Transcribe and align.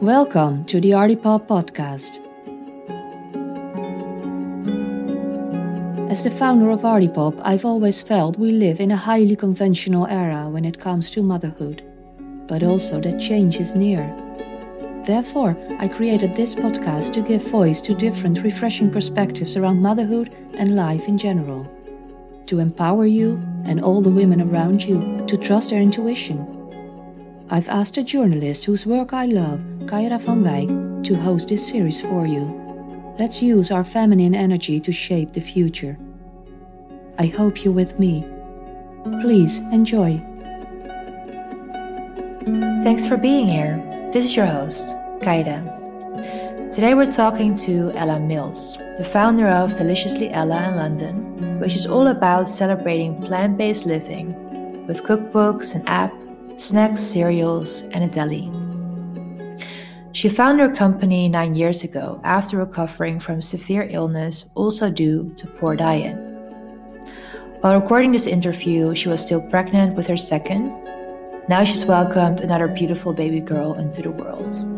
Welcome 0.00 0.64
to 0.66 0.80
the 0.80 0.92
Artipoppe 0.92 1.48
podcast. 1.48 2.20
As 6.08 6.22
the 6.22 6.30
founder 6.30 6.70
of 6.70 6.82
Artipoppe, 6.82 7.40
I've 7.42 7.64
always 7.64 8.00
felt 8.00 8.38
we 8.38 8.52
live 8.52 8.78
in 8.78 8.92
a 8.92 8.96
highly 8.96 9.34
conventional 9.34 10.06
era 10.06 10.48
when 10.48 10.64
it 10.64 10.78
comes 10.78 11.10
to 11.10 11.24
motherhood, 11.24 11.82
but 12.46 12.62
also 12.62 13.00
that 13.00 13.18
change 13.18 13.56
is 13.56 13.74
near. 13.74 14.06
Therefore, 15.04 15.56
I 15.80 15.88
created 15.88 16.36
this 16.36 16.54
podcast 16.54 17.12
to 17.14 17.22
give 17.22 17.42
voice 17.50 17.80
to 17.80 17.92
different 17.92 18.44
refreshing 18.44 18.88
perspectives 18.88 19.56
around 19.56 19.82
motherhood 19.82 20.32
and 20.54 20.76
life 20.76 21.08
in 21.08 21.18
general. 21.18 21.68
To 22.50 22.58
empower 22.58 23.06
you 23.06 23.40
and 23.64 23.80
all 23.80 24.02
the 24.02 24.10
women 24.10 24.40
around 24.40 24.82
you 24.82 25.24
to 25.28 25.36
trust 25.36 25.70
their 25.70 25.80
intuition 25.80 26.60
I've 27.52 27.68
asked 27.68 27.96
a 27.96 28.04
journalist 28.04 28.64
whose 28.64 28.86
work 28.86 29.12
I 29.12 29.26
love, 29.26 29.58
Kaira 29.86 30.20
van 30.20 30.44
Wijk, 30.44 31.02
to 31.02 31.16
host 31.16 31.48
this 31.48 31.66
series 31.66 32.00
for 32.00 32.24
you. 32.24 32.44
Let's 33.18 33.42
use 33.42 33.72
our 33.72 33.82
feminine 33.82 34.36
energy 34.36 34.78
to 34.78 34.92
shape 34.92 35.32
the 35.32 35.40
future. 35.40 35.98
I 37.18 37.26
hope 37.26 37.64
you're 37.64 37.74
with 37.74 37.98
me. 37.98 38.24
Please 39.20 39.58
enjoy. 39.72 40.18
Thanks 42.84 43.04
for 43.04 43.16
being 43.16 43.48
here. 43.48 43.82
This 44.12 44.26
is 44.26 44.36
your 44.36 44.46
host, 44.46 44.94
Kaira. 45.18 45.79
Today 46.72 46.94
we're 46.94 47.10
talking 47.10 47.56
to 47.66 47.90
Ella 47.96 48.20
Mills, 48.20 48.78
the 48.96 49.02
founder 49.02 49.48
of 49.48 49.76
Deliciously 49.76 50.30
Ella 50.30 50.68
in 50.68 50.76
London, 50.76 51.58
which 51.58 51.74
is 51.74 51.84
all 51.84 52.06
about 52.06 52.46
celebrating 52.46 53.20
plant 53.20 53.58
based 53.58 53.86
living 53.86 54.86
with 54.86 55.02
cookbooks, 55.02 55.74
an 55.74 55.82
app, 55.88 56.14
snacks, 56.54 57.00
cereals, 57.00 57.82
and 57.90 58.04
a 58.04 58.06
deli. 58.06 58.48
She 60.12 60.28
founded 60.28 60.70
her 60.70 60.76
company 60.76 61.28
nine 61.28 61.56
years 61.56 61.82
ago 61.82 62.20
after 62.22 62.58
recovering 62.58 63.18
from 63.18 63.42
severe 63.42 63.88
illness, 63.90 64.44
also 64.54 64.90
due 64.90 65.34
to 65.38 65.48
poor 65.48 65.74
diet. 65.74 66.16
While 67.62 67.80
recording 67.80 68.12
this 68.12 68.28
interview, 68.28 68.94
she 68.94 69.08
was 69.08 69.20
still 69.20 69.42
pregnant 69.50 69.96
with 69.96 70.06
her 70.06 70.16
second. 70.16 70.70
Now 71.48 71.64
she's 71.64 71.84
welcomed 71.84 72.38
another 72.38 72.68
beautiful 72.68 73.12
baby 73.12 73.40
girl 73.40 73.74
into 73.74 74.02
the 74.02 74.12
world. 74.12 74.69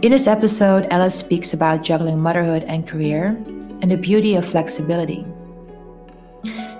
In 0.00 0.12
this 0.12 0.28
episode, 0.28 0.86
Ella 0.92 1.10
speaks 1.10 1.52
about 1.52 1.82
juggling 1.82 2.20
motherhood 2.20 2.62
and 2.68 2.86
career 2.86 3.36
and 3.82 3.90
the 3.90 3.96
beauty 3.96 4.36
of 4.36 4.48
flexibility. 4.48 5.26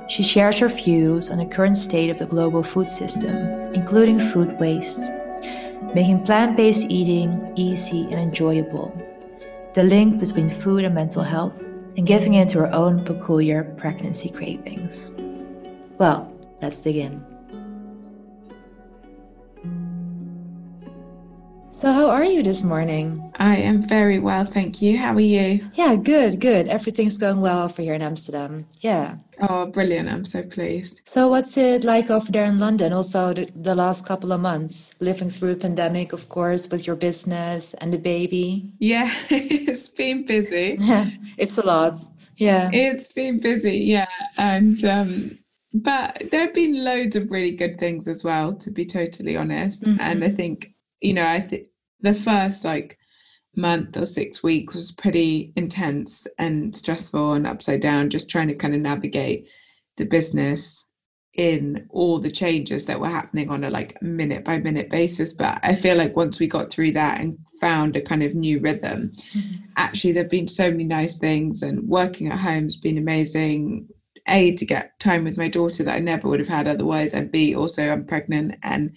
She 0.09 0.23
shares 0.23 0.59
her 0.59 0.69
views 0.69 1.29
on 1.29 1.39
the 1.39 1.45
current 1.45 1.77
state 1.77 2.11
of 2.11 2.19
the 2.19 2.27
global 2.27 2.63
food 2.63 2.89
system, 2.89 3.35
including 3.75 4.21
food 4.21 4.61
waste, 4.61 5.11
making 5.97 6.27
plant 6.27 6.57
based 6.57 6.87
eating 6.89 7.53
easy 7.57 8.05
and 8.05 8.21
enjoyable, 8.21 8.97
the 9.75 9.83
link 9.83 10.21
between 10.21 10.49
food 10.49 10.85
and 10.85 10.95
mental 10.95 11.25
health, 11.25 11.61
and 11.97 12.07
giving 12.07 12.35
in 12.35 12.47
to 12.47 12.59
her 12.59 12.73
own 12.73 13.05
peculiar 13.05 13.65
pregnancy 13.79 14.29
cravings. 14.29 15.11
Well, 15.99 16.33
let's 16.63 16.81
dig 16.81 16.95
in. 16.95 17.38
So, 21.79 21.93
how 21.93 22.11
are 22.11 22.25
you 22.25 22.43
this 22.43 22.65
morning? 22.65 23.33
I 23.37 23.59
am 23.59 23.87
very 23.87 24.19
well, 24.19 24.45
thank 24.45 24.83
you. 24.83 24.99
How 24.99 25.15
are 25.15 25.21
you? 25.21 25.65
Yeah, 25.75 25.95
good, 25.95 26.41
good. 26.41 26.67
Everything's 26.67 27.19
going 27.19 27.41
well 27.41 27.63
over 27.63 27.81
here 27.81 27.95
in 27.95 28.03
Amsterdam. 28.03 28.67
Yeah. 28.81 29.19
Oh, 29.43 29.67
brilliant. 29.67 30.09
I'm 30.09 30.25
so 30.25 30.43
pleased. 30.43 31.03
So, 31.05 31.29
what's 31.29 31.57
it 31.57 31.85
like 31.85 32.11
over 32.11 32.33
there 32.33 32.47
in 32.47 32.59
London? 32.59 32.93
Also, 32.93 33.33
the, 33.33 33.49
the 33.55 33.77
last 33.77 34.05
couple 34.05 34.33
of 34.33 34.41
months, 34.41 34.97
living 34.99 35.31
through 35.31 35.53
a 35.53 35.55
pandemic, 35.55 36.13
of 36.13 36.29
course, 36.29 36.69
with 36.69 36.85
your 36.85 36.97
business 36.97 37.75
and 37.75 37.93
the 37.93 37.99
baby. 37.99 38.69
Yeah, 38.81 39.09
it's 39.31 39.87
been 39.87 40.27
busy. 40.27 40.79
Yeah, 40.81 41.09
it's 41.39 41.59
a 41.59 41.63
lot. 41.65 41.97
Yeah. 42.39 42.71
It's 42.73 43.13
been 43.13 43.39
busy, 43.39 43.79
yeah. 43.79 44.09
And, 44.37 44.85
um, 44.85 45.39
but 45.73 46.25
there 46.33 46.41
have 46.41 46.55
been 46.55 46.83
loads 46.83 47.15
of 47.15 47.31
really 47.31 47.53
good 47.53 47.79
things 47.79 48.09
as 48.09 48.25
well, 48.25 48.53
to 48.57 48.69
be 48.69 48.85
totally 48.85 49.37
honest. 49.37 49.85
Mm-hmm. 49.85 50.01
And 50.01 50.25
I 50.25 50.31
think 50.31 50.75
you 51.01 51.15
know, 51.15 51.27
I 51.27 51.41
think 51.41 51.68
the 52.01 52.15
first 52.15 52.65
like 52.65 52.99
month 53.57 53.97
or 53.97 54.07
six 54.07 54.43
weeks 54.43 54.75
was 54.75 54.93
pretty 54.93 55.53
intense 55.57 56.27
and 56.39 56.75
stressful 56.75 57.35
and 57.35 57.47
upside 57.47 57.81
down, 57.81 58.11
just 58.11 58.31
trying 58.31 58.49
to 58.49 58.55
kind 58.55 58.75
of 58.75 58.81
navigate 58.81 59.49
the 59.97 60.05
business 60.05 60.85
in 61.35 61.87
all 61.91 62.19
the 62.19 62.31
changes 62.31 62.85
that 62.85 62.99
were 62.99 63.09
happening 63.09 63.49
on 63.49 63.65
a 63.65 63.71
like 63.71 64.01
minute 64.03 64.45
by 64.45 64.59
minute 64.59 64.91
basis. 64.91 65.33
But 65.33 65.61
I 65.63 65.75
feel 65.75 65.97
like 65.97 66.17
once 66.17 66.41
we 66.41 66.47
got 66.47 66.71
through 66.71 66.93
that 66.93 67.21
and 67.21 67.39
found 67.61 67.97
a 67.97 68.01
kind 68.01 68.23
of 68.23 68.35
new 68.35 68.59
rhythm, 68.61 69.13
mm-hmm. 69.15 69.65
actually 69.77 70.13
there've 70.13 70.29
been 70.29 70.49
so 70.49 70.71
many 70.71 70.85
nice 70.85 71.17
things 71.17 71.63
and 71.63 71.87
working 71.89 72.29
at 72.29 72.39
home 72.39 72.65
has 72.65 72.77
been 72.77 72.99
amazing. 72.99 73.89
A 74.31 74.53
to 74.57 74.67
get 74.67 74.99
time 75.01 75.25
with 75.25 75.39
my 75.39 75.49
daughter 75.49 75.83
that 75.85 75.95
I 75.95 76.01
never 76.01 76.29
would 76.29 76.41
have 76.41 76.51
had 76.51 76.69
otherwise, 76.69 77.15
and 77.15 77.31
B 77.31 77.55
also 77.55 77.91
I'm 77.91 78.05
pregnant 78.05 78.57
and 78.63 78.95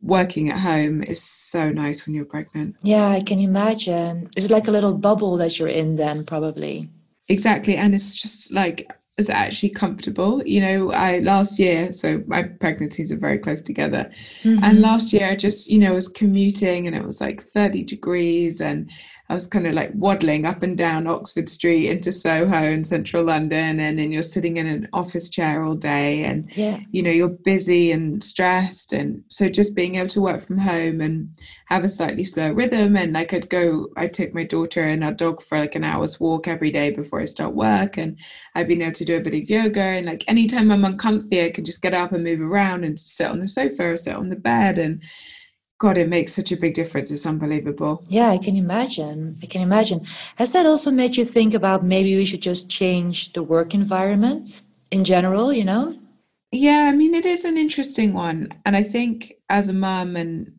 working 0.00 0.50
at 0.50 0.58
home 0.58 1.02
is 1.02 1.22
so 1.22 1.70
nice 1.70 2.06
when 2.06 2.14
you're 2.14 2.24
pregnant. 2.24 2.76
Yeah, 2.82 3.08
I 3.08 3.20
can 3.20 3.40
imagine. 3.40 4.28
It's 4.36 4.50
like 4.50 4.68
a 4.68 4.70
little 4.70 4.94
bubble 4.94 5.36
that 5.38 5.58
you're 5.58 5.68
in 5.68 5.96
then 5.96 6.24
probably. 6.24 6.88
Exactly. 7.28 7.76
And 7.76 7.94
it's 7.94 8.14
just 8.14 8.52
like 8.52 8.90
it's 9.18 9.28
actually 9.28 9.70
comfortable. 9.70 10.42
You 10.46 10.60
know, 10.60 10.92
I 10.92 11.18
last 11.18 11.58
year, 11.58 11.92
so 11.92 12.22
my 12.28 12.44
pregnancies 12.44 13.10
are 13.10 13.16
very 13.16 13.38
close 13.38 13.60
together. 13.60 14.10
Mm-hmm. 14.42 14.62
And 14.62 14.80
last 14.80 15.12
year 15.12 15.28
I 15.28 15.34
just, 15.34 15.68
you 15.68 15.78
know, 15.78 15.94
was 15.94 16.08
commuting 16.08 16.86
and 16.86 16.94
it 16.94 17.04
was 17.04 17.20
like 17.20 17.42
30 17.42 17.82
degrees 17.82 18.60
and 18.60 18.88
I 19.30 19.34
was 19.34 19.46
kind 19.46 19.66
of 19.66 19.74
like 19.74 19.90
waddling 19.94 20.46
up 20.46 20.62
and 20.62 20.76
down 20.76 21.06
Oxford 21.06 21.50
Street 21.50 21.90
into 21.90 22.10
Soho 22.10 22.62
in 22.62 22.82
central 22.82 23.24
London, 23.24 23.78
and 23.78 23.98
then 23.98 24.10
you're 24.10 24.22
sitting 24.22 24.56
in 24.56 24.66
an 24.66 24.88
office 24.94 25.28
chair 25.28 25.62
all 25.64 25.74
day, 25.74 26.24
and 26.24 26.50
yeah. 26.56 26.80
you 26.92 27.02
know 27.02 27.10
you're 27.10 27.28
busy 27.28 27.92
and 27.92 28.24
stressed, 28.24 28.94
and 28.94 29.22
so 29.28 29.50
just 29.50 29.76
being 29.76 29.96
able 29.96 30.08
to 30.08 30.22
work 30.22 30.40
from 30.40 30.56
home 30.56 31.02
and 31.02 31.28
have 31.66 31.84
a 31.84 31.88
slightly 31.88 32.24
slower 32.24 32.54
rhythm, 32.54 32.96
and 32.96 33.12
like 33.12 33.34
I'd 33.34 33.50
go, 33.50 33.88
I'd 33.98 34.14
take 34.14 34.34
my 34.34 34.44
daughter 34.44 34.82
and 34.82 35.04
our 35.04 35.12
dog 35.12 35.42
for 35.42 35.58
like 35.58 35.74
an 35.74 35.84
hour's 35.84 36.18
walk 36.18 36.48
every 36.48 36.70
day 36.70 36.90
before 36.90 37.20
I 37.20 37.26
start 37.26 37.54
work, 37.54 37.98
and 37.98 38.16
I've 38.54 38.68
been 38.68 38.80
able 38.80 38.92
to 38.92 39.04
do 39.04 39.18
a 39.18 39.20
bit 39.20 39.34
of 39.34 39.50
yoga, 39.50 39.82
and 39.82 40.06
like 40.06 40.24
anytime 40.26 40.72
I'm 40.72 40.86
uncomfy, 40.86 41.44
I 41.44 41.50
can 41.50 41.66
just 41.66 41.82
get 41.82 41.92
up 41.92 42.12
and 42.12 42.24
move 42.24 42.40
around 42.40 42.84
and 42.84 42.98
sit 42.98 43.26
on 43.26 43.40
the 43.40 43.48
sofa 43.48 43.90
or 43.90 43.96
sit 43.98 44.16
on 44.16 44.30
the 44.30 44.36
bed, 44.36 44.78
and 44.78 45.02
God, 45.78 45.96
it 45.96 46.08
makes 46.08 46.34
such 46.34 46.50
a 46.50 46.56
big 46.56 46.74
difference. 46.74 47.10
It's 47.12 47.24
unbelievable. 47.24 48.04
Yeah, 48.08 48.30
I 48.30 48.38
can 48.38 48.56
imagine. 48.56 49.36
I 49.42 49.46
can 49.46 49.62
imagine. 49.62 50.04
Has 50.36 50.52
that 50.52 50.66
also 50.66 50.90
made 50.90 51.16
you 51.16 51.24
think 51.24 51.54
about 51.54 51.84
maybe 51.84 52.16
we 52.16 52.24
should 52.26 52.42
just 52.42 52.68
change 52.68 53.32
the 53.32 53.44
work 53.44 53.74
environment 53.74 54.62
in 54.90 55.04
general, 55.04 55.52
you 55.52 55.64
know? 55.64 55.96
Yeah, 56.50 56.88
I 56.88 56.92
mean, 56.92 57.14
it 57.14 57.26
is 57.26 57.44
an 57.44 57.56
interesting 57.56 58.12
one. 58.12 58.48
And 58.66 58.74
I 58.74 58.82
think 58.82 59.34
as 59.48 59.68
a 59.68 59.74
mum 59.74 60.16
and 60.16 60.52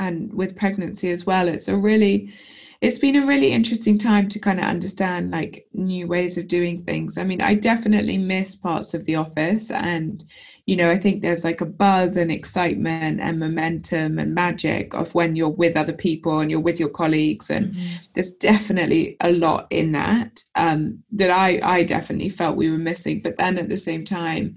and 0.00 0.32
with 0.32 0.54
pregnancy 0.54 1.10
as 1.10 1.26
well, 1.26 1.48
it's 1.48 1.68
a 1.68 1.76
really 1.76 2.32
it's 2.80 2.98
been 2.98 3.16
a 3.16 3.26
really 3.26 3.50
interesting 3.52 3.98
time 3.98 4.28
to 4.28 4.38
kind 4.38 4.60
of 4.60 4.66
understand 4.66 5.32
like 5.32 5.66
new 5.72 6.06
ways 6.06 6.38
of 6.38 6.46
doing 6.46 6.84
things. 6.84 7.18
I 7.18 7.24
mean, 7.24 7.42
I 7.42 7.54
definitely 7.54 8.18
miss 8.18 8.54
parts 8.54 8.94
of 8.94 9.04
the 9.04 9.16
office 9.16 9.70
and 9.70 10.22
you 10.68 10.76
know, 10.76 10.90
I 10.90 10.98
think 10.98 11.22
there's 11.22 11.44
like 11.44 11.62
a 11.62 11.64
buzz 11.64 12.14
and 12.14 12.30
excitement 12.30 13.20
and 13.22 13.40
momentum 13.40 14.18
and 14.18 14.34
magic 14.34 14.92
of 14.92 15.14
when 15.14 15.34
you're 15.34 15.48
with 15.48 15.78
other 15.78 15.94
people 15.94 16.40
and 16.40 16.50
you're 16.50 16.60
with 16.60 16.78
your 16.78 16.90
colleagues, 16.90 17.48
and 17.48 17.74
mm-hmm. 17.74 17.96
there's 18.12 18.32
definitely 18.32 19.16
a 19.22 19.32
lot 19.32 19.66
in 19.70 19.92
that 19.92 20.42
um, 20.56 21.02
that 21.10 21.30
I 21.30 21.58
I 21.62 21.84
definitely 21.84 22.28
felt 22.28 22.58
we 22.58 22.68
were 22.70 22.76
missing. 22.76 23.22
But 23.22 23.38
then 23.38 23.56
at 23.56 23.70
the 23.70 23.78
same 23.78 24.04
time, 24.04 24.56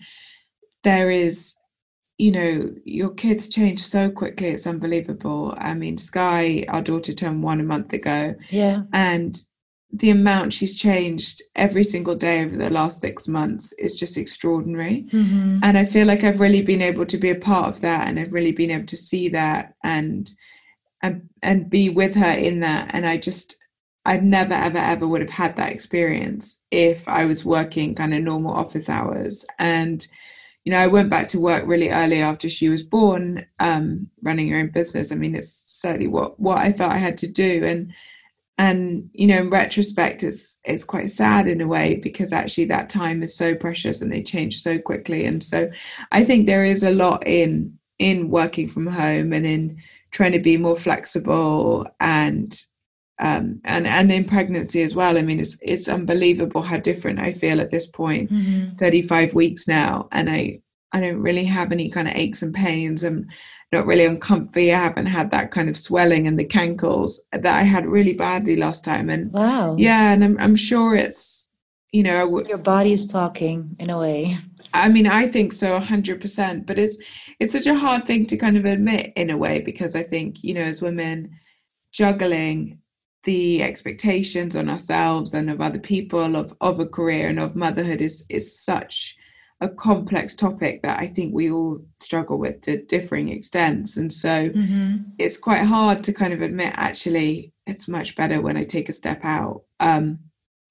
there 0.84 1.10
is 1.10 1.56
you 2.22 2.32
know, 2.32 2.72
your 2.86 3.10
kids 3.10 3.50
change 3.50 3.82
so 3.82 4.08
quickly. 4.08 4.50
It's 4.50 4.68
unbelievable. 4.68 5.56
I 5.58 5.74
mean, 5.74 5.98
Skye, 5.98 6.66
our 6.68 6.84
daughter 6.84 7.14
turned 7.14 7.42
one 7.42 7.60
a 7.60 7.64
month 7.64 7.94
ago. 7.94 8.36
Yeah. 8.52 8.84
And 8.94 9.36
the 9.92 10.12
amount 10.12 10.54
she's 10.54 10.80
changed 10.80 11.42
every 11.56 11.84
single 11.84 12.14
day 12.14 12.44
over 12.44 12.56
the 12.56 12.70
last 12.70 13.02
six 13.02 13.28
months 13.28 13.74
is 13.80 13.96
just 13.96 14.18
extraordinary. 14.18 15.08
Mm-hmm. 15.12 15.62
And 15.64 15.80
I 15.80 15.84
feel 15.84 16.06
like 16.06 16.24
I've 16.24 16.40
really 16.40 16.62
been 16.62 16.84
able 16.84 17.08
to 17.08 17.18
be 17.18 17.32
a 17.32 17.36
part 17.36 17.70
of 17.70 17.82
that 17.82 18.08
and 18.08 18.20
I've 18.20 18.34
really 18.34 18.52
been 18.52 18.70
able 18.70 18.86
to 18.86 18.98
see 18.98 19.28
that 19.30 19.74
and 19.84 20.30
and 21.02 21.28
and 21.42 21.72
be 21.72 21.90
with 21.90 22.14
her 22.14 22.34
in 22.34 22.60
that. 22.60 22.92
And 22.94 23.08
I 23.08 23.18
just 23.18 23.56
I'd 24.06 24.24
never 24.24 24.54
ever 24.54 24.78
ever 24.78 25.08
would 25.08 25.22
have 25.22 25.32
had 25.32 25.56
that 25.56 25.72
experience 25.72 26.62
if 26.70 27.10
I 27.10 27.26
was 27.26 27.44
working 27.44 27.96
kind 27.96 28.14
of 28.14 28.22
normal 28.22 28.54
office 28.54 28.92
hours. 28.92 29.44
And 29.58 30.08
you 30.63 30.72
know, 30.72 30.80
I 30.80 30.88
went 30.88 31.10
back 31.10 31.28
to 31.30 31.40
work 31.40 31.63
really 31.66 31.90
early 31.90 32.22
after 32.22 32.48
she 32.48 32.69
was 32.69 32.84
born, 32.84 33.46
um, 33.60 34.08
running 34.22 34.50
her 34.50 34.60
own 34.60 34.69
business. 34.69 35.12
I 35.12 35.16
mean, 35.16 35.36
it's 35.36 35.50
certainly 35.52 36.08
what 36.08 36.40
what 36.40 36.60
I 36.60 36.72
felt 36.72 36.92
I 36.92 36.98
had 36.98 37.18
to 37.19 37.28
do. 37.28 37.63
And 37.66 37.94
and 38.58 39.10
you 39.13 39.25
know 39.25 39.40
in 39.40 39.50
retrospect 39.50 40.22
it's 40.22 40.60
it's 40.66 40.84
quite 40.84 41.10
sad 41.10 41.48
in 41.48 41.62
a 41.62 41.68
way 41.68 41.96
because 41.96 42.31
actually 42.31 42.66
that 42.66 42.90
time 42.90 43.24
is 43.24 43.36
so 43.36 43.56
precious 43.56 44.02
and 44.02 44.12
they 44.12 44.22
change 44.22 44.62
so 44.62 44.78
quickly 44.78 45.25
and 45.25 45.42
so 45.42 45.69
i 46.12 46.24
think 46.24 46.46
there 46.46 46.66
is 46.66 46.84
a 46.84 46.92
lot 46.92 47.25
in 47.25 47.75
in 47.98 48.30
working 48.30 48.68
from 48.68 48.86
home 48.86 49.34
and 49.34 49.46
in 49.46 49.78
trying 50.12 50.31
to 50.31 50.40
be 50.40 50.58
more 50.58 50.75
flexible 50.75 51.88
and 52.02 52.66
um, 53.22 53.62
and 53.66 53.88
and 53.88 54.12
in 54.12 54.26
pregnancy 54.26 54.82
as 54.82 54.96
well. 54.96 55.18
I 55.18 55.22
mean, 55.22 55.40
it's 55.40 55.58
it's 55.62 55.88
unbelievable 55.88 56.62
how 56.62 56.78
different 56.78 57.20
I 57.20 57.32
feel 57.32 57.62
at 57.62 57.72
this 57.72 57.88
point. 57.88 58.32
Mm-hmm. 58.32 58.76
Thirty 58.76 59.02
five 59.04 59.34
weeks 59.34 59.68
now, 59.68 60.10
and 60.12 60.30
I 60.30 60.60
I 60.92 61.00
don't 61.00 61.22
really 61.22 61.46
have 61.46 61.72
any 61.72 61.90
kind 61.90 62.08
of 62.08 62.16
aches 62.16 62.42
and 62.42 62.54
pains. 62.54 63.04
I'm 63.04 63.28
not 63.72 63.86
really 63.86 64.06
uncomfy. 64.06 64.74
I 64.74 64.80
haven't 64.80 65.06
had 65.06 65.32
that 65.32 65.52
kind 65.52 65.70
of 65.70 65.78
swelling 65.78 66.28
and 66.28 66.38
the 66.38 66.46
cankles 66.46 67.20
that 67.32 67.46
I 67.46 67.62
had 67.62 67.86
really 67.86 68.14
badly 68.14 68.58
last 68.58 68.84
time. 68.84 69.10
And 69.10 69.32
wow, 69.32 69.76
yeah, 69.78 70.12
and 70.12 70.24
I'm 70.24 70.38
I'm 70.40 70.56
sure 70.56 70.96
it's 70.96 71.48
you 71.92 72.02
know 72.04 72.44
your 72.48 72.58
body 72.58 72.94
is 72.94 73.08
talking 73.08 73.76
in 73.80 73.92
a 73.92 74.00
way. 74.00 74.38
I 74.74 74.90
mean, 74.90 75.06
I 75.06 75.28
think 75.28 75.54
so, 75.54 75.80
hundred 75.80 76.22
percent. 76.22 76.66
But 76.66 76.80
it's 76.80 76.98
it's 77.40 77.54
such 77.54 77.68
a 77.68 77.76
hard 77.76 78.06
thing 78.06 78.26
to 78.26 78.38
kind 78.38 78.58
of 78.58 78.66
admit 78.66 79.14
in 79.16 79.30
a 79.30 79.38
way 79.38 79.62
because 79.62 79.96
I 79.96 80.02
think 80.02 80.44
you 80.44 80.56
know 80.56 80.62
as 80.62 80.82
women 80.82 81.30
juggling 81.94 82.81
the 83.24 83.62
expectations 83.62 84.56
on 84.56 84.70
ourselves 84.70 85.34
and 85.34 85.50
of 85.50 85.62
other 85.62 85.80
people 85.80 86.36
of 86.36 86.56
of 86.62 86.80
a 86.80 86.86
career 86.86 87.28
and 87.28 87.40
of 87.40 87.56
motherhood 87.56 88.02
is 88.02 88.26
is 88.30 88.60
such 88.60 89.16
a 89.62 89.70
complex 89.70 90.34
topic 90.34 90.82
that 90.82 91.00
I 91.00 91.08
think 91.08 91.34
we 91.34 91.52
all 91.52 91.80
struggle 92.00 92.40
with 92.40 92.62
to 92.62 92.82
differing 92.84 93.30
extents. 93.30 93.96
And 93.96 94.12
so 94.12 94.50
mm-hmm. 94.50 95.04
it's 95.20 95.38
quite 95.38 95.64
hard 95.64 96.04
to 96.04 96.14
kind 96.14 96.34
of 96.34 96.42
admit 96.42 96.74
actually 96.76 97.54
it's 97.68 97.88
much 97.88 98.16
better 98.16 98.42
when 98.42 98.58
I 98.58 98.64
take 98.64 98.90
a 98.90 98.94
step 98.94 99.24
out. 99.24 99.62
Um, 99.80 100.20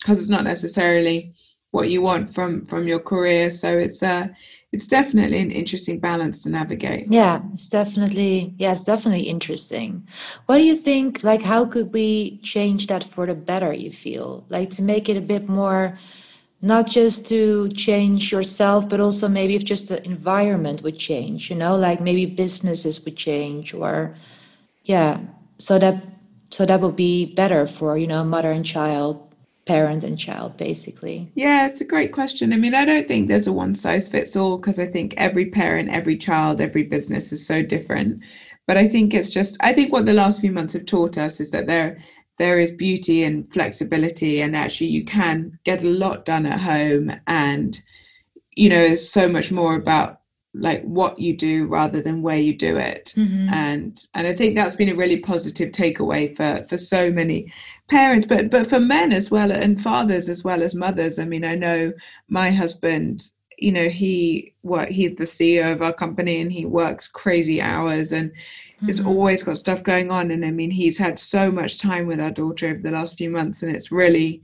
because 0.01 0.19
it's 0.19 0.31
not 0.31 0.45
necessarily 0.45 1.35
what 1.71 1.89
you 1.89 2.03
want 2.03 2.35
from 2.35 2.65
from 2.65 2.87
your 2.87 2.99
career. 2.99 3.51
So 3.51 3.79
it's 3.79 4.03
uh 4.03 4.29
it's 4.73 4.87
definitely 4.87 5.39
an 5.39 5.51
interesting 5.51 5.99
balance 5.99 6.43
to 6.43 6.51
navigate. 6.51 7.13
Yeah, 7.13 7.43
it's 7.53 7.69
definitely 7.69 8.55
yeah, 8.59 8.73
it's 8.73 8.85
definitely 8.85 9.23
interesting. 9.29 10.07
What 10.47 10.59
do 10.59 10.65
you 10.65 10.77
think 10.77 11.23
like 11.23 11.43
how 11.43 11.65
could 11.65 11.93
we 11.93 12.39
change 12.39 12.87
that 12.89 13.05
for 13.05 13.27
the 13.27 13.35
better 13.35 13.73
you 13.73 13.91
feel? 13.91 14.45
Like 14.49 14.71
to 14.71 14.83
make 14.83 15.09
it 15.09 15.17
a 15.17 15.21
bit 15.21 15.49
more 15.49 15.99
not 16.63 16.87
just 16.87 17.27
to 17.27 17.69
change 17.71 18.33
yourself 18.33 18.89
but 18.89 19.01
also 19.01 19.29
maybe 19.29 19.55
if 19.55 19.65
just 19.65 19.89
the 19.89 20.05
environment 20.05 20.83
would 20.83 20.99
change 20.99 21.49
you 21.51 21.57
know 21.57 21.75
like 21.77 22.01
maybe 22.01 22.27
businesses 22.27 23.03
would 23.05 23.17
change 23.17 23.73
or 23.73 24.15
yeah 24.85 25.19
so 25.57 25.79
that 25.79 26.05
so 26.51 26.67
that 26.67 26.81
would 26.81 26.97
be 26.97 27.35
better 27.35 27.67
for 27.67 27.97
you 27.97 28.07
know 28.07 28.23
mother 28.25 28.51
and 28.51 28.65
child 28.65 29.30
parent 29.71 30.03
and 30.05 30.19
child 30.19 30.57
basically. 30.57 31.31
Yeah 31.35 31.67
it's 31.67 31.81
a 31.81 31.85
great 31.93 32.13
question. 32.13 32.53
I 32.53 32.57
mean 32.57 32.75
i 32.75 32.85
don't 32.85 33.07
think 33.07 33.29
there's 33.29 33.47
a 33.47 33.53
one 33.53 33.75
size 33.75 34.09
fits 34.09 34.37
all 34.37 34.59
because 34.59 34.79
i 34.81 34.87
think 34.87 35.15
every 35.17 35.47
parent 35.47 35.91
every 35.91 36.17
child 36.17 36.61
every 36.61 36.83
business 36.83 37.33
is 37.33 37.47
so 37.47 37.63
different. 37.63 38.23
But 38.67 38.77
i 38.77 38.87
think 38.89 39.15
it's 39.15 39.31
just 39.31 39.57
i 39.61 39.73
think 39.73 39.93
what 39.93 40.07
the 40.07 40.21
last 40.23 40.41
few 40.41 40.53
months 40.53 40.75
have 40.75 40.87
taught 40.87 41.19
us 41.19 41.41
is 41.41 41.51
that 41.53 41.67
there 41.67 41.99
there 42.39 42.59
is 42.59 42.73
beauty 42.73 43.23
and 43.23 43.53
flexibility 43.53 44.41
and 44.41 44.57
actually 44.57 44.87
you 44.87 45.05
can 45.05 45.59
get 45.65 45.85
a 45.85 45.89
lot 45.89 46.25
done 46.25 46.47
at 46.47 46.59
home 46.59 47.13
and 47.27 47.83
you 48.57 48.69
know 48.69 48.81
it's 48.81 49.09
so 49.09 49.29
much 49.29 49.53
more 49.53 49.75
about 49.77 50.21
like 50.55 50.83
what 50.83 51.19
you 51.19 51.37
do 51.37 51.67
rather 51.67 52.03
than 52.03 52.23
where 52.23 52.39
you 52.39 52.57
do 52.57 52.77
it. 52.77 53.13
Mm-hmm. 53.17 53.49
and 53.53 54.07
and 54.15 54.27
i 54.27 54.33
think 54.33 54.55
that's 54.55 54.75
been 54.75 54.89
a 54.89 55.01
really 55.03 55.19
positive 55.19 55.71
takeaway 55.71 56.35
for 56.37 56.67
for 56.67 56.79
so 56.79 57.11
many 57.11 57.53
parents 57.91 58.27
but 58.27 58.51
but 58.51 58.67
for 58.67 58.81
men 58.81 59.13
as 59.13 59.31
well 59.31 59.51
and 59.51 59.81
fathers 59.81 60.29
as 60.29 60.45
well 60.45 60.63
as 60.63 60.75
mothers. 60.75 61.19
I 61.19 61.25
mean 61.25 61.45
i 61.45 61.55
know 61.55 61.93
my 62.29 62.51
husband 62.51 63.29
you 63.59 63.73
know 63.73 63.89
he 63.89 64.55
what 64.63 64.91
he's 64.91 65.15
the 65.17 65.25
ceo 65.25 65.73
of 65.73 65.83
our 65.83 65.93
company 65.93 66.41
and 66.41 66.51
he 66.51 66.65
works 66.65 67.09
crazy 67.09 67.61
hours 67.61 68.13
and 68.13 68.31
mm-hmm. 68.31 68.87
he's 68.87 69.01
always 69.01 69.43
got 69.43 69.59
stuff 69.59 69.83
going 69.83 70.11
on. 70.11 70.31
And 70.31 70.45
i 70.47 70.51
mean 70.51 70.71
he's 70.71 70.99
had 70.99 71.19
so 71.19 71.51
much 71.51 71.79
time 71.79 72.07
with 72.07 72.21
our 72.21 72.31
daughter 72.31 72.69
over 72.69 72.81
the 72.81 72.93
last 72.93 73.19
few 73.19 73.31
months 73.31 73.63
and 73.63 73.75
it's 73.75 73.93
really 73.93 74.43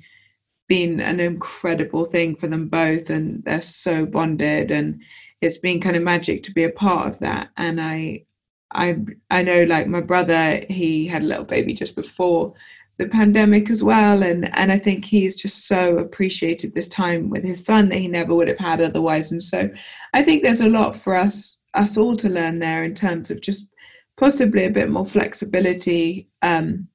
been 0.68 1.00
an 1.00 1.20
incredible 1.20 2.04
thing 2.04 2.34
for 2.34 2.48
them 2.48 2.68
both 2.68 3.08
and 3.08 3.44
they're 3.44 3.60
so 3.60 4.04
bonded 4.04 4.72
and 4.72 5.00
it's 5.40 5.58
been 5.58 5.80
kind 5.80 5.94
of 5.94 6.02
magic 6.02 6.42
to 6.42 6.52
be 6.52 6.64
a 6.64 6.70
part 6.70 7.06
of 7.06 7.18
that. 7.20 7.50
And 7.56 7.80
i 7.80 8.24
i 8.72 8.98
i 9.30 9.42
know 9.42 9.62
like 9.62 9.86
my 9.86 10.00
brother 10.00 10.60
he 10.68 11.06
had 11.06 11.22
a 11.22 11.26
little 11.26 11.44
baby 11.44 11.72
just 11.72 11.94
before 11.94 12.52
the 12.98 13.08
pandemic 13.08 13.70
as 13.70 13.82
well. 13.82 14.22
And 14.22 14.54
and 14.56 14.72
I 14.72 14.78
think 14.78 15.04
he's 15.04 15.36
just 15.36 15.66
so 15.66 15.98
appreciated 15.98 16.74
this 16.74 16.88
time 16.88 17.30
with 17.30 17.44
his 17.44 17.64
son 17.64 17.88
that 17.88 17.98
he 17.98 18.08
never 18.08 18.34
would 18.34 18.48
have 18.48 18.58
had 18.58 18.80
otherwise. 18.80 19.32
And 19.32 19.42
so 19.42 19.68
I 20.14 20.22
think 20.22 20.42
there's 20.42 20.60
a 20.60 20.68
lot 20.68 20.96
for 20.96 21.14
us 21.14 21.58
us 21.74 21.96
all 21.96 22.16
to 22.16 22.28
learn 22.28 22.58
there 22.58 22.84
in 22.84 22.94
terms 22.94 23.30
of 23.30 23.40
just 23.40 23.68
possibly 24.16 24.64
a 24.64 24.70
bit 24.70 24.88
more 24.88 25.04
flexibility 25.04 26.28
um, 26.40 26.88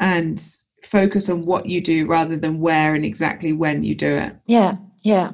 and 0.00 0.44
focus 0.82 1.28
on 1.28 1.46
what 1.46 1.66
you 1.66 1.80
do 1.80 2.06
rather 2.06 2.36
than 2.36 2.58
where 2.58 2.96
and 2.96 3.04
exactly 3.04 3.52
when 3.52 3.84
you 3.84 3.94
do 3.94 4.08
it. 4.08 4.36
Yeah 4.46 4.76
yeah. 5.02 5.32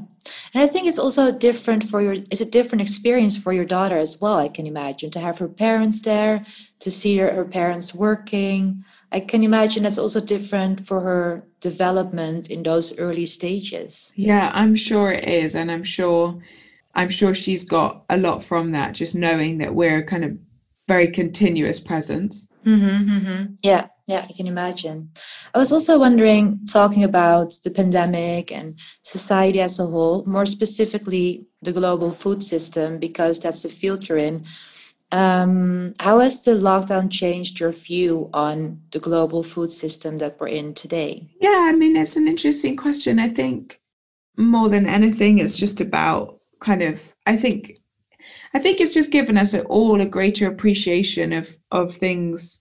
And 0.52 0.62
I 0.62 0.67
think 0.67 0.87
it's 0.87 0.99
also 0.99 1.32
different 1.32 1.85
for 1.85 2.00
your 2.00 2.14
it's 2.14 2.40
a 2.40 2.46
different 2.46 2.82
experience 2.82 3.37
for 3.37 3.52
your 3.52 3.64
daughter 3.64 3.96
as 3.96 4.20
well 4.20 4.37
I 4.37 4.49
can 4.49 4.67
imagine 4.67 5.11
to 5.12 5.20
have 5.20 5.38
her 5.38 5.49
parents 5.49 6.02
there 6.02 6.44
to 6.81 6.90
see 6.90 7.17
her, 7.19 7.32
her 7.32 7.44
parents 7.44 7.94
working 7.94 8.85
I 9.10 9.20
can 9.20 9.43
imagine 9.43 9.84
that's 9.84 9.99
also 9.99 10.20
different 10.20 10.87
for 10.87 11.00
her 11.00 11.44
development 11.60 12.50
in 12.50 12.62
those 12.62 12.96
early 12.99 13.26
stages. 13.26 14.12
Yeah, 14.14 14.50
I'm 14.55 14.76
sure 14.76 15.12
it 15.12 15.28
is. 15.28 15.55
And 15.55 15.70
I'm 15.70 15.84
sure 15.84 16.38
I'm 16.94 17.10
sure 17.10 17.34
she's 17.34 17.64
got 17.64 18.05
a 18.10 18.16
lot 18.16 18.43
from 18.43 18.72
that, 18.72 18.93
just 18.93 19.14
knowing 19.14 19.58
that 19.58 19.75
we're 19.75 20.05
kind 20.05 20.25
of 20.25 20.37
very 20.88 21.08
continuous 21.08 21.78
presence. 21.78 22.49
Mm-hmm, 22.66 23.10
mm-hmm. 23.10 23.44
Yeah, 23.62 23.87
yeah, 24.06 24.26
I 24.28 24.32
can 24.32 24.46
imagine. 24.46 25.11
I 25.54 25.58
was 25.58 25.70
also 25.70 25.99
wondering, 25.99 26.61
talking 26.70 27.04
about 27.04 27.52
the 27.62 27.70
pandemic 27.70 28.50
and 28.50 28.78
society 29.02 29.61
as 29.61 29.78
a 29.78 29.87
whole, 29.87 30.25
more 30.26 30.46
specifically 30.46 31.46
the 31.62 31.72
global 31.72 32.11
food 32.11 32.43
system, 32.43 32.99
because 32.99 33.38
that's 33.38 33.62
the 33.62 33.69
field 33.69 34.08
you're 34.08 34.19
in. 34.19 34.44
Um, 35.10 35.94
how 36.00 36.19
has 36.19 36.44
the 36.44 36.50
lockdown 36.52 37.10
changed 37.10 37.60
your 37.60 37.72
view 37.72 38.28
on 38.34 38.81
the 38.90 38.99
global 38.99 39.43
food 39.43 39.70
system 39.70 40.19
that 40.19 40.38
we're 40.38 40.49
in 40.49 40.75
today? 40.75 41.26
Yeah, 41.40 41.66
I 41.69 41.72
mean, 41.72 41.96
it's 41.96 42.16
an 42.16 42.28
interesting 42.28 42.76
question. 42.76 43.19
I 43.19 43.28
think 43.28 43.81
more 44.37 44.69
than 44.69 44.87
anything, 44.87 45.38
it's 45.38 45.56
just 45.56 45.81
about 45.81 46.40
kind 46.60 46.82
of, 46.82 47.14
I 47.26 47.37
think, 47.37 47.78
I 48.52 48.59
think 48.59 48.80
it's 48.80 48.94
just 48.94 49.11
given 49.11 49.38
us 49.38 49.54
all 49.54 50.00
a 50.00 50.06
greater 50.06 50.47
appreciation 50.47 51.33
of 51.33 51.56
of 51.71 51.94
things, 51.94 52.61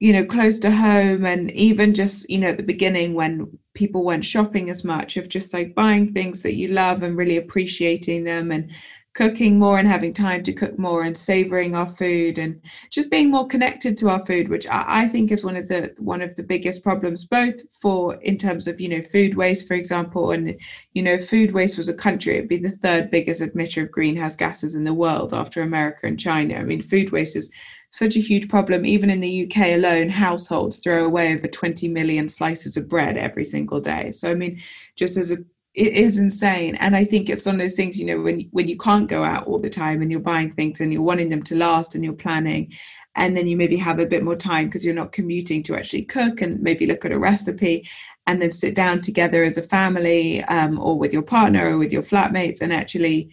you 0.00 0.12
know, 0.12 0.24
close 0.24 0.58
to 0.60 0.70
home, 0.70 1.24
and 1.24 1.50
even 1.52 1.94
just 1.94 2.28
you 2.28 2.38
know 2.38 2.48
at 2.48 2.58
the 2.58 2.62
beginning 2.62 3.14
when 3.14 3.58
people 3.74 4.04
weren't 4.04 4.24
shopping 4.24 4.68
as 4.70 4.84
much, 4.84 5.16
of 5.16 5.28
just 5.28 5.54
like 5.54 5.74
buying 5.74 6.12
things 6.12 6.42
that 6.42 6.54
you 6.54 6.68
love 6.68 7.02
and 7.02 7.16
really 7.16 7.38
appreciating 7.38 8.24
them 8.24 8.50
and 8.52 8.70
cooking 9.14 9.58
more 9.58 9.78
and 9.78 9.86
having 9.86 10.12
time 10.12 10.42
to 10.42 10.52
cook 10.52 10.76
more 10.76 11.04
and 11.04 11.16
savoring 11.16 11.74
our 11.74 11.86
food 11.86 12.36
and 12.36 12.60
just 12.90 13.10
being 13.10 13.30
more 13.30 13.46
connected 13.46 13.96
to 13.96 14.08
our 14.08 14.24
food 14.26 14.48
which 14.48 14.66
I, 14.66 14.84
I, 14.86 15.08
think 15.08 15.30
is 15.30 15.44
one 15.44 15.54
of 15.56 15.68
the 15.68 15.94
one 15.98 16.20
of 16.20 16.34
the 16.34 16.42
biggest 16.42 16.82
problems 16.82 17.24
both 17.24 17.60
for 17.80 18.16
in 18.22 18.36
terms 18.36 18.66
of 18.66 18.80
you 18.80 18.88
know 18.88 19.02
food 19.02 19.36
waste 19.36 19.68
for 19.68 19.74
example 19.74 20.32
and 20.32 20.58
you 20.94 21.02
know 21.02 21.16
food 21.16 21.52
waste 21.52 21.76
was 21.76 21.88
a 21.88 21.94
country 21.94 22.36
it'd 22.36 22.48
be 22.48 22.58
the 22.58 22.70
third 22.70 23.08
biggest 23.08 23.40
emitter 23.40 23.84
of 23.84 23.92
greenhouse 23.92 24.34
gases 24.34 24.74
in 24.74 24.82
the 24.82 24.92
world 24.92 25.32
after 25.32 25.62
america 25.62 26.06
and 26.06 26.18
china. 26.18 26.56
I 26.56 26.64
mean 26.64 26.82
food 26.82 27.12
waste 27.12 27.36
is 27.36 27.50
such 27.90 28.16
a 28.16 28.20
huge 28.20 28.48
problem. 28.48 28.84
Even 28.84 29.08
in 29.08 29.20
the 29.20 29.44
uk 29.44 29.56
alone 29.56 30.08
households 30.08 30.80
throw 30.80 31.04
away 31.04 31.32
over 31.32 31.46
20 31.46 31.86
million 31.86 32.28
slices 32.28 32.76
of 32.76 32.88
bread 32.88 33.16
every 33.16 33.44
single 33.44 33.80
day. 33.80 34.10
So 34.10 34.30
i 34.30 34.34
mean 34.34 34.58
just 34.96 35.16
as 35.16 35.30
a 35.30 35.38
it 35.74 35.92
is 35.92 36.18
insane. 36.18 36.76
And 36.76 36.96
i 36.96 37.04
think 37.04 37.28
it's 37.28 37.46
one 37.46 37.56
of 37.56 37.60
those 37.60 37.74
things 37.74 37.98
you 37.98 38.06
know 38.06 38.20
when 38.20 38.48
when 38.52 38.68
you 38.68 38.76
can't 38.76 39.08
go 39.08 39.24
out 39.24 39.46
all 39.46 39.58
the 39.58 39.70
time 39.70 40.02
and 40.02 40.10
you're 40.10 40.20
buying 40.20 40.52
things 40.52 40.80
and 40.80 40.92
you're 40.92 41.02
wanting 41.02 41.28
them 41.28 41.42
to 41.44 41.56
last 41.56 41.94
and 41.94 42.04
you're 42.04 42.12
planning 42.12 42.72
and 43.16 43.36
then 43.36 43.46
you 43.46 43.56
maybe 43.56 43.76
have 43.76 44.00
a 44.00 44.06
bit 44.06 44.24
more 44.24 44.36
time 44.36 44.66
because 44.66 44.84
you're 44.84 44.94
not 44.94 45.12
commuting 45.12 45.62
to 45.62 45.76
actually 45.76 46.02
cook 46.02 46.40
and 46.40 46.60
maybe 46.60 46.86
look 46.86 47.04
at 47.04 47.12
a 47.12 47.18
recipe 47.18 47.88
and 48.26 48.40
then 48.40 48.50
sit 48.50 48.74
down 48.74 49.00
together 49.00 49.44
as 49.44 49.56
a 49.56 49.62
family 49.62 50.42
um, 50.44 50.78
or 50.80 50.98
with 50.98 51.12
your 51.12 51.22
partner 51.22 51.70
or 51.70 51.78
with 51.78 51.92
your 51.92 52.02
flatmates 52.02 52.60
and 52.60 52.72
actually 52.72 53.30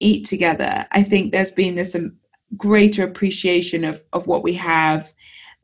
eat 0.00 0.24
together. 0.26 0.86
I 0.92 1.02
think 1.02 1.32
there's 1.32 1.50
been 1.50 1.74
this 1.74 1.94
um, 1.94 2.16
greater 2.56 3.02
appreciation 3.04 3.84
of 3.84 4.04
of 4.12 4.26
what 4.26 4.42
we 4.42 4.54
have 4.54 5.12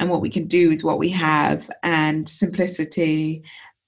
and 0.01 0.09
what 0.09 0.23
we 0.23 0.31
can 0.31 0.47
do 0.47 0.71
with 0.71 0.83
what 0.83 0.99
we 0.99 1.11
have 1.11 1.71
and 1.83 2.29
simplicity 2.29 3.43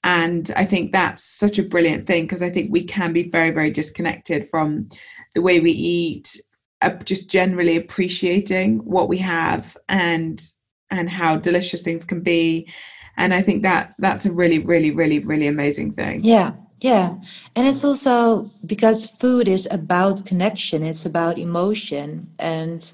and 0.04 0.50
i 0.56 0.64
think 0.64 0.92
that's 0.92 1.22
such 1.22 1.58
a 1.58 1.62
brilliant 1.62 2.06
thing 2.06 2.24
because 2.24 2.42
i 2.42 2.50
think 2.50 2.70
we 2.70 2.82
can 2.82 3.12
be 3.12 3.28
very 3.30 3.50
very 3.50 3.70
disconnected 3.70 4.48
from 4.48 4.88
the 5.34 5.42
way 5.42 5.60
we 5.60 5.70
eat 5.70 6.40
uh, 6.82 6.90
just 7.04 7.30
generally 7.30 7.76
appreciating 7.76 8.78
what 8.78 9.08
we 9.08 9.16
have 9.18 9.76
and 9.88 10.42
and 10.90 11.08
how 11.08 11.36
delicious 11.36 11.82
things 11.82 12.04
can 12.04 12.20
be. 12.20 12.68
And 13.16 13.32
i 13.32 13.40
think 13.40 13.62
that 13.62 13.94
that's 13.98 14.26
a 14.26 14.32
really 14.32 14.58
really 14.58 14.90
really 14.90 15.20
really 15.20 15.46
amazing 15.46 15.92
thing. 15.92 16.20
Yeah 16.22 16.52
yeah. 16.80 17.14
And 17.54 17.68
it's 17.68 17.84
also 17.84 18.50
because 18.66 19.06
food 19.06 19.46
is 19.46 19.68
about 19.70 20.26
connection 20.26 20.82
it's 20.82 21.06
about 21.06 21.38
emotion 21.38 22.28
and 22.40 22.92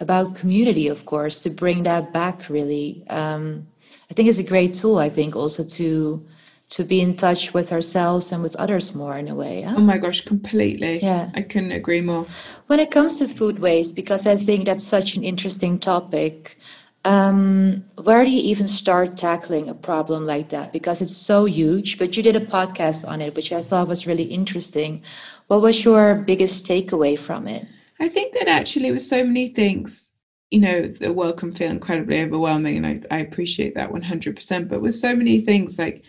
about 0.00 0.34
community 0.34 0.88
of 0.88 1.06
course 1.06 1.42
to 1.44 1.50
bring 1.50 1.84
that 1.84 2.12
back 2.12 2.48
really. 2.50 3.04
Um, 3.08 3.68
i 4.10 4.14
think 4.14 4.28
it's 4.28 4.38
a 4.38 4.52
great 4.54 4.74
tool 4.74 4.98
i 4.98 5.08
think 5.08 5.36
also 5.36 5.64
to 5.64 6.26
to 6.70 6.84
be 6.84 7.00
in 7.00 7.16
touch 7.16 7.54
with 7.54 7.72
ourselves 7.72 8.30
and 8.30 8.42
with 8.42 8.54
others 8.56 8.94
more 8.94 9.16
in 9.16 9.28
a 9.28 9.34
way. 9.34 9.64
Oh 9.66 9.78
my 9.80 9.96
gosh, 9.96 10.20
completely. 10.20 11.00
Yeah. 11.02 11.30
I 11.34 11.42
couldn't 11.42 11.72
agree 11.72 12.02
more. 12.02 12.26
When 12.66 12.78
it 12.78 12.90
comes 12.90 13.18
to 13.18 13.28
food 13.28 13.58
waste, 13.58 13.96
because 13.96 14.26
I 14.26 14.36
think 14.36 14.66
that's 14.66 14.84
such 14.84 15.16
an 15.16 15.24
interesting 15.24 15.78
topic, 15.78 16.58
um, 17.04 17.84
where 18.02 18.24
do 18.24 18.30
you 18.30 18.42
even 18.42 18.68
start 18.68 19.16
tackling 19.16 19.68
a 19.68 19.74
problem 19.74 20.26
like 20.26 20.50
that? 20.50 20.72
Because 20.72 21.00
it's 21.00 21.16
so 21.16 21.46
huge, 21.46 21.98
but 21.98 22.16
you 22.16 22.22
did 22.22 22.36
a 22.36 22.40
podcast 22.40 23.08
on 23.08 23.22
it, 23.22 23.34
which 23.34 23.50
I 23.50 23.62
thought 23.62 23.88
was 23.88 24.06
really 24.06 24.24
interesting. 24.24 25.02
What 25.46 25.62
was 25.62 25.84
your 25.84 26.16
biggest 26.16 26.66
takeaway 26.66 27.18
from 27.18 27.48
it? 27.48 27.66
I 27.98 28.08
think 28.08 28.34
that 28.34 28.46
actually, 28.46 28.92
with 28.92 29.00
so 29.00 29.24
many 29.24 29.48
things, 29.48 30.12
you 30.50 30.60
know, 30.60 30.82
the 30.82 31.12
world 31.12 31.38
can 31.38 31.54
feel 31.54 31.70
incredibly 31.70 32.20
overwhelming, 32.20 32.76
and 32.76 32.86
I, 32.86 33.16
I 33.16 33.20
appreciate 33.20 33.74
that 33.74 33.90
100%. 33.90 34.68
But 34.68 34.82
with 34.82 34.94
so 34.94 35.16
many 35.16 35.40
things, 35.40 35.78
like, 35.78 36.04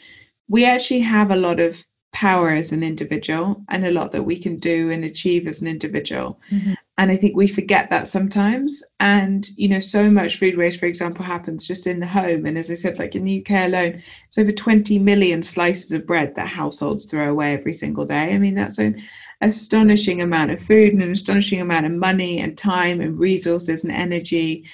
we 0.50 0.65
actually 0.65 1.01
have 1.01 1.32
a 1.32 1.36
lot 1.36 1.60
of 1.60 1.86
power 2.12 2.50
as 2.50 2.72
an 2.72 2.82
individual 2.82 3.63
and 3.70 3.86
a 3.86 3.91
lot 3.91 4.12
that 4.12 4.24
we 4.24 4.38
can 4.38 4.58
do 4.58 4.89
and 4.89 5.06
achieve 5.06 5.48
as 5.48 5.62
an 5.62 5.68
individual. 5.68 6.39
Mm-hmm. 6.51 6.74
And 6.98 7.12
I 7.12 7.15
think 7.15 7.36
we 7.36 7.48
forget 7.48 7.89
that 7.91 8.08
sometimes. 8.08 8.84
And, 9.00 9.48
you 9.56 9.70
know, 9.70 9.79
so 9.79 10.10
much 10.10 10.38
food 10.38 10.58
waste, 10.58 10.79
for 10.79 10.88
example, 10.88 11.24
happens 11.24 11.68
just 11.68 11.88
in 11.88 12.00
the 12.00 12.08
home. 12.08 12.46
And 12.46 12.58
as 12.58 12.70
I 12.70 12.74
said, 12.74 13.00
like 13.00 13.15
in 13.15 13.24
the 13.24 13.39
UK 13.39 13.68
alone, 13.68 14.01
it's 14.25 14.38
over 14.38 14.51
20 14.51 15.00
million 15.00 15.44
slices 15.44 15.91
of 15.91 16.08
bread 16.08 16.36
that 16.36 16.48
households 16.48 17.10
throw 17.10 17.29
away 17.29 17.53
every 17.53 17.74
single 17.74 18.06
day. 18.06 18.34
I 18.34 18.38
mean, 18.38 18.56
that's 18.56 18.79
an 18.79 19.01
astonishing 19.41 20.22
amount 20.22 20.51
of 20.51 20.60
food 20.60 20.91
and 20.94 21.01
an 21.01 21.12
astonishing 21.12 21.62
amount 21.62 21.86
of 21.86 21.94
money 21.94 22.39
and 22.39 22.58
time 22.58 23.00
and 23.01 23.18
resources 23.18 23.84
and 23.84 23.94
energy 23.94 24.65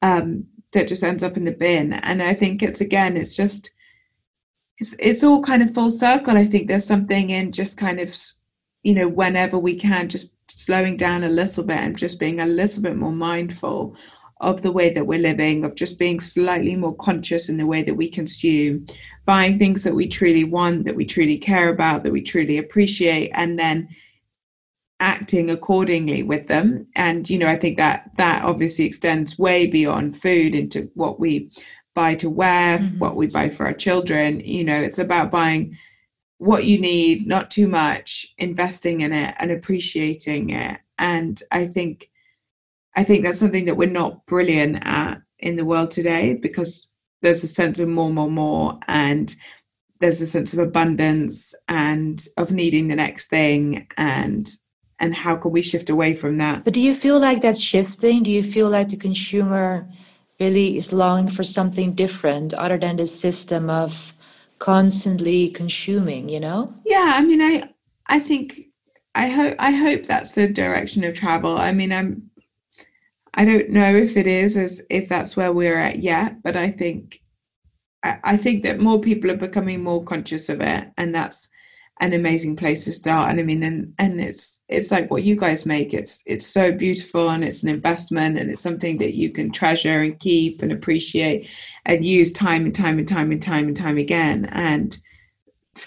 um, 0.00 0.46
that 0.72 0.88
just 0.88 1.04
ends 1.04 1.22
up 1.22 1.36
in 1.36 1.44
the 1.44 1.52
bin. 1.52 1.92
And 1.92 2.22
I 2.22 2.32
think 2.34 2.62
it's, 2.62 2.80
again, 2.80 3.16
it's 3.16 3.36
just, 3.36 3.73
it's 4.84 4.96
it's 4.98 5.24
all 5.24 5.42
kind 5.42 5.62
of 5.62 5.72
full 5.72 5.90
circle. 5.90 6.36
I 6.36 6.46
think 6.46 6.68
there's 6.68 6.84
something 6.84 7.30
in 7.30 7.52
just 7.52 7.78
kind 7.78 8.00
of, 8.00 8.14
you 8.82 8.94
know, 8.94 9.08
whenever 9.08 9.58
we 9.58 9.74
can, 9.76 10.08
just 10.08 10.30
slowing 10.48 10.96
down 10.96 11.24
a 11.24 11.28
little 11.28 11.64
bit 11.64 11.78
and 11.78 11.96
just 11.96 12.20
being 12.20 12.40
a 12.40 12.46
little 12.46 12.82
bit 12.82 12.96
more 12.96 13.12
mindful 13.12 13.96
of 14.40 14.60
the 14.60 14.72
way 14.72 14.90
that 14.92 15.06
we're 15.06 15.18
living, 15.18 15.64
of 15.64 15.74
just 15.74 15.98
being 15.98 16.20
slightly 16.20 16.76
more 16.76 16.94
conscious 16.96 17.48
in 17.48 17.56
the 17.56 17.66
way 17.66 17.82
that 17.82 17.94
we 17.94 18.10
consume, 18.10 18.84
buying 19.24 19.58
things 19.58 19.82
that 19.84 19.94
we 19.94 20.06
truly 20.06 20.44
want, 20.44 20.84
that 20.84 20.96
we 20.96 21.06
truly 21.06 21.38
care 21.38 21.70
about, 21.70 22.02
that 22.02 22.12
we 22.12 22.20
truly 22.20 22.58
appreciate, 22.58 23.30
and 23.34 23.58
then 23.58 23.88
acting 25.00 25.50
accordingly 25.50 26.22
with 26.22 26.46
them 26.46 26.86
and 26.94 27.28
you 27.28 27.36
know 27.36 27.48
i 27.48 27.56
think 27.56 27.76
that 27.76 28.08
that 28.16 28.44
obviously 28.44 28.84
extends 28.84 29.36
way 29.40 29.66
beyond 29.66 30.16
food 30.16 30.54
into 30.54 30.88
what 30.94 31.18
we 31.18 31.50
buy 31.94 32.14
to 32.16 32.28
wear, 32.28 32.78
mm-hmm. 32.78 32.98
what 32.98 33.16
we 33.16 33.26
buy 33.26 33.48
for 33.48 33.66
our 33.66 33.72
children. 33.72 34.40
You 34.40 34.64
know, 34.64 34.80
it's 34.80 34.98
about 34.98 35.30
buying 35.30 35.76
what 36.38 36.64
you 36.64 36.78
need, 36.78 37.26
not 37.26 37.50
too 37.50 37.68
much, 37.68 38.26
investing 38.38 39.00
in 39.00 39.12
it 39.12 39.34
and 39.38 39.50
appreciating 39.50 40.50
it. 40.50 40.80
And 40.98 41.40
I 41.50 41.66
think 41.66 42.10
I 42.96 43.04
think 43.04 43.24
that's 43.24 43.38
something 43.38 43.64
that 43.64 43.76
we're 43.76 43.90
not 43.90 44.24
brilliant 44.26 44.78
at 44.82 45.20
in 45.40 45.56
the 45.56 45.64
world 45.64 45.90
today 45.90 46.34
because 46.34 46.88
there's 47.22 47.42
a 47.42 47.48
sense 47.48 47.78
of 47.78 47.88
more, 47.88 48.10
more, 48.10 48.30
more, 48.30 48.78
and 48.86 49.34
there's 50.00 50.20
a 50.20 50.26
sense 50.26 50.52
of 50.52 50.58
abundance 50.58 51.54
and 51.68 52.26
of 52.36 52.52
needing 52.52 52.88
the 52.88 52.96
next 52.96 53.28
thing 53.28 53.86
and 53.96 54.50
and 55.00 55.14
how 55.14 55.34
can 55.34 55.50
we 55.50 55.62
shift 55.62 55.90
away 55.90 56.14
from 56.14 56.38
that 56.38 56.64
but 56.64 56.74
do 56.74 56.80
you 56.80 56.94
feel 56.94 57.18
like 57.18 57.40
that's 57.40 57.60
shifting 57.60 58.22
do 58.22 58.30
you 58.30 58.42
feel 58.42 58.68
like 58.68 58.88
the 58.90 58.96
consumer 58.96 59.88
really 60.40 60.76
is 60.76 60.92
longing 60.92 61.28
for 61.28 61.44
something 61.44 61.92
different 61.92 62.54
other 62.54 62.78
than 62.78 62.96
this 62.96 63.18
system 63.18 63.70
of 63.70 64.12
constantly 64.58 65.48
consuming 65.48 66.28
you 66.28 66.40
know? 66.40 66.72
Yeah 66.84 67.12
i 67.14 67.20
mean 67.20 67.40
i 67.42 67.68
i 68.06 68.18
think 68.18 68.68
i 69.14 69.28
hope 69.28 69.56
i 69.58 69.70
hope 69.70 70.04
that's 70.04 70.32
the 70.32 70.48
direction 70.48 71.04
of 71.04 71.14
travel. 71.14 71.58
I 71.58 71.72
mean 71.72 71.92
i'm 71.92 72.30
i 73.34 73.44
don't 73.44 73.70
know 73.70 73.94
if 73.94 74.16
it 74.16 74.26
is 74.26 74.56
as 74.56 74.82
if 74.90 75.08
that's 75.08 75.36
where 75.36 75.52
we're 75.52 75.78
at 75.78 75.98
yet 75.98 76.42
but 76.42 76.56
i 76.56 76.70
think 76.70 77.20
I, 78.02 78.18
I 78.24 78.36
think 78.36 78.62
that 78.64 78.80
more 78.80 79.00
people 79.00 79.30
are 79.30 79.36
becoming 79.36 79.82
more 79.82 80.04
conscious 80.04 80.48
of 80.48 80.60
it 80.60 80.88
and 80.96 81.14
that's 81.14 81.48
an 82.00 82.12
amazing 82.12 82.56
place 82.56 82.84
to 82.84 82.92
start. 82.92 83.30
And 83.30 83.40
i 83.40 83.42
mean 83.42 83.62
and 83.62 83.92
and 83.98 84.20
it's 84.20 84.64
it's 84.68 84.90
like 84.90 85.10
what 85.10 85.22
you 85.22 85.36
guys 85.36 85.64
make 85.66 85.94
it's 85.94 86.22
it's 86.26 86.46
so 86.46 86.72
beautiful 86.72 87.30
and 87.30 87.44
it's 87.44 87.62
an 87.62 87.68
investment 87.68 88.38
and 88.38 88.50
it's 88.50 88.60
something 88.60 88.98
that 88.98 89.14
you 89.14 89.30
can 89.30 89.50
treasure 89.50 90.02
and 90.02 90.18
keep 90.18 90.62
and 90.62 90.72
appreciate 90.72 91.48
and 91.86 92.04
use 92.04 92.32
time 92.32 92.64
and 92.64 92.74
time 92.74 92.98
and 92.98 93.08
time 93.08 93.30
and 93.30 93.42
time 93.42 93.68
and 93.68 93.76
time 93.76 93.98
again. 93.98 94.46
And 94.46 94.98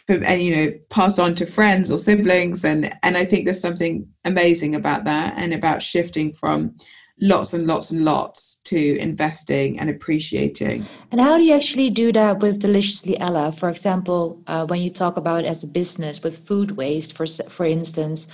and 0.10 0.42
you 0.42 0.56
know 0.56 0.72
pass 0.90 1.18
on 1.18 1.36
to 1.36 1.46
friends 1.46 1.92
or 1.92 1.98
siblings. 1.98 2.66
And 2.66 2.94
and 3.04 3.18
i 3.18 3.26
think 3.26 3.46
there's 3.46 3.62
something 3.62 4.08
amazing 4.26 4.76
about 4.76 5.06
that 5.06 5.34
and 5.38 5.54
about 5.54 5.82
shifting 5.82 6.34
from 6.34 6.76
lots 7.20 7.54
and 7.54 7.66
lots 7.66 7.92
and 7.92 8.06
lots 8.06 8.58
to 8.66 8.98
investing 9.00 9.80
and 9.80 9.90
appreciating. 9.90 10.86
And 11.12 11.20
how 11.20 11.38
do 11.38 11.44
you 11.44 11.54
actually 11.54 11.90
do 11.90 12.12
that 12.12 12.40
with 12.40 12.60
Deliciously 12.60 13.20
Ella? 13.20 13.52
For 13.52 13.70
example, 13.70 14.42
uh, 14.48 14.66
when 14.68 14.82
you 14.82 14.90
talk 14.90 15.18
about 15.18 15.46
as 15.46 15.64
a 15.64 15.68
business 15.68 16.22
with 16.22 16.38
food 16.38 16.72
waste, 16.72 17.14
for 17.14 17.26
for 17.28 17.66
instance, 17.66 18.28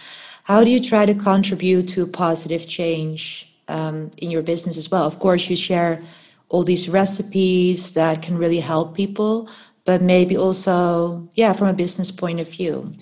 how 0.44 0.64
do 0.64 0.70
you 0.70 0.80
try 0.80 1.06
to 1.06 1.16
contribute 1.16 1.88
to 1.90 2.06
positive 2.06 2.68
change 2.68 3.50
um, 3.70 4.12
in 4.18 4.30
your 4.30 4.42
business 4.42 4.78
as 4.78 4.92
well? 4.92 5.06
Of 5.06 5.20
course, 5.20 5.50
you 5.50 5.56
share 5.56 6.02
all 6.50 6.64
these 6.64 6.90
recipes 6.90 7.94
that 7.94 8.22
can 8.22 8.38
really 8.38 8.60
help 8.60 8.96
people, 8.96 9.50
but 9.86 10.02
maybe 10.02 10.36
also, 10.36 11.30
yeah, 11.34 11.54
from 11.54 11.70
a 11.70 11.74
business 11.74 12.12
point 12.12 12.40
of 12.42 12.50
view. 12.50 12.94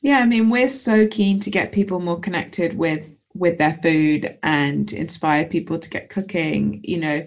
Yeah, 0.00 0.18
I 0.18 0.26
mean, 0.26 0.50
we're 0.50 0.68
so 0.68 1.06
keen 1.06 1.38
to 1.40 1.50
get 1.50 1.72
people 1.72 2.00
more 2.00 2.18
connected 2.18 2.78
with 2.78 3.08
with 3.38 3.58
their 3.58 3.78
food 3.82 4.38
and 4.42 4.92
inspire 4.92 5.44
people 5.44 5.78
to 5.78 5.90
get 5.90 6.08
cooking 6.08 6.80
you 6.84 6.98
know 6.98 7.26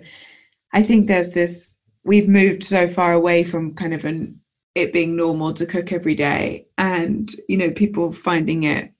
i 0.73 0.81
think 0.81 1.07
there's 1.07 1.33
this 1.33 1.79
we've 2.03 2.27
moved 2.27 2.63
so 2.63 2.87
far 2.87 3.13
away 3.13 3.43
from 3.43 3.73
kind 3.73 3.93
of 3.93 4.05
an 4.05 4.39
it 4.75 4.93
being 4.93 5.15
normal 5.15 5.51
to 5.53 5.65
cook 5.65 5.91
every 5.91 6.15
day 6.15 6.65
and 6.77 7.31
you 7.47 7.57
know 7.57 7.71
people 7.71 8.11
finding 8.11 8.63
it 8.63 8.91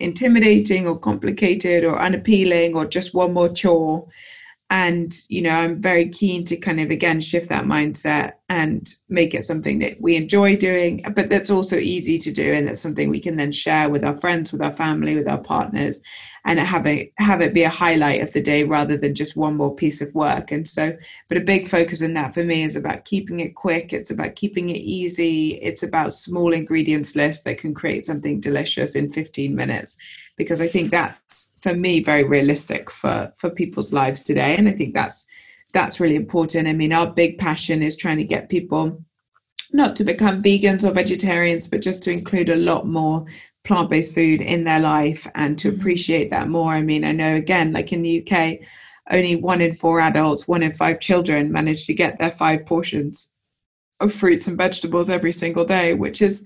intimidating 0.00 0.86
or 0.86 0.98
complicated 0.98 1.84
or 1.84 2.00
unappealing 2.00 2.74
or 2.74 2.84
just 2.84 3.14
one 3.14 3.32
more 3.32 3.48
chore. 3.48 4.06
And 4.68 5.16
you 5.28 5.42
know 5.42 5.52
i'm 5.52 5.80
very 5.80 6.08
keen 6.08 6.42
to 6.46 6.56
kind 6.56 6.80
of 6.80 6.90
again 6.90 7.20
shift 7.20 7.48
that 7.50 7.66
mindset 7.66 8.32
and 8.48 8.92
make 9.08 9.32
it 9.32 9.44
something 9.44 9.78
that 9.78 10.00
we 10.00 10.16
enjoy 10.16 10.56
doing 10.56 11.04
but 11.14 11.30
that's 11.30 11.50
also 11.50 11.76
easy 11.76 12.18
to 12.18 12.32
do 12.32 12.52
and 12.52 12.66
that's 12.66 12.80
something 12.80 13.08
we 13.08 13.20
can 13.20 13.36
then 13.36 13.52
share 13.52 13.88
with 13.88 14.04
our 14.04 14.16
friends 14.16 14.50
with 14.50 14.60
our 14.60 14.72
family 14.72 15.14
with 15.14 15.28
our 15.28 15.38
partners 15.38 16.02
and 16.46 16.60
have 16.60 16.86
it 16.86 17.12
have 17.18 17.40
it 17.40 17.52
be 17.52 17.64
a 17.64 17.68
highlight 17.68 18.22
of 18.22 18.32
the 18.32 18.40
day 18.40 18.62
rather 18.62 18.96
than 18.96 19.14
just 19.14 19.36
one 19.36 19.56
more 19.56 19.74
piece 19.74 20.00
of 20.00 20.14
work. 20.14 20.52
And 20.52 20.66
so 20.66 20.96
but 21.28 21.36
a 21.36 21.40
big 21.40 21.68
focus 21.68 22.00
in 22.02 22.14
that 22.14 22.34
for 22.34 22.44
me 22.44 22.62
is 22.62 22.76
about 22.76 23.04
keeping 23.04 23.40
it 23.40 23.56
quick. 23.56 23.92
It's 23.92 24.12
about 24.12 24.36
keeping 24.36 24.70
it 24.70 24.78
easy. 24.78 25.54
It's 25.56 25.82
about 25.82 26.14
small 26.14 26.52
ingredients 26.52 27.16
list 27.16 27.44
that 27.44 27.58
can 27.58 27.74
create 27.74 28.06
something 28.06 28.38
delicious 28.38 28.94
in 28.94 29.12
15 29.12 29.54
minutes 29.54 29.96
because 30.36 30.60
i 30.60 30.68
think 30.68 30.90
that's 30.90 31.52
for 31.60 31.74
me 31.74 32.02
very 32.02 32.22
realistic 32.22 32.90
for 32.90 33.32
for 33.36 33.50
people's 33.50 33.92
lives 33.92 34.22
today. 34.22 34.56
And 34.56 34.68
i 34.68 34.72
think 34.72 34.94
that's 34.94 35.26
that's 35.72 36.00
really 36.00 36.14
important. 36.14 36.68
I 36.68 36.72
mean 36.72 36.92
our 36.92 37.08
big 37.08 37.38
passion 37.38 37.82
is 37.82 37.96
trying 37.96 38.18
to 38.18 38.24
get 38.24 38.48
people 38.48 39.02
not 39.72 39.96
to 39.96 40.04
become 40.04 40.42
vegans 40.42 40.84
or 40.84 40.92
vegetarians, 40.92 41.66
but 41.66 41.82
just 41.82 42.02
to 42.04 42.12
include 42.12 42.50
a 42.50 42.56
lot 42.56 42.86
more 42.86 43.26
plant 43.66 43.90
based 43.90 44.14
food 44.14 44.40
in 44.40 44.64
their 44.64 44.80
life 44.80 45.26
and 45.34 45.58
to 45.58 45.68
mm-hmm. 45.68 45.80
appreciate 45.80 46.30
that 46.30 46.48
more. 46.48 46.72
I 46.72 46.82
mean, 46.82 47.04
I 47.04 47.12
know 47.12 47.34
again, 47.36 47.72
like 47.72 47.92
in 47.92 48.02
the 48.02 48.26
UK, 48.26 48.60
only 49.10 49.36
one 49.36 49.60
in 49.60 49.74
four 49.74 50.00
adults, 50.00 50.48
one 50.48 50.62
in 50.62 50.72
five 50.72 51.00
children 51.00 51.52
manage 51.52 51.86
to 51.86 51.94
get 51.94 52.18
their 52.18 52.30
five 52.30 52.66
portions 52.66 53.30
of 54.00 54.12
fruits 54.12 54.46
and 54.46 54.58
vegetables 54.58 55.10
every 55.10 55.32
single 55.32 55.64
day, 55.64 55.94
which 55.94 56.22
is 56.22 56.44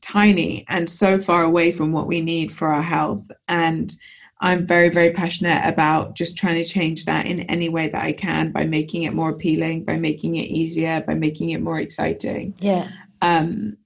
tiny 0.00 0.64
and 0.68 0.88
so 0.88 1.18
far 1.18 1.44
away 1.44 1.72
from 1.72 1.92
what 1.92 2.06
we 2.06 2.20
need 2.20 2.50
for 2.52 2.68
our 2.68 2.82
health. 2.82 3.30
And 3.48 3.94
I'm 4.40 4.66
very, 4.66 4.88
very 4.88 5.12
passionate 5.12 5.62
about 5.64 6.16
just 6.16 6.36
trying 6.36 6.56
to 6.56 6.68
change 6.68 7.04
that 7.04 7.26
in 7.26 7.40
any 7.42 7.68
way 7.68 7.88
that 7.88 8.02
I 8.02 8.12
can 8.12 8.50
by 8.50 8.66
making 8.66 9.04
it 9.04 9.14
more 9.14 9.30
appealing, 9.30 9.84
by 9.84 9.96
making 9.96 10.34
it 10.34 10.48
easier, 10.48 11.02
by 11.06 11.14
making 11.14 11.50
it 11.50 11.62
more 11.62 11.78
exciting. 11.78 12.54
Yeah. 12.58 12.88
Um, 13.22 13.76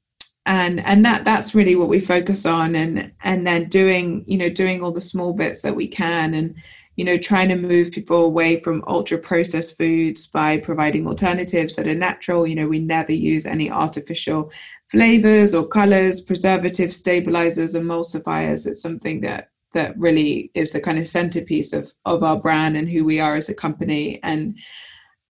and 0.46 0.84
and 0.86 1.04
that 1.04 1.24
that's 1.24 1.54
really 1.54 1.76
what 1.76 1.88
we 1.88 2.00
focus 2.00 2.46
on 2.46 2.74
and 2.74 3.12
and 3.22 3.46
then 3.46 3.68
doing 3.68 4.24
you 4.26 4.38
know 4.38 4.48
doing 4.48 4.82
all 4.82 4.92
the 4.92 5.00
small 5.00 5.32
bits 5.32 5.62
that 5.62 5.76
we 5.76 5.86
can 5.86 6.34
and 6.34 6.54
you 6.96 7.04
know, 7.04 7.18
trying 7.18 7.50
to 7.50 7.56
move 7.56 7.92
people 7.92 8.24
away 8.24 8.58
from 8.58 8.82
ultra 8.86 9.18
processed 9.18 9.76
foods 9.76 10.26
by 10.26 10.56
providing 10.56 11.06
alternatives 11.06 11.74
that 11.74 11.86
are 11.86 11.94
natural. 11.94 12.46
You 12.46 12.54
know, 12.54 12.68
we 12.68 12.78
never 12.78 13.12
use 13.12 13.44
any 13.44 13.70
artificial 13.70 14.50
flavors 14.88 15.54
or 15.54 15.66
colors, 15.66 16.20
preservatives, 16.22 16.96
stabilizers, 16.96 17.74
emulsifiers. 17.74 18.66
It's 18.66 18.80
something 18.80 19.20
that 19.20 19.50
that 19.72 19.98
really 19.98 20.50
is 20.54 20.72
the 20.72 20.80
kind 20.80 20.98
of 20.98 21.06
centerpiece 21.06 21.74
of 21.74 21.92
of 22.06 22.22
our 22.22 22.40
brand 22.40 22.78
and 22.78 22.88
who 22.88 23.04
we 23.04 23.20
are 23.20 23.36
as 23.36 23.50
a 23.50 23.54
company. 23.54 24.18
And 24.22 24.58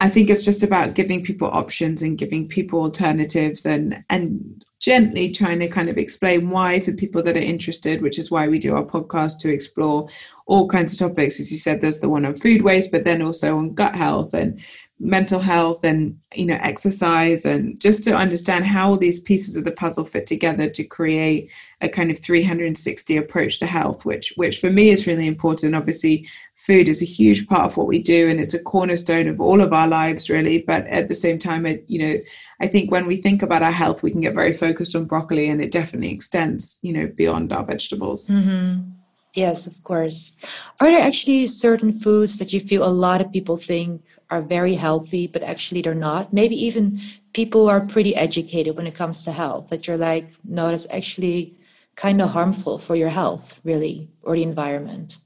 I 0.04 0.10
think 0.10 0.30
it's 0.30 0.44
just 0.44 0.64
about 0.64 0.96
giving 0.96 1.24
people 1.24 1.48
options 1.48 2.02
and 2.02 2.18
giving 2.18 2.46
people 2.46 2.82
alternatives 2.82 3.66
and 3.66 4.04
and 4.10 4.62
gently 4.82 5.32
trying 5.32 5.60
to 5.62 5.70
kind 5.70 5.88
of 5.88 5.98
explain 5.98 6.50
why 6.50 6.82
for 6.82 6.92
people 6.92 7.24
that 7.24 7.38
are 7.38 7.40
interested, 7.40 8.02
which 8.02 8.20
is 8.20 8.30
why 8.30 8.50
we 8.50 8.60
do 8.60 8.76
our 8.76 8.84
podcast 8.84 9.40
to 9.40 9.50
explore 9.50 10.10
all 10.46 10.68
kinds 10.68 10.92
of 10.92 11.00
topics. 11.00 11.40
As 11.40 11.54
you 11.54 11.58
said, 11.58 11.80
there's 11.80 12.00
the 12.00 12.10
one 12.10 12.26
on 12.26 12.36
food 12.36 12.64
waste, 12.64 12.92
but 12.92 13.06
then 13.06 13.22
also 13.22 13.58
on 13.58 13.76
gut 13.76 13.96
health 13.96 14.34
and 14.34 14.60
mental 15.00 15.40
health 15.40 15.84
and 15.84 16.18
you 16.34 16.46
know 16.46 16.58
exercise 16.62 17.46
and 17.46 17.80
just 17.80 18.04
to 18.04 18.16
understand 18.16 18.64
how 18.64 18.90
all 18.90 18.98
these 18.98 19.20
pieces 19.20 19.58
of 19.58 19.66
the 19.66 19.72
puzzle 19.72 20.06
fit 20.06 20.28
together 20.28 20.70
to 20.70 20.84
create 20.84 21.50
a 21.82 21.90
kind 21.90 22.12
of 22.12 22.20
360 22.20 23.18
approach 23.18 23.60
to 23.60 23.66
health 23.66 24.06
which 24.06 24.32
which 24.38 24.60
for 24.60 24.70
me 24.70 24.90
is 24.90 25.08
really 25.08 25.28
important. 25.28 25.76
Obviously 25.76 26.28
food 26.56 26.88
is 26.88 27.02
a 27.02 27.06
huge 27.06 27.48
part 27.48 27.64
of 27.64 27.76
what 27.76 27.88
we 27.88 28.00
do 28.00 28.30
and 28.30 28.40
it's 28.40 28.54
a 28.54 28.64
cornerstone 28.64 29.28
of 29.28 29.42
all 29.42 29.62
of 29.62 29.74
our 29.74 29.88
lives 29.88 30.30
really. 30.30 30.60
But 30.60 30.86
at 30.88 31.10
the 31.10 31.16
same 31.16 31.40
time 31.40 31.66
it 31.66 31.84
you 31.88 32.00
know 32.00 32.20
i 32.62 32.68
think 32.68 32.92
when 32.92 33.08
we 33.08 33.16
think 33.18 33.42
about 33.42 33.64
our 33.64 33.72
health 33.72 34.04
we 34.04 34.12
can 34.12 34.22
get 34.22 34.36
very 34.36 34.54
focused 34.54 34.96
on 34.96 35.06
broccoli 35.06 35.50
and 35.50 35.62
it 35.62 35.72
definitely 35.72 36.14
extends 36.14 36.80
you 36.82 36.94
know 36.94 37.08
beyond 37.08 37.52
our 37.52 37.66
vegetables. 37.66 38.30
Mm-hmm. 38.30 39.03
Yes, 39.34 39.66
of 39.66 39.84
course. 39.84 40.32
Are 40.80 40.92
there 40.92 41.02
actually 41.02 41.48
certain 41.48 41.92
foods 41.92 42.38
that 42.38 42.54
you 42.54 42.60
feel 42.60 42.86
a 42.86 42.94
lot 42.94 43.20
of 43.20 43.32
people 43.32 43.58
think 43.58 44.04
are 44.30 44.44
very 44.44 44.76
healthy, 44.76 45.26
but 45.26 45.42
actually 45.42 45.82
they're 45.82 45.96
not? 45.96 46.32
Maybe 46.32 46.56
even 46.64 47.00
people 47.34 47.68
are 47.68 47.82
pretty 47.82 48.16
educated 48.16 48.78
when 48.78 48.86
it 48.86 48.94
comes 48.94 49.24
to 49.24 49.32
health, 49.32 49.70
that 49.70 49.88
you're 49.88 49.98
like, 49.98 50.30
no, 50.44 50.70
that's 50.70 50.86
actually 50.92 51.58
kind 51.96 52.22
of 52.22 52.30
harmful 52.30 52.78
for 52.78 52.96
your 52.96 53.10
health, 53.10 53.60
really, 53.64 54.10
or 54.22 54.36
the 54.36 54.44
environment. 54.44 55.18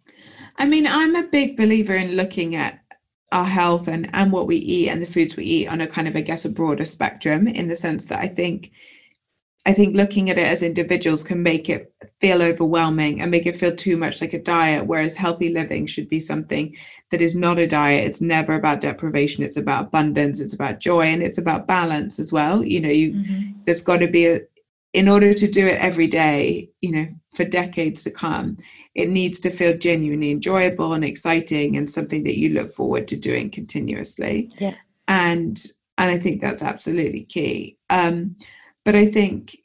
I 0.58 0.66
mean, 0.66 0.88
I'm 0.88 1.16
a 1.16 1.28
big 1.28 1.58
believer 1.58 1.96
in 1.96 2.12
looking 2.12 2.56
at 2.56 2.80
our 3.34 3.46
health 3.46 3.90
and, 3.90 4.10
and 4.14 4.32
what 4.32 4.48
we 4.48 4.56
eat 4.56 4.90
and 4.90 5.02
the 5.02 5.08
foods 5.08 5.36
we 5.36 5.44
eat 5.44 5.68
on 5.68 5.82
a 5.82 5.88
kind 5.88 6.08
of, 6.08 6.16
I 6.16 6.22
guess, 6.22 6.46
a 6.46 6.50
broader 6.50 6.86
spectrum 6.86 7.46
in 7.46 7.68
the 7.68 7.76
sense 7.76 8.06
that 8.06 8.20
I 8.20 8.28
think 8.28 8.72
I 9.68 9.74
think 9.74 9.98
looking 9.98 10.30
at 10.30 10.38
it 10.38 10.48
as 10.48 10.64
individuals 10.64 11.24
can 11.24 11.44
make 11.44 11.70
it 11.70 11.94
feel 12.22 12.42
overwhelming 12.42 13.20
and 13.20 13.30
make 13.30 13.46
it 13.46 13.58
feel 13.58 13.76
too 13.76 13.98
much 13.98 14.22
like 14.22 14.34
a 14.34 14.42
diet, 14.42 14.88
whereas 14.88 15.14
healthy 15.14 15.50
living 15.50 15.86
should 15.86 16.08
be 16.08 16.22
something 16.22 16.74
that 17.12 17.20
is 17.20 17.36
not 17.36 17.60
a 17.60 17.68
diet. 17.68 18.06
It's 18.06 18.22
never 18.22 18.54
about 18.54 18.80
deprivation. 18.80 19.44
It's 19.44 19.58
about 19.58 19.88
abundance. 19.88 20.40
It's 20.40 20.54
about 20.54 20.80
joy 20.80 21.08
and 21.08 21.22
it's 21.22 21.38
about 21.38 21.68
balance 21.68 22.18
as 22.18 22.32
well. 22.32 22.64
You 22.64 22.80
know, 22.80 22.90
you 22.90 23.12
mm-hmm. 23.12 23.52
there's 23.66 23.82
got 23.82 23.98
to 23.98 24.08
be 24.08 24.28
a 24.28 24.40
in 24.94 25.10
order 25.10 25.34
to 25.34 25.48
do 25.48 25.68
it 25.68 25.80
every 25.82 26.08
day, 26.08 26.70
you 26.80 26.92
know, 26.92 27.08
for 27.36 27.44
decades 27.44 28.04
to 28.04 28.10
come, 28.10 28.56
it 28.96 29.10
needs 29.10 29.38
to 29.42 29.50
feel 29.50 29.78
genuinely 29.78 30.32
enjoyable 30.32 30.94
and 30.94 31.04
exciting 31.04 31.76
and 31.76 31.90
something 31.90 32.24
that 32.24 32.40
you 32.40 32.50
look 32.50 32.72
forward 32.72 33.06
to 33.10 33.18
doing 33.18 33.52
continuously. 33.52 34.50
Yeah. 34.58 34.76
And 35.10 35.62
and 35.98 36.10
I 36.10 36.18
think 36.18 36.40
that's 36.40 36.64
absolutely 36.64 37.24
key. 37.24 37.78
Um, 37.90 38.38
but 38.88 38.96
I 38.96 39.06
think 39.06 39.58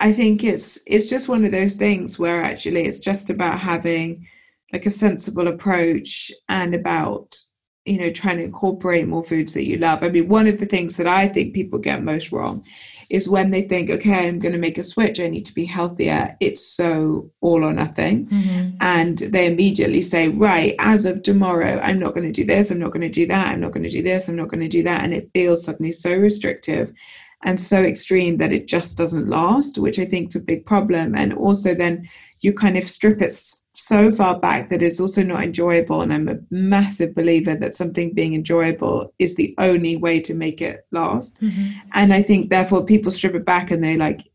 I 0.00 0.10
think 0.10 0.42
it's 0.42 0.78
it's 0.86 1.04
just 1.04 1.28
one 1.28 1.44
of 1.44 1.52
those 1.52 1.74
things 1.74 2.18
where 2.18 2.42
actually 2.42 2.86
it's 2.86 2.98
just 2.98 3.28
about 3.28 3.58
having 3.58 4.26
like 4.72 4.86
a 4.86 4.90
sensible 4.90 5.48
approach 5.48 6.32
and 6.48 6.74
about 6.74 7.38
you 7.84 7.98
know 7.98 8.10
trying 8.10 8.38
to 8.38 8.44
incorporate 8.44 9.06
more 9.06 9.22
foods 9.22 9.52
that 9.52 9.66
you 9.66 9.76
love. 9.76 10.02
I 10.02 10.08
mean, 10.08 10.28
one 10.28 10.46
of 10.46 10.60
the 10.60 10.64
things 10.64 10.96
that 10.96 11.06
I 11.06 11.28
think 11.28 11.52
people 11.52 11.78
get 11.78 12.02
most 12.02 12.32
wrong 12.32 12.64
is 13.10 13.28
when 13.28 13.50
they 13.50 13.62
think, 13.68 13.90
okay, 13.90 14.26
I'm 14.26 14.38
going 14.38 14.52
to 14.52 14.58
make 14.66 14.78
a 14.78 14.82
switch, 14.82 15.20
I 15.20 15.28
need 15.28 15.44
to 15.44 15.54
be 15.54 15.66
healthier. 15.66 16.34
It's 16.40 16.66
so 16.66 17.30
all 17.42 17.62
or 17.62 17.74
nothing. 17.74 18.28
Mm-hmm. 18.28 18.76
And 18.80 19.18
they 19.18 19.46
immediately 19.46 20.00
say, 20.00 20.28
right, 20.28 20.74
as 20.78 21.04
of 21.04 21.22
tomorrow, 21.22 21.80
I'm 21.82 21.98
not 21.98 22.14
going 22.14 22.32
to 22.32 22.40
do 22.40 22.46
this, 22.46 22.70
I'm 22.70 22.78
not 22.78 22.92
going 22.92 23.02
to 23.02 23.20
do 23.20 23.26
that, 23.26 23.48
I'm 23.48 23.60
not 23.60 23.72
going 23.72 23.84
to 23.84 23.90
do 23.90 24.02
this, 24.02 24.26
I'm 24.26 24.36
not 24.36 24.48
going 24.48 24.60
to 24.60 24.68
do 24.68 24.82
that. 24.84 25.04
And 25.04 25.12
it 25.12 25.30
feels 25.34 25.64
suddenly 25.64 25.92
so 25.92 26.16
restrictive 26.16 26.94
and 27.44 27.60
so 27.60 27.82
extreme 27.82 28.36
that 28.38 28.52
it 28.52 28.66
just 28.66 28.96
doesn't 28.96 29.28
last, 29.28 29.78
which 29.78 29.98
I 29.98 30.04
think 30.04 30.28
is 30.28 30.36
a 30.36 30.40
big 30.40 30.66
problem. 30.66 31.14
And 31.14 31.32
also, 31.32 31.74
then 31.74 32.08
you 32.40 32.52
kind 32.52 32.76
of 32.76 32.84
strip 32.84 33.22
it 33.22 33.32
so 33.74 34.10
far 34.10 34.38
back 34.40 34.68
that 34.70 34.82
it's 34.82 34.98
also 34.98 35.22
not 35.22 35.44
enjoyable. 35.44 36.02
And 36.02 36.12
I'm 36.12 36.28
a 36.28 36.38
massive 36.50 37.14
believer 37.14 37.54
that 37.54 37.76
something 37.76 38.12
being 38.12 38.34
enjoyable 38.34 39.14
is 39.20 39.36
the 39.36 39.54
only 39.58 39.96
way 39.96 40.20
to 40.20 40.34
make 40.34 40.60
it 40.60 40.84
last. 40.90 41.40
Mm-hmm. 41.40 41.78
And 41.92 42.12
I 42.12 42.22
think, 42.22 42.50
therefore, 42.50 42.84
people 42.84 43.12
strip 43.12 43.36
it 43.36 43.44
back 43.44 43.70
and 43.70 43.84
they 43.84 43.96
like 43.96 44.28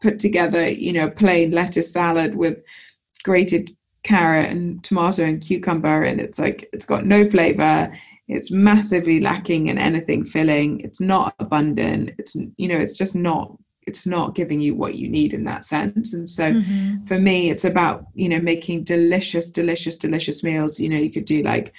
put 0.00 0.18
together, 0.18 0.66
you 0.66 0.94
know, 0.94 1.10
plain 1.10 1.50
lettuce 1.50 1.92
salad 1.92 2.36
with 2.36 2.58
grated 3.22 3.76
carrot 4.02 4.50
and 4.50 4.82
tomato 4.84 5.24
and 5.24 5.42
cucumber 5.42 6.04
and 6.04 6.20
it's 6.20 6.38
like 6.38 6.68
it's 6.72 6.84
got 6.84 7.04
no 7.04 7.28
flavor 7.28 7.92
it's 8.28 8.50
massively 8.50 9.20
lacking 9.20 9.68
in 9.68 9.78
anything 9.78 10.24
filling. 10.24 10.80
It's 10.80 11.00
not 11.00 11.34
abundant. 11.38 12.12
It's 12.18 12.34
you 12.34 12.68
know 12.68 12.76
it's 12.76 12.96
just 12.96 13.14
not 13.14 13.56
it's 13.86 14.04
not 14.04 14.34
giving 14.34 14.60
you 14.60 14.74
what 14.74 14.96
you 14.96 15.08
need 15.08 15.32
in 15.32 15.44
that 15.44 15.64
sense. 15.64 16.12
And 16.12 16.28
so 16.28 16.52
mm-hmm. 16.52 17.04
for 17.04 17.18
me 17.18 17.50
it's 17.50 17.64
about 17.64 18.06
you 18.14 18.28
know 18.28 18.40
making 18.40 18.84
delicious 18.84 19.50
delicious 19.50 19.96
delicious 19.96 20.42
meals. 20.42 20.80
You 20.80 20.88
know 20.88 20.98
you 20.98 21.10
could 21.10 21.24
do 21.24 21.42
like 21.42 21.72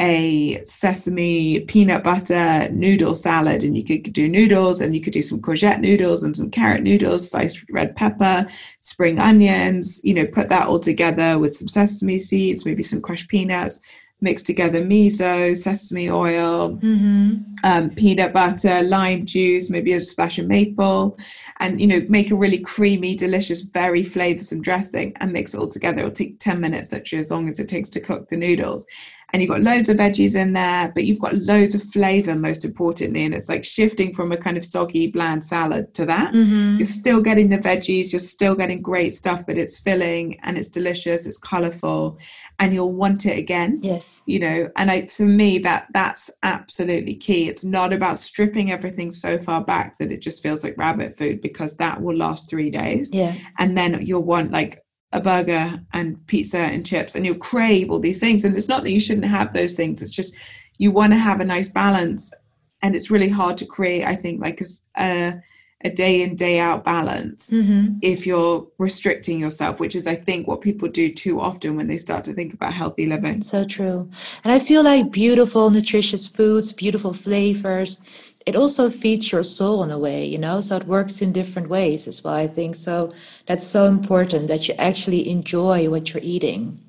a 0.00 0.60
sesame 0.64 1.60
peanut 1.60 2.02
butter 2.02 2.68
noodle 2.72 3.14
salad 3.14 3.62
and 3.62 3.76
you 3.76 3.84
could 3.84 4.12
do 4.12 4.28
noodles 4.28 4.80
and 4.80 4.92
you 4.92 5.00
could 5.00 5.12
do 5.12 5.22
some 5.22 5.40
courgette 5.40 5.78
noodles 5.78 6.24
and 6.24 6.36
some 6.36 6.50
carrot 6.50 6.82
noodles 6.82 7.30
sliced 7.30 7.64
red 7.70 7.94
pepper 7.94 8.44
spring 8.80 9.20
onions 9.20 10.00
you 10.02 10.12
know 10.12 10.26
put 10.26 10.48
that 10.48 10.66
all 10.66 10.80
together 10.80 11.38
with 11.38 11.54
some 11.54 11.68
sesame 11.68 12.18
seeds 12.18 12.66
maybe 12.66 12.82
some 12.82 13.00
crushed 13.00 13.28
peanuts 13.28 13.80
mix 14.24 14.42
together 14.42 14.80
miso, 14.82 15.56
sesame 15.56 16.10
oil, 16.10 16.76
mm-hmm. 16.78 17.36
um, 17.62 17.90
peanut 17.90 18.32
butter, 18.32 18.82
lime 18.82 19.24
juice, 19.24 19.70
maybe 19.70 19.92
a 19.92 20.00
splash 20.00 20.38
of 20.38 20.46
maple, 20.46 21.16
and 21.60 21.80
you 21.80 21.86
know 21.86 22.00
make 22.08 22.32
a 22.32 22.36
really 22.36 22.58
creamy, 22.58 23.14
delicious, 23.14 23.60
very 23.60 24.02
flavoursome 24.02 24.60
dressing 24.60 25.12
and 25.20 25.32
mix 25.32 25.54
it 25.54 25.58
all 25.58 25.68
together. 25.68 26.00
It'll 26.00 26.10
take 26.10 26.40
ten 26.40 26.60
minutes, 26.60 26.90
literally 26.92 27.20
as 27.20 27.30
long 27.30 27.48
as 27.48 27.60
it 27.60 27.68
takes 27.68 27.88
to 27.90 28.00
cook 28.00 28.26
the 28.26 28.36
noodles 28.36 28.86
and 29.34 29.42
you've 29.42 29.50
got 29.50 29.62
loads 29.62 29.88
of 29.88 29.96
veggies 29.96 30.36
in 30.36 30.52
there, 30.52 30.92
but 30.94 31.06
you've 31.06 31.18
got 31.18 31.34
loads 31.34 31.74
of 31.74 31.82
flavor, 31.82 32.36
most 32.36 32.64
importantly. 32.64 33.24
And 33.24 33.34
it's 33.34 33.48
like 33.48 33.64
shifting 33.64 34.14
from 34.14 34.30
a 34.30 34.36
kind 34.36 34.56
of 34.56 34.64
soggy, 34.64 35.08
bland 35.08 35.42
salad 35.42 35.92
to 35.94 36.06
that. 36.06 36.32
Mm-hmm. 36.32 36.76
You're 36.76 36.86
still 36.86 37.20
getting 37.20 37.48
the 37.48 37.58
veggies, 37.58 38.12
you're 38.12 38.20
still 38.20 38.54
getting 38.54 38.80
great 38.80 39.12
stuff, 39.12 39.44
but 39.44 39.58
it's 39.58 39.76
filling 39.76 40.38
and 40.44 40.56
it's 40.56 40.68
delicious, 40.68 41.26
it's 41.26 41.36
colorful, 41.36 42.16
and 42.60 42.72
you'll 42.72 42.92
want 42.92 43.26
it 43.26 43.36
again. 43.36 43.80
Yes. 43.82 44.22
You 44.26 44.38
know, 44.38 44.70
and 44.76 44.88
I, 44.88 45.06
for 45.06 45.26
me, 45.26 45.58
that 45.58 45.88
that's 45.92 46.30
absolutely 46.44 47.16
key. 47.16 47.48
It's 47.48 47.64
not 47.64 47.92
about 47.92 48.18
stripping 48.18 48.70
everything 48.70 49.10
so 49.10 49.36
far 49.36 49.64
back 49.64 49.98
that 49.98 50.12
it 50.12 50.22
just 50.22 50.44
feels 50.44 50.62
like 50.62 50.78
rabbit 50.78 51.18
food 51.18 51.40
because 51.40 51.74
that 51.78 52.00
will 52.00 52.16
last 52.16 52.48
three 52.48 52.70
days. 52.70 53.10
Yeah. 53.12 53.34
And 53.58 53.76
then 53.76 54.00
you'll 54.06 54.22
want 54.22 54.52
like 54.52 54.83
a 55.14 55.20
burger 55.20 55.80
and 55.92 56.24
pizza 56.26 56.58
and 56.58 56.84
chips 56.84 57.14
and 57.14 57.24
you'll 57.24 57.36
crave 57.36 57.90
all 57.90 58.00
these 58.00 58.20
things. 58.20 58.44
And 58.44 58.54
it's 58.54 58.68
not 58.68 58.84
that 58.84 58.92
you 58.92 59.00
shouldn't 59.00 59.24
have 59.26 59.54
those 59.54 59.74
things 59.74 60.02
it's 60.02 60.10
just 60.10 60.34
you 60.76 60.90
want 60.90 61.12
to 61.12 61.18
have 61.18 61.40
a 61.40 61.44
nice 61.44 61.68
balance. 61.68 62.34
And 62.82 62.94
it's 62.94 63.10
really 63.10 63.30
hard 63.30 63.56
to 63.58 63.64
create 63.64 64.04
i 64.04 64.14
think 64.14 64.42
like 64.42 64.60
a, 64.96 65.40
a 65.84 65.90
day 65.90 66.20
in 66.20 66.34
day 66.34 66.58
out 66.58 66.84
balance 66.84 67.50
mm-hmm. 67.50 67.96
if 68.02 68.26
you're 68.26 68.66
restricting 68.78 69.38
yourself 69.40 69.80
which 69.80 69.96
is 69.96 70.06
i 70.06 70.14
think 70.14 70.46
what 70.46 70.60
people 70.60 70.88
do 70.88 71.10
too 71.10 71.40
often 71.40 71.76
when 71.76 71.86
they 71.86 71.96
start 71.96 72.24
to 72.24 72.34
think 72.34 72.52
about 72.52 72.74
healthy 72.74 73.06
living. 73.06 73.42
So 73.42 73.64
true. 73.64 74.10
And 74.42 74.52
i 74.52 74.58
feel 74.58 74.82
like 74.82 75.10
beautiful 75.10 75.70
nutritious 75.70 76.28
foods 76.28 76.72
beautiful 76.72 77.14
flavors 77.14 78.00
it 78.46 78.56
also 78.56 78.90
feeds 78.90 79.32
your 79.32 79.42
soul 79.42 79.82
in 79.82 79.90
a 79.90 79.98
way, 79.98 80.24
you 80.24 80.38
know, 80.38 80.60
so 80.60 80.76
it 80.76 80.86
works 80.86 81.22
in 81.22 81.32
different 81.32 81.68
ways 81.68 82.06
as 82.06 82.22
why 82.22 82.40
I 82.40 82.46
think. 82.46 82.76
So 82.76 83.12
that's 83.46 83.66
so 83.66 83.86
important 83.86 84.48
that 84.48 84.68
you 84.68 84.74
actually 84.74 85.28
enjoy 85.28 85.88
what 85.88 86.12
you're 86.12 86.22
eating. 86.22 86.80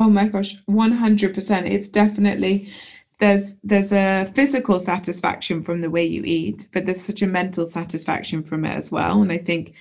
Oh 0.00 0.08
my 0.10 0.28
gosh, 0.28 0.54
100%. 0.66 1.70
It's 1.70 1.88
definitely 1.88 2.68
there's 3.18 3.56
there's 3.64 3.92
a 3.92 4.26
physical 4.34 4.78
satisfaction 4.78 5.62
from 5.62 5.80
the 5.80 5.90
way 5.90 6.04
you 6.04 6.22
eat, 6.24 6.68
but 6.72 6.86
there's 6.86 7.02
such 7.02 7.22
a 7.22 7.26
mental 7.26 7.66
satisfaction 7.66 8.42
from 8.42 8.64
it 8.64 8.74
as 8.74 8.92
well. 8.92 9.22
And 9.22 9.32
I 9.32 9.38
think 9.38 9.74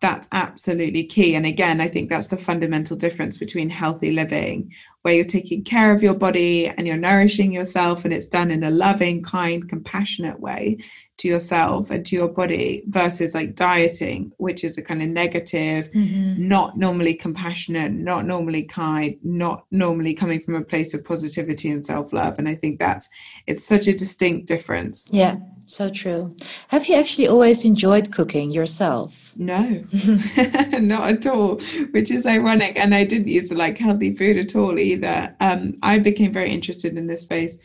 that's 0.00 0.28
absolutely 0.32 1.04
key. 1.04 1.34
And 1.34 1.46
again, 1.46 1.80
I 1.80 1.88
think 1.88 2.10
that's 2.10 2.28
the 2.28 2.36
fundamental 2.36 2.96
difference 2.96 3.38
between 3.38 3.70
healthy 3.70 4.10
living, 4.10 4.72
where 5.02 5.14
you're 5.14 5.24
taking 5.24 5.62
care 5.64 5.92
of 5.92 6.02
your 6.02 6.14
body 6.14 6.68
and 6.68 6.86
you're 6.86 6.96
nourishing 6.96 7.52
yourself 7.52 8.04
and 8.04 8.14
it's 8.14 8.26
done 8.26 8.50
in 8.50 8.64
a 8.64 8.70
loving 8.70 9.22
kind 9.22 9.68
compassionate 9.68 10.38
way 10.40 10.78
to 11.18 11.28
yourself 11.28 11.90
and 11.90 12.06
to 12.06 12.16
your 12.16 12.28
body 12.28 12.82
versus 12.88 13.34
like 13.34 13.54
dieting 13.54 14.32
which 14.38 14.64
is 14.64 14.78
a 14.78 14.82
kind 14.82 15.02
of 15.02 15.08
negative 15.08 15.90
mm-hmm. 15.90 16.48
not 16.48 16.76
normally 16.76 17.14
compassionate 17.14 17.92
not 17.92 18.24
normally 18.24 18.62
kind 18.62 19.16
not 19.22 19.64
normally 19.70 20.14
coming 20.14 20.40
from 20.40 20.54
a 20.54 20.62
place 20.62 20.94
of 20.94 21.04
positivity 21.04 21.70
and 21.70 21.84
self-love 21.84 22.38
and 22.38 22.48
i 22.48 22.54
think 22.54 22.78
that's 22.78 23.08
it's 23.46 23.64
such 23.64 23.86
a 23.86 23.92
distinct 23.92 24.46
difference 24.46 25.10
yeah 25.12 25.36
so 25.66 25.88
true. 25.88 26.34
Have 26.68 26.86
you 26.86 26.96
actually 26.96 27.28
always 27.28 27.64
enjoyed 27.64 28.12
cooking 28.12 28.50
yourself? 28.50 29.32
No, 29.36 29.84
not 30.78 31.08
at 31.08 31.26
all, 31.26 31.60
which 31.92 32.10
is 32.10 32.26
ironic. 32.26 32.78
And 32.78 32.94
I 32.94 33.04
didn't 33.04 33.28
used 33.28 33.50
to 33.50 33.56
like 33.56 33.78
healthy 33.78 34.14
food 34.14 34.36
at 34.36 34.56
all 34.56 34.78
either. 34.78 34.91
That 34.96 35.36
um, 35.40 35.72
I 35.82 35.98
became 35.98 36.32
very 36.32 36.52
interested 36.52 36.96
in 36.96 37.06
this 37.06 37.22
space 37.22 37.58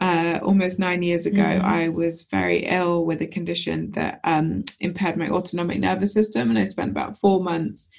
uh, 0.00 0.40
almost 0.42 0.78
nine 0.78 1.02
years 1.02 1.26
ago. 1.26 1.42
Mm-hmm. 1.42 1.66
I 1.66 1.88
was 1.88 2.22
very 2.22 2.64
ill 2.66 3.04
with 3.04 3.22
a 3.22 3.26
condition 3.26 3.90
that 3.92 4.20
um, 4.24 4.64
impaired 4.80 5.16
my 5.16 5.28
autonomic 5.28 5.80
nervous 5.80 6.12
system, 6.12 6.50
and 6.50 6.58
I 6.58 6.64
spent 6.64 6.90
about 6.90 7.16
four 7.16 7.42
months 7.42 7.90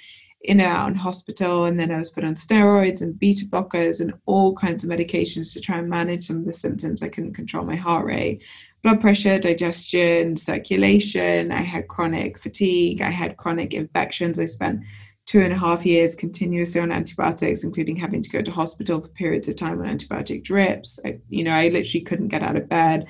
in 0.43 0.59
and 0.59 0.69
out 0.69 0.89
in 0.89 0.95
hospital 0.95 1.63
and 1.63 1.79
then 1.79 1.89
I 1.89 1.95
was 1.95 2.09
put 2.09 2.25
on 2.25 2.35
steroids 2.35 3.01
and 3.01 3.17
beta 3.17 3.45
blockers 3.45 4.01
and 4.01 4.13
all 4.25 4.53
kinds 4.53 4.83
of 4.83 4.89
medications 4.89 5.53
to 5.53 5.61
try 5.61 5.77
and 5.77 5.89
manage 5.89 6.27
some 6.27 6.35
of 6.35 6.45
the 6.45 6.51
symptoms. 6.51 7.01
I 7.01 7.07
couldn't 7.07 7.33
control 7.33 7.63
my 7.63 7.77
heart 7.77 8.05
rate 8.05 8.43
blood 8.83 8.99
pressure, 8.99 9.39
digestion, 9.39 10.35
circulation. 10.35 11.51
I 11.51 11.61
had 11.61 11.87
chronic 11.87 12.37
fatigue. 12.37 13.01
I 13.01 13.09
had 13.09 13.37
chronic 13.37 13.73
infections. 13.73 14.39
I 14.39 14.45
spent 14.45 14.81
two 15.25 15.39
and 15.39 15.53
a 15.53 15.57
half 15.57 15.85
years 15.85 16.15
continuously 16.15 16.81
on 16.81 16.91
antibiotics, 16.91 17.63
including 17.63 17.95
having 17.95 18.21
to 18.21 18.29
go 18.29 18.41
to 18.41 18.51
hospital 18.51 19.01
for 19.01 19.07
periods 19.09 19.47
of 19.47 19.55
time 19.55 19.79
on 19.79 19.87
antibiotic 19.87 20.43
drips. 20.43 20.99
I, 21.05 21.19
you 21.29 21.43
know, 21.43 21.53
I 21.53 21.69
literally 21.69 22.03
couldn't 22.03 22.27
get 22.27 22.43
out 22.43 22.57
of 22.57 22.67
bed. 22.67 23.07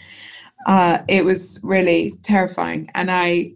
Uh, 0.65 0.99
it 1.07 1.25
was 1.25 1.59
really 1.63 2.17
terrifying, 2.21 2.89
and 2.95 3.09
I, 3.11 3.53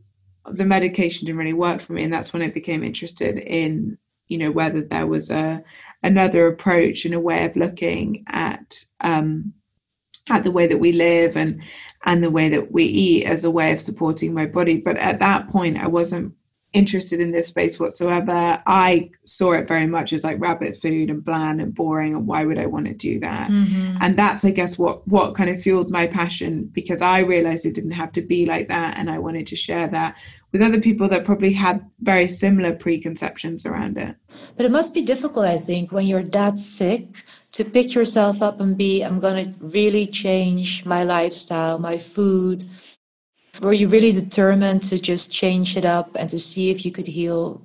the 0.52 0.66
medication 0.66 1.26
didn't 1.26 1.40
really 1.40 1.54
work 1.54 1.82
for 1.82 1.94
me, 1.94 2.04
and 2.04 2.12
that's 2.12 2.34
when 2.34 2.42
I 2.42 2.50
became 2.50 2.84
interested 2.84 3.38
in, 3.38 3.98
you 4.28 4.38
know, 4.38 4.52
whether 4.52 4.82
there 4.82 5.08
was 5.08 5.30
a 5.30 5.64
another 6.04 6.48
approach 6.48 7.06
and 7.06 7.14
a 7.14 7.20
way 7.20 7.46
of 7.46 7.56
looking 7.56 8.26
at 8.28 8.84
um, 9.02 9.54
at 10.30 10.44
the 10.44 10.52
way 10.52 10.68
that 10.68 10.80
we 10.80 10.92
live 10.92 11.38
and 11.38 11.62
and 12.06 12.24
the 12.24 12.32
way 12.32 12.50
that 12.50 12.72
we 12.72 12.84
eat 12.84 13.26
as 13.26 13.44
a 13.44 13.52
way 13.52 13.72
of 13.72 13.80
supporting 13.80 14.34
my 14.34 14.46
body 14.46 14.78
but 14.78 14.98
at 14.98 15.20
that 15.20 15.48
point 15.48 15.78
i 15.78 15.88
wasn't 15.88 16.34
interested 16.78 17.20
in 17.20 17.32
this 17.32 17.48
space 17.48 17.80
whatsoever 17.80 18.62
i 18.66 19.10
saw 19.24 19.52
it 19.52 19.68
very 19.68 19.88
much 19.88 20.14
as 20.14 20.24
like 20.24 20.40
rabbit 20.40 20.76
food 20.78 21.10
and 21.10 21.24
bland 21.24 21.60
and 21.62 21.74
boring 21.74 22.16
and 22.16 22.28
why 22.28 22.46
would 22.46 22.58
i 22.58 22.66
want 22.66 22.86
to 22.86 22.94
do 22.94 23.20
that 23.20 23.50
mm-hmm. 23.50 23.98
and 24.02 24.18
that's 24.18 24.46
i 24.46 24.52
guess 24.52 24.78
what 24.78 25.06
what 25.08 25.36
kind 25.36 25.50
of 25.50 25.62
fueled 25.62 25.90
my 25.90 26.06
passion 26.06 26.66
because 26.74 27.02
i 27.02 27.20
realized 27.20 27.66
it 27.66 27.76
didn't 27.76 27.92
have 27.92 28.12
to 28.12 28.22
be 28.22 28.46
like 28.46 28.68
that 28.68 28.98
and 28.98 29.10
i 29.10 29.18
wanted 29.18 29.46
to 29.48 29.56
share 29.56 29.88
that 29.88 30.18
with 30.52 30.62
other 30.62 30.80
people 30.80 31.08
that 31.08 31.26
probably 31.26 31.52
had 31.52 31.86
very 32.02 32.28
similar 32.28 32.74
preconceptions 32.74 33.66
around 33.66 33.98
it 33.98 34.16
but 34.56 34.66
it 34.66 34.72
must 34.72 34.94
be 34.94 35.02
difficult 35.02 35.46
i 35.46 35.58
think 35.58 35.92
when 35.92 36.06
you're 36.06 36.24
that 36.24 36.60
sick 36.60 37.24
to 37.58 37.66
pick 37.66 37.96
yourself 37.96 38.42
up 38.42 38.60
and 38.62 38.78
be, 38.78 39.02
I'm 39.02 39.20
going 39.20 39.46
to 39.46 39.54
really 39.60 40.06
change 40.06 40.86
my 40.86 41.04
lifestyle, 41.04 41.80
my 41.80 41.98
food? 41.98 42.70
Were 43.62 43.74
you 43.74 43.88
really 43.88 44.12
determined 44.12 44.84
to 44.84 45.00
just 45.00 45.32
change 45.32 45.78
it 45.78 45.86
up 45.86 46.16
and 46.16 46.30
to 46.30 46.38
see 46.38 46.70
if 46.70 46.86
you 46.86 46.92
could 46.92 47.08
heal 47.08 47.62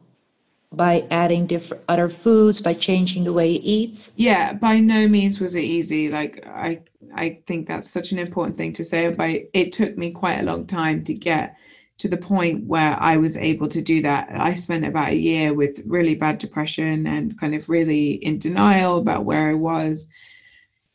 by 0.72 1.06
adding 1.10 1.46
different 1.46 1.82
other 1.88 2.08
foods, 2.08 2.60
by 2.60 2.72
changing 2.72 3.24
the 3.24 3.32
way 3.32 3.50
you 3.50 3.60
eat? 3.62 4.10
Yeah, 4.16 4.54
by 4.54 4.80
no 4.80 5.06
means 5.06 5.40
was 5.40 5.54
it 5.54 5.64
easy. 5.64 6.08
Like 6.08 6.46
I 6.46 6.80
I 7.14 7.40
think 7.46 7.66
that's 7.66 7.90
such 7.90 8.12
an 8.12 8.18
important 8.18 8.56
thing 8.56 8.72
to 8.74 8.84
say. 8.84 9.10
but 9.10 9.30
it 9.52 9.72
took 9.72 9.98
me 9.98 10.10
quite 10.10 10.40
a 10.40 10.44
long 10.44 10.66
time 10.66 11.04
to 11.04 11.14
get 11.14 11.56
to 11.98 12.08
the 12.08 12.16
point 12.16 12.66
where 12.66 12.96
I 12.98 13.16
was 13.18 13.36
able 13.36 13.68
to 13.68 13.82
do 13.82 14.00
that. 14.02 14.28
I 14.32 14.54
spent 14.54 14.86
about 14.86 15.10
a 15.10 15.16
year 15.16 15.52
with 15.52 15.82
really 15.86 16.14
bad 16.14 16.38
depression 16.38 17.06
and 17.06 17.38
kind 17.38 17.54
of 17.54 17.68
really 17.68 18.12
in 18.14 18.38
denial 18.38 18.98
about 18.98 19.24
where 19.24 19.50
I 19.50 19.54
was. 19.54 20.08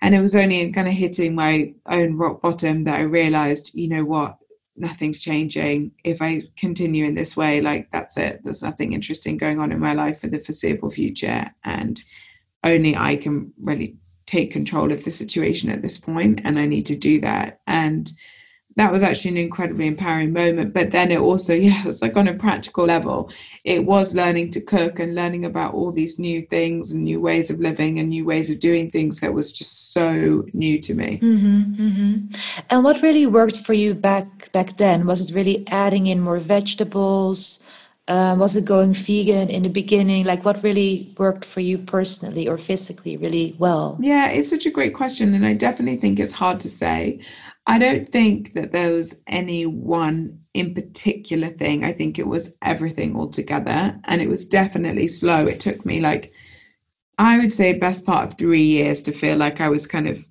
And 0.02 0.16
it 0.16 0.22
was 0.22 0.36
only 0.36 0.72
kind 0.72 0.88
of 0.88 0.94
hitting 0.94 1.36
my 1.36 1.74
own 1.86 2.18
rock 2.18 2.42
bottom 2.42 2.84
that 2.86 3.00
I 3.00 3.04
realized, 3.04 3.74
you 3.74 3.88
know 3.90 4.04
what, 4.04 4.37
nothing's 4.78 5.22
changing. 5.22 5.92
If 6.04 6.22
I 6.22 6.44
continue 6.58 7.06
in 7.06 7.16
this 7.16 7.36
way, 7.36 7.62
like 7.62 7.92
that's 7.92 8.18
it. 8.18 8.42
There's 8.44 8.64
nothing 8.64 8.94
interesting 8.94 9.38
going 9.38 9.60
on 9.60 9.72
in 9.72 9.80
my 9.80 9.94
life 9.94 10.22
for 10.22 10.28
the 10.28 10.40
foreseeable 10.40 10.90
future. 10.90 11.50
And 11.64 12.02
only 12.64 12.96
I 12.96 13.18
can 13.18 13.52
really 13.64 13.98
take 14.26 14.52
control 14.52 14.92
of 14.92 15.04
the 15.04 15.12
situation 15.12 15.70
at 15.70 15.82
this 15.82 15.98
point, 15.98 16.42
and 16.44 16.60
I 16.60 16.66
need 16.66 16.86
to 16.88 16.96
do 16.96 17.20
that. 17.22 17.62
And 17.66 18.12
that 18.78 18.92
was 18.92 19.02
actually 19.04 19.32
an 19.32 19.38
incredibly 19.38 19.88
empowering 19.88 20.32
moment. 20.32 20.74
But 20.74 20.92
then 20.92 21.12
it 21.12 21.20
also, 21.20 21.54
yeah, 21.68 21.82
it 21.82 21.86
was 21.86 22.02
like 22.02 22.16
on 22.16 22.28
a 22.28 22.34
practical 22.34 22.86
level, 22.86 23.30
it 23.64 23.86
was 23.86 24.16
learning 24.16 24.52
to 24.52 24.62
cook 24.62 25.00
and 25.00 25.16
learning 25.16 25.46
about 25.46 25.74
all 25.74 25.92
these 25.92 26.18
new 26.18 26.44
things 26.44 26.94
and 26.94 27.04
new 27.04 27.20
ways 27.20 27.50
of 27.50 27.60
living 27.60 28.00
and 28.00 28.10
new 28.10 28.24
ways 28.24 28.50
of 28.50 28.60
doing 28.60 28.90
things 28.90 29.20
that 29.20 29.34
was 29.34 29.52
just 29.52 29.92
so 29.92 30.46
new 30.54 30.80
to 30.80 30.94
me. 30.94 31.20
Mm-hmm, 31.22 31.62
mm-hmm. 31.74 32.16
And 32.70 32.84
what 32.84 33.02
really 33.02 33.26
worked 33.26 33.60
for 33.60 33.74
you 33.74 33.94
back 33.94 34.52
back 34.52 34.78
then? 34.78 35.06
Was 35.06 35.30
it 35.30 35.36
really 35.36 35.68
adding 35.68 36.08
in 36.08 36.20
more 36.22 36.38
vegetables? 36.38 37.60
Uh, 38.08 38.38
was 38.40 38.56
it 38.56 38.64
going 38.64 38.94
vegan 38.94 39.50
in 39.50 39.64
the 39.64 39.70
beginning? 39.70 40.24
Like, 40.24 40.46
what 40.46 40.64
really 40.64 41.14
worked 41.18 41.44
for 41.44 41.60
you 41.60 41.78
personally 41.78 42.48
or 42.48 42.58
physically 42.58 43.18
really 43.18 43.54
well? 43.60 43.98
Yeah, 44.00 44.30
it's 44.30 44.50
such 44.50 44.66
a 44.66 44.72
great 44.72 44.94
question. 44.94 45.34
And 45.34 45.46
I 45.46 45.54
definitely 45.54 45.98
think 45.98 46.18
it's 46.18 46.32
hard 46.32 46.62
to 46.62 46.70
say. 46.70 47.20
I 47.70 47.78
don't 47.78 48.08
think 48.08 48.54
that 48.54 48.72
there 48.72 48.94
was 48.94 49.22
any 49.28 49.66
one 49.66 50.40
in 50.54 50.74
particular 50.74 51.50
thing. 51.50 51.84
I 51.84 51.92
think 51.92 52.18
it 52.18 52.28
was 52.28 52.54
everything 52.62 53.16
altogether. 53.16 54.00
And 54.06 54.22
it 54.22 54.30
was 54.30 54.46
definitely 54.46 55.08
slow. 55.08 55.46
It 55.46 55.60
took 55.60 55.86
me 55.86 56.00
like, 56.00 56.32
I 57.18 57.38
would 57.38 57.52
say, 57.52 57.74
best 57.74 58.06
part 58.06 58.26
of 58.26 58.38
three 58.38 58.64
years 58.64 59.02
to 59.04 59.12
feel 59.12 59.36
like 59.36 59.60
I 59.60 59.68
was 59.68 59.86
kind 59.86 60.08
of 60.08 60.26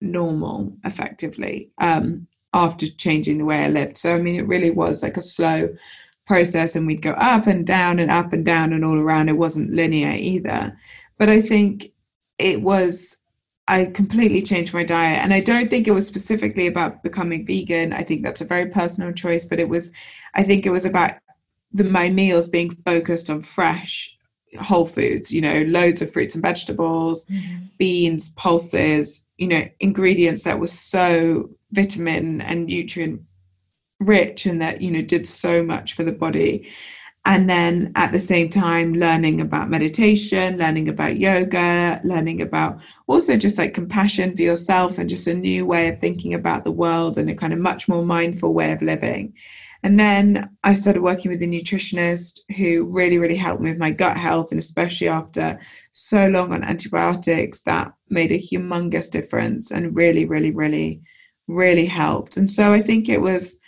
normal 0.00 0.74
effectively 0.84 1.70
um, 1.76 2.26
after 2.54 2.86
changing 2.86 3.36
the 3.38 3.44
way 3.44 3.58
I 3.58 3.68
lived. 3.68 3.98
So, 3.98 4.14
I 4.14 4.18
mean, 4.18 4.36
it 4.36 4.48
really 4.48 4.70
was 4.70 5.02
like 5.02 5.18
a 5.18 5.22
slow 5.22 5.68
process 6.26 6.74
and 6.74 6.86
we'd 6.86 7.02
go 7.02 7.12
up 7.12 7.46
and 7.46 7.66
down 7.66 7.98
and 7.98 8.10
up 8.10 8.32
and 8.32 8.46
down 8.46 8.72
and 8.72 8.82
all 8.82 8.98
around. 8.98 9.28
It 9.28 9.36
wasn't 9.36 9.74
linear 9.74 10.12
either. 10.12 10.74
But 11.18 11.28
I 11.28 11.42
think 11.42 11.92
it 12.38 12.62
was 12.62 13.18
I 13.68 13.86
completely 13.86 14.42
changed 14.42 14.74
my 14.74 14.82
diet. 14.82 15.20
And 15.22 15.32
I 15.32 15.40
don't 15.40 15.70
think 15.70 15.86
it 15.86 15.92
was 15.92 16.06
specifically 16.06 16.66
about 16.66 17.02
becoming 17.02 17.46
vegan. 17.46 17.92
I 17.92 18.02
think 18.02 18.22
that's 18.22 18.40
a 18.40 18.46
very 18.46 18.66
personal 18.66 19.12
choice, 19.12 19.44
but 19.44 19.60
it 19.60 19.68
was, 19.68 19.92
I 20.34 20.42
think 20.42 20.66
it 20.66 20.70
was 20.70 20.84
about 20.84 21.14
the, 21.72 21.84
my 21.84 22.10
meals 22.10 22.48
being 22.48 22.70
focused 22.84 23.30
on 23.30 23.42
fresh, 23.42 24.16
whole 24.60 24.84
foods, 24.84 25.32
you 25.32 25.40
know, 25.40 25.62
loads 25.62 26.02
of 26.02 26.12
fruits 26.12 26.34
and 26.34 26.42
vegetables, 26.42 27.26
mm-hmm. 27.26 27.64
beans, 27.78 28.30
pulses, 28.30 29.26
you 29.38 29.46
know, 29.46 29.64
ingredients 29.80 30.42
that 30.42 30.58
were 30.58 30.66
so 30.66 31.48
vitamin 31.70 32.40
and 32.40 32.66
nutrient 32.66 33.22
rich 34.00 34.44
and 34.44 34.60
that, 34.60 34.82
you 34.82 34.90
know, 34.90 35.02
did 35.02 35.26
so 35.26 35.62
much 35.62 35.94
for 35.94 36.02
the 36.02 36.12
body 36.12 36.68
and 37.24 37.48
then 37.48 37.92
at 37.94 38.10
the 38.10 38.18
same 38.18 38.48
time 38.48 38.94
learning 38.94 39.40
about 39.40 39.70
meditation 39.70 40.58
learning 40.58 40.88
about 40.88 41.18
yoga 41.18 42.00
learning 42.04 42.42
about 42.42 42.80
also 43.06 43.36
just 43.36 43.58
like 43.58 43.74
compassion 43.74 44.34
for 44.34 44.42
yourself 44.42 44.98
and 44.98 45.08
just 45.08 45.28
a 45.28 45.34
new 45.34 45.64
way 45.64 45.88
of 45.88 45.98
thinking 45.98 46.34
about 46.34 46.64
the 46.64 46.72
world 46.72 47.18
and 47.18 47.30
a 47.30 47.34
kind 47.34 47.52
of 47.52 47.58
much 47.60 47.88
more 47.88 48.04
mindful 48.04 48.54
way 48.54 48.72
of 48.72 48.82
living. 48.82 49.32
And 49.84 49.98
then 49.98 50.50
i 50.64 50.74
started 50.74 51.02
working 51.02 51.30
with 51.30 51.42
a 51.42 51.46
nutritionist 51.46 52.40
who 52.56 52.84
really 52.84 53.18
really 53.18 53.36
helped 53.36 53.62
me 53.62 53.70
with 53.70 53.78
my 53.78 53.90
gut 53.90 54.16
health 54.16 54.50
and 54.50 54.58
especially 54.58 55.08
after 55.08 55.58
so 55.92 56.28
long 56.28 56.52
on 56.52 56.64
antibiotics 56.64 57.62
that 57.62 57.92
made 58.08 58.32
a 58.32 58.38
humongous 58.38 59.10
difference 59.10 59.70
and 59.70 59.96
really 59.96 60.24
really 60.24 60.50
really 60.50 61.00
really 61.48 61.86
helped. 61.86 62.36
And 62.36 62.50
so 62.50 62.72
i 62.72 62.80
think 62.80 63.08
it 63.08 63.20
was 63.20 63.58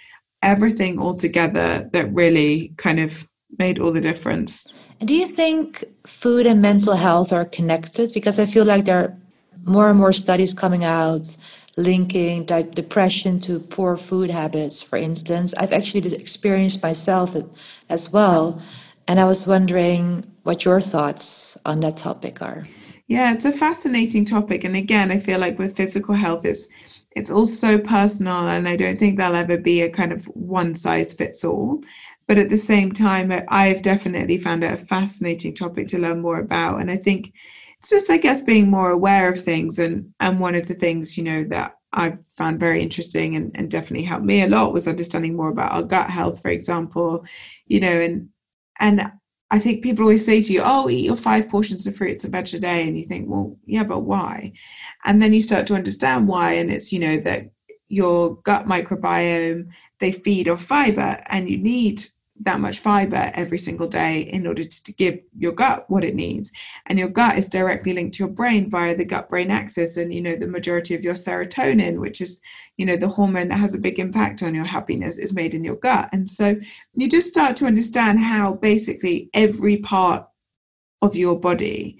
everything 0.42 0.98
all 0.98 1.14
together 1.14 1.88
that 1.92 2.12
really 2.12 2.74
kind 2.76 3.00
of 3.00 3.26
made 3.58 3.78
all 3.78 3.92
the 3.92 4.00
difference. 4.00 4.66
Do 5.00 5.14
you 5.14 5.26
think 5.26 5.84
food 6.06 6.46
and 6.46 6.62
mental 6.62 6.94
health 6.94 7.32
are 7.32 7.44
connected? 7.44 8.12
Because 8.12 8.38
I 8.38 8.46
feel 8.46 8.64
like 8.64 8.84
there 8.84 8.98
are 8.98 9.16
more 9.64 9.90
and 9.90 9.98
more 9.98 10.12
studies 10.12 10.52
coming 10.52 10.84
out 10.84 11.36
linking 11.76 12.44
depression 12.44 13.40
to 13.40 13.58
poor 13.58 13.96
food 13.96 14.30
habits, 14.30 14.80
for 14.80 14.96
instance. 14.96 15.54
I've 15.54 15.72
actually 15.72 16.14
experienced 16.14 16.82
myself 16.82 17.36
as 17.88 18.12
well. 18.12 18.60
And 19.08 19.18
I 19.20 19.24
was 19.24 19.46
wondering 19.46 20.24
what 20.44 20.64
your 20.64 20.80
thoughts 20.80 21.58
on 21.66 21.80
that 21.80 21.96
topic 21.96 22.40
are. 22.40 22.66
Yeah, 23.08 23.32
it's 23.32 23.44
a 23.44 23.52
fascinating 23.52 24.24
topic. 24.24 24.64
And 24.64 24.76
again, 24.76 25.10
I 25.10 25.18
feel 25.18 25.38
like 25.38 25.58
with 25.58 25.76
physical 25.76 26.14
health, 26.14 26.46
it's 26.46 26.68
it's 27.16 27.30
all 27.30 27.46
so 27.46 27.78
personal 27.78 28.48
and 28.48 28.68
I 28.68 28.74
don't 28.74 28.98
think 28.98 29.18
there'll 29.18 29.36
ever 29.36 29.56
be 29.56 29.82
a 29.82 29.88
kind 29.88 30.12
of 30.12 30.24
one 30.34 30.74
size 30.74 31.12
fits 31.12 31.44
all 31.44 31.80
but 32.26 32.38
at 32.38 32.50
the 32.50 32.56
same 32.56 32.92
time, 32.92 33.32
I've 33.48 33.82
definitely 33.82 34.38
found 34.38 34.64
it 34.64 34.72
a 34.72 34.78
fascinating 34.78 35.54
topic 35.54 35.88
to 35.88 35.98
learn 35.98 36.20
more 36.20 36.38
about. 36.38 36.80
And 36.80 36.90
I 36.90 36.96
think 36.96 37.32
it's 37.78 37.90
just 37.90 38.10
I 38.10 38.16
guess 38.16 38.40
being 38.40 38.70
more 38.70 38.90
aware 38.90 39.30
of 39.30 39.40
things 39.40 39.78
and 39.78 40.12
and 40.20 40.40
one 40.40 40.54
of 40.54 40.66
the 40.68 40.74
things, 40.74 41.16
you 41.18 41.24
know, 41.24 41.44
that 41.44 41.76
I've 41.92 42.18
found 42.26 42.58
very 42.60 42.82
interesting 42.82 43.36
and, 43.36 43.50
and 43.54 43.70
definitely 43.70 44.04
helped 44.04 44.24
me 44.24 44.42
a 44.42 44.48
lot 44.48 44.72
was 44.72 44.88
understanding 44.88 45.36
more 45.36 45.50
about 45.50 45.72
our 45.72 45.82
gut 45.82 46.10
health, 46.10 46.42
for 46.42 46.50
example, 46.50 47.24
you 47.66 47.80
know, 47.80 47.88
and 47.88 48.28
and 48.80 49.10
I 49.50 49.58
think 49.60 49.84
people 49.84 50.04
always 50.04 50.24
say 50.24 50.42
to 50.42 50.52
you, 50.52 50.62
"Oh, 50.64 50.90
eat 50.90 51.04
your 51.04 51.16
five 51.16 51.48
portions 51.48 51.86
of 51.86 51.94
fruits 51.96 52.24
and 52.24 52.32
veg 52.32 52.52
a 52.54 52.58
day," 52.58 52.88
and 52.88 52.98
you 52.98 53.04
think, 53.04 53.28
"Well, 53.28 53.56
yeah, 53.66 53.84
but 53.84 54.00
why?" 54.00 54.52
And 55.04 55.22
then 55.22 55.32
you 55.32 55.40
start 55.40 55.66
to 55.68 55.74
understand 55.74 56.26
why, 56.28 56.54
and 56.54 56.70
it's 56.72 56.92
you 56.92 56.98
know 56.98 57.18
that 57.18 57.50
your 57.88 58.36
gut 58.42 58.66
microbiome 58.66 59.70
they 60.00 60.10
feed 60.12 60.48
off 60.48 60.62
fiber, 60.62 61.22
and 61.26 61.48
you 61.50 61.58
need 61.58 62.02
that 62.40 62.60
much 62.60 62.80
fiber 62.80 63.30
every 63.34 63.58
single 63.58 63.86
day 63.86 64.22
in 64.22 64.46
order 64.46 64.64
to, 64.64 64.82
to, 64.82 64.92
give 64.92 65.20
your 65.38 65.52
gut 65.52 65.84
what 65.88 66.04
it 66.04 66.16
needs. 66.16 66.52
And 66.86 66.98
your 66.98 67.08
gut 67.08 67.38
is 67.38 67.48
directly 67.48 67.92
linked 67.92 68.16
to 68.16 68.24
your 68.24 68.32
brain 68.32 68.68
via 68.68 68.96
the 68.96 69.04
gut 69.04 69.28
brain 69.28 69.50
axis 69.50 69.96
and 69.96 70.12
you 70.12 70.20
know 70.20 70.34
the 70.34 70.46
majority 70.46 70.94
of 70.94 71.04
your 71.04 71.14
serotonin 71.14 72.00
which 72.00 72.20
is 72.20 72.40
you 72.76 72.86
know 72.86 72.96
the 72.96 73.08
hormone 73.08 73.48
that 73.48 73.58
has 73.58 73.74
a 73.74 73.78
big 73.78 74.00
impact 74.00 74.42
on 74.42 74.54
your 74.54 74.64
happiness 74.64 75.16
is 75.16 75.32
made 75.32 75.54
in 75.54 75.62
your 75.62 75.76
gut. 75.76 76.08
And 76.12 76.28
so 76.28 76.56
you 76.94 77.08
just 77.08 77.28
start 77.28 77.54
to 77.56 77.66
understand 77.66 78.18
how 78.18 78.54
basically 78.54 79.30
every 79.32 79.76
part 79.76 80.26
of 81.02 81.14
your 81.14 81.38
body 81.38 81.98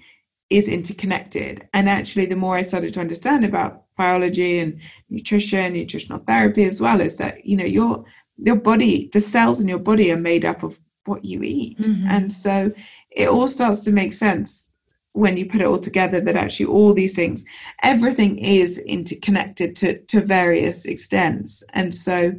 is 0.49 0.67
interconnected. 0.67 1.67
And 1.73 1.87
actually 1.87 2.25
the 2.25 2.35
more 2.35 2.57
i 2.57 2.61
started 2.61 2.93
to 2.93 2.99
understand 2.99 3.45
about 3.45 3.85
biology 3.95 4.59
and 4.59 4.81
nutrition 5.09 5.73
nutritional 5.73 6.19
therapy 6.19 6.65
as 6.65 6.81
well 6.81 6.99
is 6.99 7.15
that 7.15 7.45
you 7.45 7.55
know 7.55 7.65
your 7.65 8.03
your 8.37 8.55
body, 8.55 9.09
the 9.13 9.19
cells 9.19 9.61
in 9.61 9.67
your 9.67 9.79
body 9.79 10.11
are 10.11 10.17
made 10.17 10.45
up 10.45 10.63
of 10.63 10.79
what 11.05 11.23
you 11.23 11.41
eat. 11.43 11.79
Mm-hmm. 11.79 12.07
And 12.09 12.33
so 12.33 12.71
it 13.11 13.29
all 13.29 13.47
starts 13.47 13.79
to 13.81 13.91
make 13.91 14.13
sense 14.13 14.75
when 15.13 15.37
you 15.37 15.45
put 15.45 15.61
it 15.61 15.67
all 15.67 15.79
together 15.79 16.19
that 16.19 16.35
actually 16.35 16.65
all 16.65 16.93
these 16.93 17.15
things, 17.15 17.45
everything 17.83 18.37
is 18.37 18.79
interconnected 18.79 19.75
to, 19.77 19.97
to 19.99 20.19
various 20.19 20.85
extents. 20.85 21.63
And 21.73 21.93
so 21.95 22.33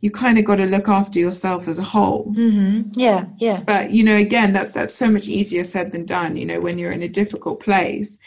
you 0.00 0.10
kind 0.10 0.38
of 0.38 0.44
got 0.44 0.56
to 0.56 0.66
look 0.66 0.88
after 0.88 1.18
yourself 1.18 1.66
as 1.68 1.78
a 1.78 1.82
whole. 1.82 2.32
Mm-hmm. 2.36 2.90
Yeah, 2.92 3.24
yeah. 3.38 3.60
But 3.60 3.90
you 3.90 4.04
know, 4.04 4.16
again, 4.16 4.52
that's 4.52 4.72
that's 4.72 4.94
so 4.94 5.10
much 5.10 5.28
easier 5.28 5.64
said 5.64 5.90
than 5.90 6.04
done. 6.04 6.36
You 6.36 6.46
know, 6.46 6.60
when 6.60 6.78
you're 6.78 6.92
in 6.92 7.02
a 7.02 7.08
difficult 7.08 7.60
place, 7.60 8.18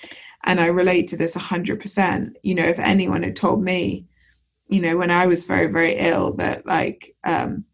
and 0.44 0.60
I 0.60 0.66
relate 0.66 1.08
to 1.08 1.18
this 1.18 1.36
hundred 1.36 1.80
percent. 1.80 2.38
You 2.44 2.56
know, 2.56 2.66
if 2.66 2.80
anyone 2.80 3.24
had 3.24 3.36
told 3.36 3.64
me 3.64 4.06
you 4.72 4.82
know, 4.82 4.98
when 4.98 5.12
I 5.12 5.28
was 5.28 5.46
very, 5.46 5.68
very 5.68 5.96
ill, 5.96 6.34
that 6.36 6.66
like, 6.66 7.14
um, 7.26 7.66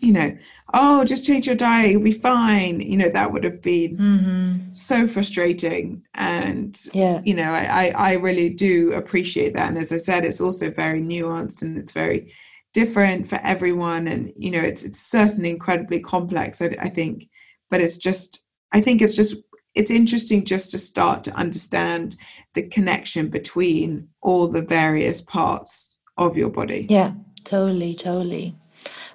you 0.00 0.12
know, 0.12 0.36
oh, 0.74 1.04
just 1.04 1.24
change 1.24 1.46
your 1.46 1.56
diet, 1.56 1.92
you'll 1.92 2.02
be 2.02 2.12
fine. 2.12 2.80
You 2.80 2.96
know, 2.96 3.08
that 3.08 3.32
would 3.32 3.44
have 3.44 3.62
been 3.62 3.96
mm-hmm. 3.96 4.72
so 4.72 5.06
frustrating. 5.06 6.02
And, 6.14 6.78
yeah. 6.92 7.20
you 7.24 7.34
know, 7.34 7.52
I, 7.52 7.92
I 7.96 8.12
really 8.14 8.48
do 8.48 8.92
appreciate 8.92 9.54
that. 9.54 9.68
And 9.68 9.78
as 9.78 9.92
I 9.92 9.96
said, 9.96 10.24
it's 10.24 10.40
also 10.40 10.70
very 10.70 11.00
nuanced 11.00 11.62
and 11.62 11.78
it's 11.78 11.92
very 11.92 12.32
different 12.74 13.26
for 13.26 13.38
everyone. 13.44 14.08
And, 14.08 14.32
you 14.36 14.50
know, 14.50 14.60
it's, 14.60 14.82
it's 14.82 15.00
certainly 15.00 15.50
incredibly 15.50 16.00
complex, 16.00 16.60
I, 16.60 16.76
I 16.80 16.88
think, 16.88 17.28
but 17.70 17.80
it's 17.80 17.96
just, 17.96 18.44
I 18.72 18.80
think 18.80 19.02
it's 19.02 19.16
just 19.16 19.36
it's 19.74 19.90
interesting 19.92 20.44
just 20.44 20.72
to 20.72 20.78
start 20.78 21.22
to 21.22 21.32
understand 21.34 22.16
the 22.54 22.62
connection 22.64 23.28
between 23.28 24.08
all 24.22 24.48
the 24.48 24.62
various 24.62 25.20
parts 25.20 25.97
of 26.18 26.36
your 26.36 26.50
body. 26.50 26.86
Yeah, 26.90 27.12
totally, 27.44 27.94
totally. 27.94 28.54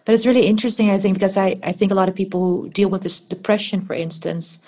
But 0.06 0.16
it's 0.16 0.26
really 0.26 0.46
interesting, 0.46 0.90
I 0.90 0.98
think, 0.98 1.16
because 1.16 1.38
I, 1.38 1.58
I 1.64 1.72
think 1.72 1.92
a 1.92 1.96
lot 1.96 2.10
of 2.10 2.16
people 2.16 2.40
who 2.42 2.70
deal 2.70 2.90
with 2.90 3.04
this 3.04 3.20
depression, 3.20 3.80
for 3.80 3.94
instance, 3.94 4.60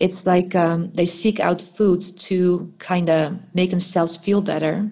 it's 0.00 0.26
like 0.26 0.54
um, 0.54 0.90
they 0.92 1.06
seek 1.06 1.40
out 1.40 1.62
foods 1.62 2.12
to 2.28 2.72
kind 2.78 3.08
of 3.08 3.38
make 3.54 3.70
themselves 3.70 4.16
feel 4.16 4.40
better. 4.40 4.90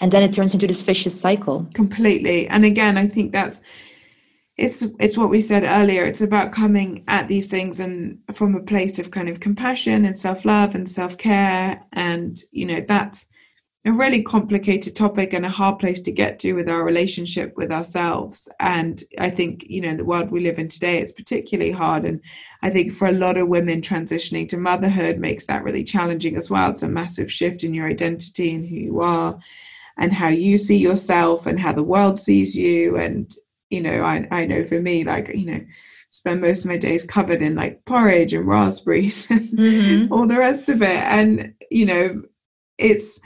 And 0.00 0.12
then 0.12 0.22
it 0.22 0.32
turns 0.32 0.54
into 0.54 0.66
this 0.66 0.82
vicious 0.82 1.18
cycle. 1.18 1.66
Completely. 1.74 2.48
And 2.48 2.64
again, 2.64 2.96
I 2.96 3.06
think 3.06 3.32
that's 3.32 3.60
it's 4.56 4.84
it's 5.00 5.18
what 5.18 5.30
we 5.30 5.40
said 5.40 5.64
earlier 5.64 6.04
it's 6.04 6.20
about 6.20 6.52
coming 6.52 7.02
at 7.08 7.26
these 7.26 7.48
things 7.48 7.80
and 7.80 8.18
from 8.34 8.54
a 8.54 8.62
place 8.62 8.98
of 9.00 9.10
kind 9.10 9.28
of 9.28 9.40
compassion 9.40 10.04
and 10.04 10.16
self-love 10.16 10.76
and 10.76 10.88
self-care 10.88 11.80
and 11.94 12.44
you 12.52 12.64
know 12.64 12.80
that's 12.86 13.28
a 13.86 13.92
really 13.92 14.22
complicated 14.22 14.96
topic 14.96 15.34
and 15.34 15.44
a 15.44 15.50
hard 15.50 15.78
place 15.78 16.00
to 16.02 16.12
get 16.12 16.38
to 16.38 16.54
with 16.54 16.70
our 16.70 16.84
relationship 16.84 17.54
with 17.56 17.70
ourselves. 17.70 18.48
And 18.60 19.02
i 19.18 19.30
think 19.30 19.66
you 19.68 19.80
know 19.80 19.94
the 19.94 20.04
world 20.04 20.30
we 20.30 20.40
live 20.40 20.58
in 20.58 20.68
today 20.68 20.98
it's 20.98 21.12
particularly 21.12 21.70
hard. 21.70 22.04
And 22.04 22.20
i 22.62 22.70
think 22.70 22.92
for 22.92 23.08
a 23.08 23.12
lot 23.12 23.36
of 23.36 23.48
women 23.48 23.80
transitioning 23.80 24.48
to 24.48 24.56
motherhood 24.56 25.18
makes 25.18 25.46
that 25.46 25.64
really 25.64 25.84
challenging 25.84 26.36
as 26.36 26.50
well. 26.50 26.70
It's 26.70 26.82
a 26.82 26.88
massive 26.88 27.30
shift 27.30 27.64
in 27.64 27.74
your 27.74 27.88
identity 27.88 28.54
and 28.54 28.66
who 28.66 28.76
you 28.76 29.00
are 29.00 29.38
and 29.98 30.12
how 30.12 30.28
you 30.28 30.58
see 30.58 30.76
yourself 30.76 31.46
and 31.46 31.60
how 31.60 31.72
the 31.72 31.82
world 31.82 32.18
sees 32.18 32.56
you. 32.56 32.96
And 32.96 33.30
you 33.70 33.80
know 33.80 34.02
i, 34.02 34.26
I 34.30 34.46
know 34.46 34.62
for 34.64 34.80
me 34.80 35.04
like 35.04 35.28
you 35.34 35.46
know 35.46 35.60
spend 36.10 36.40
most 36.40 36.64
of 36.64 36.70
my 36.70 36.76
days 36.76 37.02
covered 37.02 37.42
in 37.42 37.56
like 37.56 37.84
porridge 37.86 38.32
and 38.32 38.46
raspberries 38.46 39.28
and 39.30 39.48
mm-hmm. 39.48 40.12
all 40.12 40.28
the 40.28 40.38
rest 40.38 40.68
of 40.68 40.80
it. 40.80 40.88
And 40.88 41.54
you 41.70 41.86
know 41.86 42.22
it's 42.78 43.20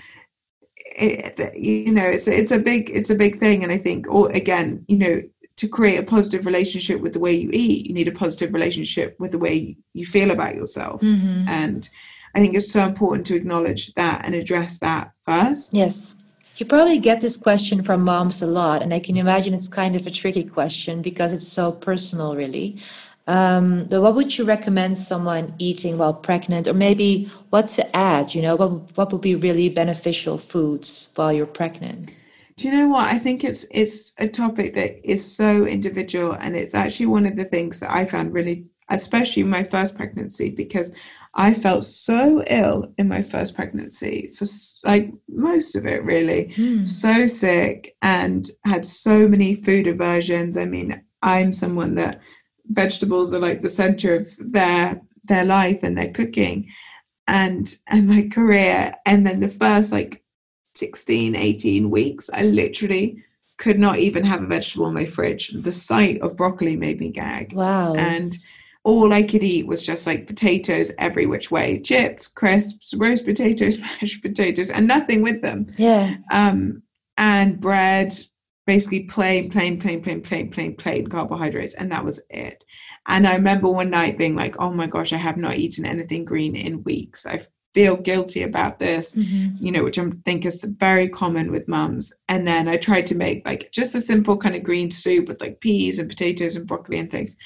it, 0.96 1.54
you 1.54 1.92
know 1.92 2.04
it's 2.04 2.28
it's 2.28 2.50
a 2.50 2.58
big 2.58 2.90
it's 2.90 3.10
a 3.10 3.14
big 3.14 3.38
thing. 3.38 3.62
And 3.62 3.72
i 3.72 3.78
think 3.78 4.08
all 4.08 4.26
again 4.26 4.84
you 4.88 4.98
know 4.98 5.22
to 5.56 5.68
create 5.68 5.98
a 5.98 6.04
positive 6.04 6.46
relationship 6.46 7.00
with 7.00 7.12
the 7.12 7.20
way 7.20 7.32
you 7.32 7.50
eat 7.52 7.86
you 7.86 7.94
need 7.94 8.08
a 8.08 8.12
positive 8.12 8.52
relationship 8.54 9.16
with 9.18 9.32
the 9.32 9.38
way 9.38 9.76
you 9.92 10.06
feel 10.06 10.30
about 10.30 10.54
yourself. 10.54 11.00
Mm-hmm. 11.00 11.48
and 11.48 11.88
i 12.34 12.40
think 12.40 12.56
it's 12.56 12.70
so 12.70 12.84
important 12.84 13.26
to 13.26 13.34
acknowledge 13.34 13.94
that 13.94 14.24
and 14.24 14.34
address 14.34 14.78
that 14.80 15.12
first. 15.22 15.72
Yes. 15.72 16.16
You 16.56 16.66
probably 16.66 16.98
get 16.98 17.20
this 17.20 17.36
question 17.36 17.84
from 17.84 18.02
moms 18.02 18.42
a 18.42 18.46
lot 18.46 18.82
and 18.82 18.92
i 18.92 19.00
can 19.00 19.16
imagine 19.16 19.54
it's 19.54 19.68
kind 19.68 19.94
of 19.94 20.06
a 20.06 20.10
tricky 20.10 20.44
question 20.44 21.02
because 21.02 21.32
it's 21.32 21.46
so 21.46 21.70
personal 21.70 22.34
really 22.34 22.78
um, 23.28 23.86
what 23.90 24.14
would 24.14 24.36
you 24.38 24.44
recommend 24.44 24.96
someone 24.96 25.54
eating 25.58 25.98
while 25.98 26.14
pregnant, 26.14 26.66
or 26.66 26.74
maybe 26.74 27.30
what 27.50 27.68
to 27.68 27.96
add? 27.96 28.34
You 28.34 28.42
know, 28.42 28.56
what 28.56 28.96
what 28.96 29.12
would 29.12 29.20
be 29.20 29.34
really 29.34 29.68
beneficial 29.68 30.38
foods 30.38 31.10
while 31.14 31.32
you're 31.32 31.46
pregnant? 31.46 32.10
Do 32.56 32.66
you 32.66 32.74
know 32.74 32.88
what? 32.88 33.06
I 33.06 33.18
think 33.18 33.44
it's 33.44 33.66
it's 33.70 34.14
a 34.18 34.26
topic 34.26 34.74
that 34.74 35.08
is 35.08 35.22
so 35.24 35.66
individual, 35.66 36.32
and 36.32 36.56
it's 36.56 36.74
actually 36.74 37.06
one 37.06 37.26
of 37.26 37.36
the 37.36 37.44
things 37.44 37.80
that 37.80 37.94
I 37.94 38.06
found 38.06 38.32
really, 38.32 38.66
especially 38.88 39.44
my 39.44 39.62
first 39.62 39.94
pregnancy, 39.94 40.50
because 40.50 40.92
I 41.34 41.54
felt 41.54 41.84
so 41.84 42.42
ill 42.48 42.92
in 42.96 43.08
my 43.08 43.22
first 43.22 43.54
pregnancy 43.54 44.32
for 44.34 44.46
like 44.84 45.12
most 45.28 45.76
of 45.76 45.86
it, 45.86 46.02
really, 46.02 46.52
mm. 46.56 46.88
so 46.88 47.26
sick, 47.26 47.94
and 48.00 48.48
had 48.64 48.86
so 48.86 49.28
many 49.28 49.54
food 49.54 49.86
aversions. 49.86 50.56
I 50.56 50.64
mean, 50.64 51.00
I'm 51.22 51.52
someone 51.52 51.94
that 51.96 52.20
vegetables 52.68 53.32
are 53.32 53.40
like 53.40 53.62
the 53.62 53.68
center 53.68 54.14
of 54.14 54.28
their 54.38 55.00
their 55.24 55.44
life 55.44 55.80
and 55.82 55.96
their 55.96 56.10
cooking 56.10 56.68
and 57.26 57.76
and 57.86 58.08
my 58.08 58.28
career. 58.28 58.94
And 59.06 59.26
then 59.26 59.40
the 59.40 59.48
first 59.48 59.92
like 59.92 60.22
16 60.74 61.34
18 61.34 61.90
weeks 61.90 62.30
i 62.32 62.42
literally 62.42 63.20
could 63.56 63.80
not 63.80 63.98
even 63.98 64.22
have 64.22 64.40
a 64.40 64.46
vegetable 64.46 64.86
in 64.86 64.94
my 64.94 65.04
fridge. 65.04 65.52
The 65.52 65.72
sight 65.72 66.20
of 66.20 66.36
broccoli 66.36 66.76
made 66.76 67.00
me 67.00 67.10
gag. 67.10 67.52
Wow. 67.52 67.94
And 67.94 68.36
all 68.84 69.12
i 69.12 69.22
could 69.22 69.42
eat 69.42 69.66
was 69.66 69.84
just 69.84 70.06
like 70.06 70.26
potatoes 70.26 70.92
every 70.98 71.26
which 71.26 71.50
way. 71.50 71.80
Chips 71.80 72.26
crisps 72.26 72.94
roast 72.94 73.24
potatoes 73.24 73.78
mashed 74.00 74.22
potatoes 74.22 74.70
and 74.70 74.86
nothing 74.86 75.22
with 75.22 75.42
them. 75.42 75.66
Yeah. 75.76 76.16
Um 76.30 76.82
and 77.16 77.60
bread 77.60 78.14
basically 78.68 79.04
plain, 79.04 79.50
plain, 79.50 79.80
plain, 79.80 80.02
plain, 80.02 80.20
plain, 80.20 80.50
plain, 80.50 80.76
plain 80.76 81.06
carbohydrates, 81.06 81.72
and 81.76 81.90
that 81.90 82.04
was 82.04 82.20
it. 82.28 82.66
And 83.06 83.26
I 83.26 83.34
remember 83.34 83.70
one 83.70 83.88
night 83.88 84.18
being 84.18 84.36
like, 84.36 84.60
"Oh 84.60 84.70
my 84.70 84.86
gosh, 84.86 85.14
I 85.14 85.16
have 85.16 85.38
not 85.38 85.56
eaten 85.56 85.86
anything 85.86 86.26
green 86.26 86.54
in 86.54 86.84
weeks. 86.84 87.24
I 87.24 87.40
feel 87.72 87.96
guilty 87.96 88.42
about 88.42 88.78
this," 88.78 89.14
mm-hmm. 89.14 89.56
you 89.58 89.72
know, 89.72 89.84
which 89.84 89.98
I 89.98 90.04
think 90.26 90.44
is 90.44 90.62
very 90.64 91.08
common 91.08 91.50
with 91.50 91.66
mums. 91.66 92.12
And 92.28 92.46
then 92.46 92.68
I 92.68 92.76
tried 92.76 93.06
to 93.06 93.14
make 93.14 93.46
like 93.46 93.72
just 93.72 93.94
a 93.94 94.02
simple 94.02 94.36
kind 94.36 94.54
of 94.54 94.64
green 94.64 94.90
soup 94.90 95.28
with 95.28 95.40
like 95.40 95.60
peas 95.60 95.98
and 95.98 96.06
potatoes 96.06 96.54
and 96.54 96.66
broccoli 96.66 96.98
and 96.98 97.10
things. 97.10 97.38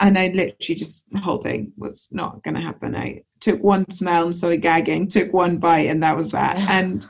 And 0.00 0.16
I 0.16 0.28
literally 0.28 0.76
just 0.76 1.10
the 1.10 1.18
whole 1.18 1.38
thing 1.38 1.72
was 1.76 2.08
not 2.12 2.40
going 2.44 2.54
to 2.54 2.60
happen. 2.60 2.94
I 2.94 3.24
took 3.40 3.60
one 3.64 3.90
smell 3.90 4.26
and 4.26 4.36
started 4.36 4.62
gagging. 4.62 5.08
Took 5.08 5.32
one 5.32 5.58
bite, 5.58 5.90
and 5.90 6.04
that 6.04 6.16
was 6.16 6.30
that. 6.30 6.56
And 6.70 7.04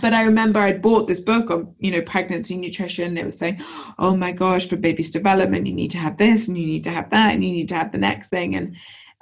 but 0.00 0.12
I 0.12 0.22
remember 0.22 0.60
I'd 0.60 0.82
bought 0.82 1.06
this 1.06 1.20
book 1.20 1.50
on, 1.50 1.74
you 1.78 1.90
know, 1.90 2.02
pregnancy 2.02 2.56
nutrition. 2.56 3.16
It 3.16 3.26
was 3.26 3.38
saying, 3.38 3.60
oh 3.98 4.16
my 4.16 4.32
gosh, 4.32 4.68
for 4.68 4.76
baby's 4.76 5.10
development, 5.10 5.66
you 5.66 5.74
need 5.74 5.90
to 5.92 5.98
have 5.98 6.16
this 6.16 6.48
and 6.48 6.58
you 6.58 6.66
need 6.66 6.84
to 6.84 6.90
have 6.90 7.10
that 7.10 7.32
and 7.32 7.44
you 7.44 7.50
need 7.50 7.68
to 7.68 7.76
have 7.76 7.92
the 7.92 7.98
next 7.98 8.30
thing. 8.30 8.56
And 8.56 8.76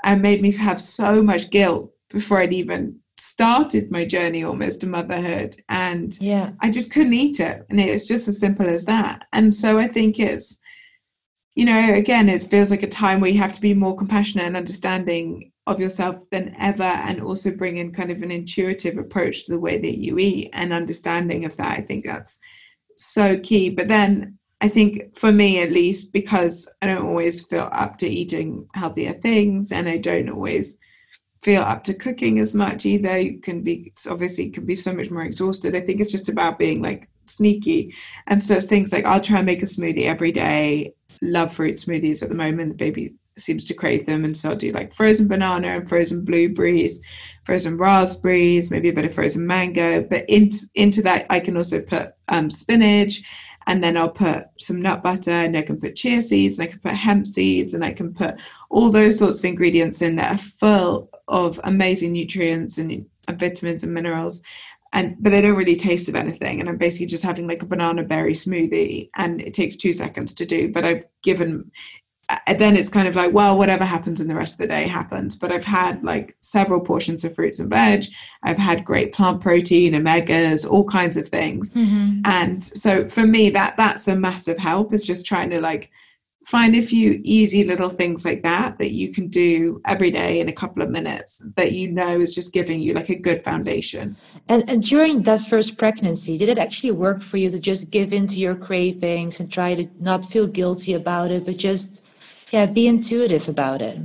and 0.05 0.21
made 0.21 0.43
me 0.43 0.51
have 0.53 0.81
so 0.81 1.23
much 1.23 1.51
guilt 1.51 1.93
before 2.11 2.41
I'd 2.41 2.53
even 2.53 2.99
started 3.17 3.91
my 3.91 4.05
journey 4.05 4.43
almost 4.43 4.81
to 4.81 4.87
motherhood. 4.87 5.57
And 5.69 6.17
yeah, 6.21 6.53
I 6.61 6.71
just 6.71 6.93
couldn't 6.93 7.15
eat 7.15 7.41
it. 7.41 7.65
And 7.71 7.81
it's 7.81 8.07
just 8.07 8.29
as 8.29 8.41
simple 8.41 8.69
as 8.69 8.85
that. 8.87 9.27
And 9.33 9.55
so 9.55 9.79
I 9.79 9.87
think 9.87 10.19
it's, 10.19 10.59
you 11.55 11.65
know, 11.65 11.95
again, 11.95 12.29
it 12.29 12.43
feels 12.43 12.71
like 12.71 12.83
a 12.83 12.89
time 12.89 13.21
where 13.21 13.31
you 13.31 13.39
have 13.39 13.53
to 13.53 13.61
be 13.61 13.75
more 13.75 13.97
compassionate 13.97 14.47
and 14.47 14.57
understanding 14.57 15.52
of 15.67 15.81
yourself 15.81 16.29
than 16.31 16.55
ever 16.59 16.83
and 16.83 17.21
also 17.23 17.51
bring 17.51 17.77
in 17.77 17.93
kind 17.93 18.11
of 18.11 18.23
an 18.23 18.31
intuitive 18.31 18.99
approach 18.99 19.45
to 19.45 19.53
the 19.53 19.61
way 19.61 19.79
that 19.79 19.99
you 19.99 20.19
eat 20.19 20.51
and 20.53 20.73
understanding 20.73 21.45
of 21.45 21.57
that. 21.57 21.79
I 21.79 21.83
think 21.83 22.05
that's 22.05 22.39
so 22.97 23.39
key. 23.39 23.71
But 23.71 23.89
then 23.89 24.39
i 24.61 24.69
think 24.69 25.17
for 25.17 25.33
me 25.33 25.61
at 25.61 25.73
least 25.73 26.13
because 26.13 26.69
i 26.83 26.87
don't 26.87 27.05
always 27.05 27.45
feel 27.47 27.69
up 27.73 27.99
to 27.99 28.07
eating 28.09 28.65
healthier 28.77 29.13
things 29.15 29.73
and 29.73 29.89
i 29.89 29.97
don't 29.97 30.31
always 30.31 30.79
feel 31.43 31.63
up 31.63 31.83
to 31.85 31.95
cooking 31.95 32.39
as 32.39 32.55
much 32.55 32.87
either. 32.87 33.19
You 33.19 33.41
can 33.41 33.63
be 33.63 33.93
obviously 34.09 34.49
can 34.51 34.65
be 34.65 34.77
so 34.77 34.93
much 34.93 35.11
more 35.11 35.25
exhausted. 35.25 35.75
I 35.75 35.81
think 35.81 36.01
it's 36.01 36.13
just 36.13 36.29
about 36.29 36.59
being 36.59 36.81
like 36.81 37.09
sneaky. 37.27 37.95
And 38.29 38.43
so 38.43 38.55
it's 38.55 38.67
things 38.67 38.93
like 38.93 39.05
i'll 39.05 39.21
try 39.21 39.39
and 39.39 39.47
make 39.47 39.63
a 39.63 39.67
smoothie 39.67 40.07
every 40.07 40.33
day. 40.33 40.93
Love 41.21 41.53
fruit 41.53 41.77
smoothies 41.77 42.23
at 42.23 42.29
the 42.29 42.35
moment. 42.35 42.71
The 42.71 42.77
baby 42.77 43.15
seems 43.37 43.67
to 43.67 43.75
crave 43.75 44.07
them. 44.07 44.25
And 44.25 44.37
so 44.37 44.51
I'll 44.51 44.57
do 44.57 44.73
like 44.73 44.93
frozen 44.93 45.29
banana 45.29 45.69
and 45.69 45.89
frozen 45.89 46.25
blueberries 46.25 47.01
frozen 47.45 47.77
raspberries 47.77 48.71
maybe 48.71 48.89
a 48.89 48.93
bit 48.93 49.05
of 49.05 49.15
frozen 49.15 49.47
mango. 49.47 50.03
But 50.03 50.29
into 50.29 50.59
into 50.75 51.03
that 51.03 51.27
I 51.31 51.41
can 51.41 51.57
also 51.57 51.81
put 51.81 52.15
um, 52.29 52.51
spinach 52.51 53.23
and 53.67 53.83
then 53.83 53.97
I'll 53.97 54.11
put 54.11 54.47
some 54.59 54.81
nut 54.81 55.03
butter 55.03 55.31
and 55.31 55.57
I 55.57 55.63
can 55.63 55.79
put 55.79 55.97
chia 55.97 56.21
seeds 56.21 56.59
and 56.59 56.69
I 56.69 56.71
can 56.71 56.81
put 56.81 56.93
hemp 56.93 57.27
seeds 57.27 57.75
and 57.75 57.85
I 57.85 57.93
can 57.93 58.13
put 58.13 58.41
all 58.71 58.91
those 58.91 59.19
sorts 59.19 59.39
of 59.39 59.45
ingredients 59.45 60.03
in 60.03 60.17
that 60.17 60.33
are 60.33 60.39
full 60.39 61.11
of 61.29 61.61
amazing 61.65 62.13
nutrients 62.13 62.79
and, 62.79 63.07
and 63.29 63.39
vitamins 63.39 63.85
and 63.85 63.95
minerals. 63.95 64.43
And 64.95 65.17
but 65.21 65.31
they 65.31 65.41
don't 65.41 65.57
really 65.57 65.77
taste 65.77 66.09
of 66.09 66.15
anything. 66.15 66.61
And 66.61 66.69
i'm 66.69 66.77
basically 66.77 67.07
just 67.07 67.25
having 67.25 67.47
like 67.47 67.63
a 67.63 67.67
banana 67.67 68.03
berry 68.03 68.35
smoothie. 68.35 69.11
And 69.17 69.41
it 69.41 69.55
takes 69.55 69.77
two 69.77 69.93
seconds 69.93 70.33
to 70.35 70.45
do 70.45 70.71
but 70.71 70.85
i've 70.85 71.07
given 71.23 71.71
then 72.59 72.77
it's 72.77 72.89
kind 72.89 73.09
of 73.09 73.17
like, 73.17 73.33
well, 73.33 73.59
whatever 73.59 73.85
happens 73.85 74.21
in 74.21 74.29
the 74.29 74.35
rest 74.35 74.55
of 74.55 74.59
the 74.59 74.67
day 74.67 74.85
happens. 74.85 75.35
But 75.35 75.53
I've 75.53 75.65
had 75.65 76.03
like 76.05 76.37
several 76.41 76.81
portions 76.81 77.25
of 77.25 77.35
fruits 77.35 77.59
and 77.59 77.71
veg. 77.71 78.05
I've 78.43 78.59
had 78.59 78.85
great 78.85 79.13
plant 79.13 79.41
protein, 79.41 79.95
omegas, 79.95 80.69
all 80.69 80.85
kinds 80.85 81.17
of 81.17 81.29
things. 81.29 81.75
Mm-hmm. 81.75 82.21
And 82.25 82.63
so 82.63 83.09
for 83.09 83.27
me, 83.27 83.51
that 83.51 83.77
that's 83.77 84.09
a 84.09 84.17
massive 84.17 84.59
help. 84.59 84.93
Is 84.93 85.07
just 85.07 85.27
trying 85.27 85.51
to 85.51 85.61
like 85.61 85.91
find 86.45 86.75
a 86.75 86.83
few 86.83 87.21
easy 87.23 87.65
little 87.65 87.89
things 87.89 88.25
like 88.25 88.43
that 88.43 88.79
that 88.79 88.93
you 88.93 89.13
can 89.13 89.29
do 89.29 89.81
every 89.87 90.11
day 90.11 90.41
in 90.41 90.49
a 90.49 90.53
couple 90.53 90.83
of 90.83 90.91
minutes 90.91 91.43
that 91.57 91.73
you 91.73 91.91
know 91.91 92.21
is 92.21 92.35
just 92.35 92.53
giving 92.53 92.81
you 92.81 92.93
like 92.95 93.09
a 93.11 93.15
good 93.15 93.45
foundation. 93.45 94.17
And, 94.49 94.69
and 94.69 94.83
during 94.83 95.23
that 95.23 95.41
first 95.41 95.79
pregnancy, 95.79 96.37
did 96.37 96.49
it 96.49 96.59
actually 96.59 96.91
work 96.91 97.23
for 97.23 97.37
you 97.37 97.51
to 97.51 97.61
just 97.61 97.91
give 97.91 98.13
in 98.13 98.27
to 98.29 98.37
your 98.37 98.57
cravings 98.57 99.39
and 99.39 99.51
try 99.51 99.75
to 99.75 99.89
not 100.01 100.25
feel 100.25 100.47
guilty 100.47 100.95
about 100.95 101.31
it, 101.31 101.45
but 101.45 101.57
just 101.57 102.03
yeah 102.53 102.67
be 102.67 102.87
intuitive 102.87 103.49
about 103.49 103.83
it. 103.83 103.99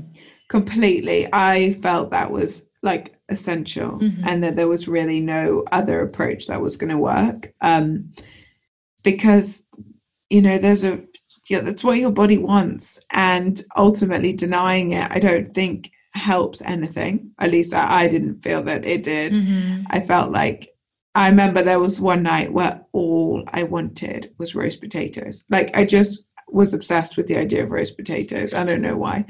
Completely. 0.49 1.27
I 1.33 1.73
felt 1.81 2.11
that 2.11 2.31
was 2.31 2.65
like 2.81 3.17
essential 3.29 3.99
mm-hmm. 3.99 4.23
and 4.27 4.43
that 4.43 4.55
there 4.55 4.67
was 4.67 4.87
really 4.87 5.19
no 5.19 5.63
other 5.71 6.01
approach 6.01 6.47
that 6.47 6.61
was 6.61 6.77
going 6.77 6.89
to 6.89 6.97
work 6.97 7.53
um 7.61 8.09
because 9.03 9.65
you 10.29 10.41
know 10.41 10.57
there's 10.57 10.85
a 10.85 11.01
yeah 11.49 11.59
that's 11.59 11.83
what 11.83 11.97
your 11.97 12.11
body 12.11 12.37
wants 12.37 12.99
and 13.11 13.63
ultimately 13.75 14.31
denying 14.31 14.91
it 14.91 15.11
i 15.11 15.19
don't 15.19 15.53
think 15.53 15.91
helps 16.13 16.61
anything. 16.63 17.29
At 17.39 17.51
least 17.51 17.73
i, 17.73 18.03
I 18.03 18.07
didn't 18.07 18.41
feel 18.41 18.63
that 18.63 18.85
it 18.85 19.03
did. 19.03 19.33
Mm-hmm. 19.33 19.83
i 19.89 19.99
felt 19.99 20.31
like 20.31 20.69
i 21.15 21.27
remember 21.27 21.61
there 21.61 21.79
was 21.79 21.99
one 21.99 22.23
night 22.23 22.53
where 22.53 22.81
all 22.93 23.43
i 23.49 23.63
wanted 23.63 24.31
was 24.37 24.55
roast 24.55 24.79
potatoes. 24.79 25.43
Like 25.49 25.75
i 25.75 25.83
just 25.83 26.26
was 26.47 26.73
obsessed 26.73 27.17
with 27.17 27.27
the 27.27 27.37
idea 27.37 27.63
of 27.63 27.71
roast 27.71 27.97
potatoes. 27.97 28.53
I 28.53 28.63
don't 28.63 28.81
know 28.81 28.97
why. 28.97 29.25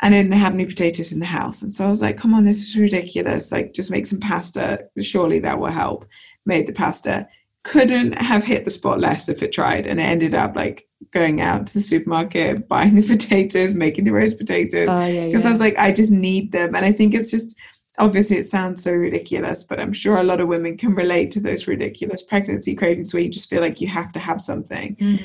And 0.00 0.14
I 0.14 0.22
didn't 0.22 0.32
have 0.32 0.54
any 0.54 0.66
potatoes 0.66 1.12
in 1.12 1.18
the 1.18 1.26
house. 1.26 1.62
And 1.62 1.74
so 1.74 1.84
I 1.84 1.88
was 1.88 2.02
like, 2.02 2.16
come 2.16 2.34
on, 2.34 2.44
this 2.44 2.62
is 2.62 2.78
ridiculous. 2.78 3.50
Like, 3.50 3.74
just 3.74 3.90
make 3.90 4.06
some 4.06 4.20
pasta. 4.20 4.88
Surely 5.00 5.40
that 5.40 5.58
will 5.58 5.70
help. 5.70 6.06
Made 6.46 6.66
the 6.66 6.72
pasta. 6.72 7.28
Couldn't 7.64 8.12
have 8.12 8.44
hit 8.44 8.64
the 8.64 8.70
spot 8.70 9.00
less 9.00 9.28
if 9.28 9.42
it 9.42 9.52
tried. 9.52 9.86
And 9.86 9.98
it 9.98 10.04
ended 10.04 10.34
up 10.34 10.54
like 10.54 10.86
going 11.10 11.40
out 11.40 11.66
to 11.66 11.74
the 11.74 11.80
supermarket, 11.80 12.68
buying 12.68 12.94
the 12.94 13.06
potatoes, 13.06 13.74
making 13.74 14.04
the 14.04 14.12
roast 14.12 14.38
potatoes. 14.38 14.86
Because 14.86 14.94
oh, 14.94 15.06
yeah, 15.06 15.24
yeah. 15.24 15.48
I 15.48 15.50
was 15.50 15.60
like, 15.60 15.76
I 15.78 15.90
just 15.90 16.12
need 16.12 16.52
them. 16.52 16.76
And 16.76 16.86
I 16.86 16.92
think 16.92 17.12
it's 17.12 17.30
just, 17.30 17.56
obviously 17.98 18.36
it 18.36 18.44
sounds 18.44 18.84
so 18.84 18.92
ridiculous, 18.92 19.64
but 19.64 19.80
I'm 19.80 19.92
sure 19.92 20.18
a 20.18 20.22
lot 20.22 20.40
of 20.40 20.46
women 20.46 20.76
can 20.76 20.94
relate 20.94 21.32
to 21.32 21.40
those 21.40 21.66
ridiculous 21.66 22.22
pregnancy 22.22 22.76
cravings 22.76 23.12
where 23.12 23.22
you 23.22 23.28
just 23.28 23.50
feel 23.50 23.60
like 23.60 23.80
you 23.80 23.88
have 23.88 24.12
to 24.12 24.20
have 24.20 24.40
something. 24.40 24.94
Mm 24.94 25.24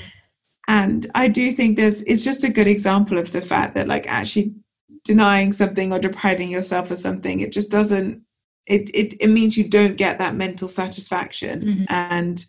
and 0.67 1.09
i 1.15 1.27
do 1.27 1.51
think 1.51 1.75
there's 1.75 2.01
it's 2.03 2.23
just 2.23 2.43
a 2.43 2.51
good 2.51 2.67
example 2.67 3.17
of 3.17 3.31
the 3.31 3.41
fact 3.41 3.75
that 3.75 3.87
like 3.87 4.07
actually 4.07 4.53
denying 5.03 5.51
something 5.51 5.91
or 5.91 5.99
depriving 5.99 6.49
yourself 6.49 6.91
of 6.91 6.97
something 6.97 7.41
it 7.41 7.51
just 7.51 7.69
doesn't 7.69 8.21
it 8.65 8.89
it, 8.93 9.15
it 9.19 9.27
means 9.27 9.57
you 9.57 9.67
don't 9.67 9.97
get 9.97 10.19
that 10.19 10.35
mental 10.35 10.67
satisfaction. 10.67 11.61
Mm-hmm. 11.61 11.83
and 11.89 12.45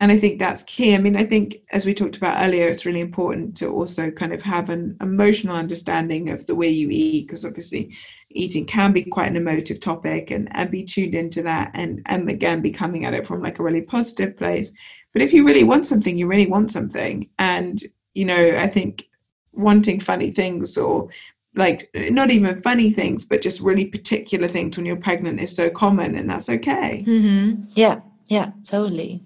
and 0.00 0.12
i 0.12 0.18
think 0.18 0.38
that's 0.38 0.62
key. 0.64 0.94
I 0.94 0.98
mean 0.98 1.16
i 1.16 1.24
think 1.24 1.56
as 1.72 1.84
we 1.84 1.94
talked 1.94 2.16
about 2.16 2.44
earlier 2.44 2.68
it's 2.68 2.86
really 2.86 3.00
important 3.00 3.56
to 3.56 3.68
also 3.68 4.10
kind 4.10 4.32
of 4.32 4.42
have 4.42 4.70
an 4.70 4.96
emotional 5.00 5.56
understanding 5.56 6.28
of 6.28 6.46
the 6.46 6.54
way 6.54 6.68
you 6.68 6.88
eat 6.90 7.26
because 7.26 7.44
obviously 7.44 7.96
eating 8.30 8.66
can 8.66 8.92
be 8.92 9.02
quite 9.02 9.26
an 9.26 9.36
emotive 9.36 9.80
topic 9.80 10.30
and, 10.30 10.48
and 10.52 10.70
be 10.70 10.84
tuned 10.84 11.14
into 11.14 11.42
that 11.42 11.72
and 11.74 12.02
and 12.06 12.28
again 12.30 12.60
be 12.60 12.70
coming 12.70 13.04
at 13.04 13.14
it 13.14 13.26
from 13.26 13.42
like 13.42 13.58
a 13.58 13.62
really 13.62 13.82
positive 13.82 14.36
place 14.36 14.72
but 15.12 15.22
if 15.22 15.32
you 15.32 15.44
really 15.44 15.64
want 15.64 15.86
something 15.86 16.16
you 16.16 16.26
really 16.26 16.46
want 16.46 16.70
something. 16.70 17.28
And 17.38 17.82
you 18.14 18.24
know 18.24 18.56
i 18.58 18.66
think 18.66 19.08
wanting 19.52 20.00
funny 20.00 20.30
things 20.30 20.76
or 20.76 21.08
like 21.56 21.90
not 22.10 22.30
even 22.30 22.60
funny 22.60 22.90
things 22.90 23.24
but 23.24 23.42
just 23.42 23.60
really 23.60 23.84
particular 23.84 24.46
things 24.48 24.76
when 24.76 24.86
you're 24.86 24.96
pregnant 24.96 25.40
is 25.40 25.54
so 25.54 25.68
common 25.68 26.14
and 26.14 26.30
that's 26.30 26.48
okay. 26.48 27.04
Mm-hmm. 27.06 27.64
yeah. 27.70 28.00
Yeah 28.28 28.52
totally. 28.64 29.22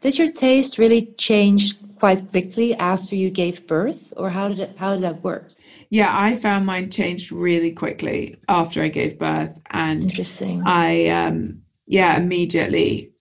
Did 0.00 0.18
your 0.18 0.32
taste 0.32 0.78
really 0.78 1.12
change 1.18 1.74
quite 1.96 2.30
quickly 2.30 2.74
after 2.74 3.14
you 3.14 3.30
gave 3.30 3.66
birth 3.66 4.14
or 4.16 4.30
how 4.30 4.48
did 4.48 4.60
it 4.60 4.76
how 4.78 4.94
did 4.94 5.02
that 5.02 5.22
work? 5.22 5.52
Yeah, 5.90 6.10
I 6.10 6.34
found 6.36 6.66
mine 6.66 6.90
changed 6.90 7.30
really 7.30 7.70
quickly 7.70 8.36
after 8.48 8.82
I 8.82 8.88
gave 8.88 9.20
birth, 9.20 9.60
and 9.70 10.02
interesting. 10.02 10.62
I 10.66 11.06
um 11.08 11.62
yeah 11.86 12.16
immediately 12.16 13.12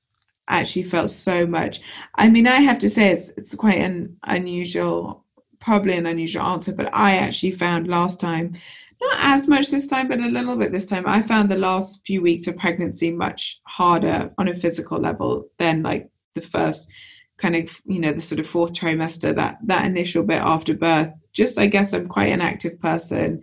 actually 0.47 0.83
felt 0.83 1.09
so 1.09 1.45
much. 1.45 1.81
I 2.15 2.29
mean, 2.29 2.47
I 2.47 2.59
have 2.61 2.77
to 2.79 2.89
say 2.89 3.11
it's 3.11 3.29
it's 3.37 3.55
quite 3.55 3.79
an 3.79 4.17
unusual, 4.23 5.25
probably 5.59 5.93
an 5.93 6.05
unusual 6.05 6.43
answer, 6.43 6.71
but 6.71 6.93
I 6.93 7.17
actually 7.17 7.51
found 7.51 7.87
last 7.87 8.19
time 8.19 8.53
not 9.01 9.17
as 9.19 9.47
much 9.47 9.69
this 9.69 9.87
time, 9.87 10.07
but 10.07 10.19
a 10.19 10.27
little 10.27 10.55
bit 10.55 10.71
this 10.71 10.85
time. 10.85 11.03
I 11.05 11.21
found 11.21 11.49
the 11.49 11.57
last 11.57 12.05
few 12.05 12.21
weeks 12.21 12.47
of 12.47 12.57
pregnancy 12.57 13.11
much 13.11 13.59
harder 13.63 14.31
on 14.37 14.47
a 14.47 14.55
physical 14.55 14.99
level 14.99 15.47
than 15.57 15.83
like 15.83 16.09
the 16.33 16.41
first 16.41 16.89
kind 17.37 17.55
of 17.55 17.81
you 17.85 17.99
know 17.99 18.13
the 18.13 18.21
sort 18.21 18.39
of 18.39 18.47
fourth 18.47 18.71
trimester 18.71 19.35
that 19.35 19.57
that 19.65 19.85
initial 19.85 20.23
bit 20.23 20.41
after 20.41 20.73
birth 20.73 21.11
just 21.33 21.59
I 21.59 21.67
guess 21.67 21.91
I'm 21.91 22.07
quite 22.07 22.31
an 22.31 22.39
active 22.39 22.79
person 22.79 23.41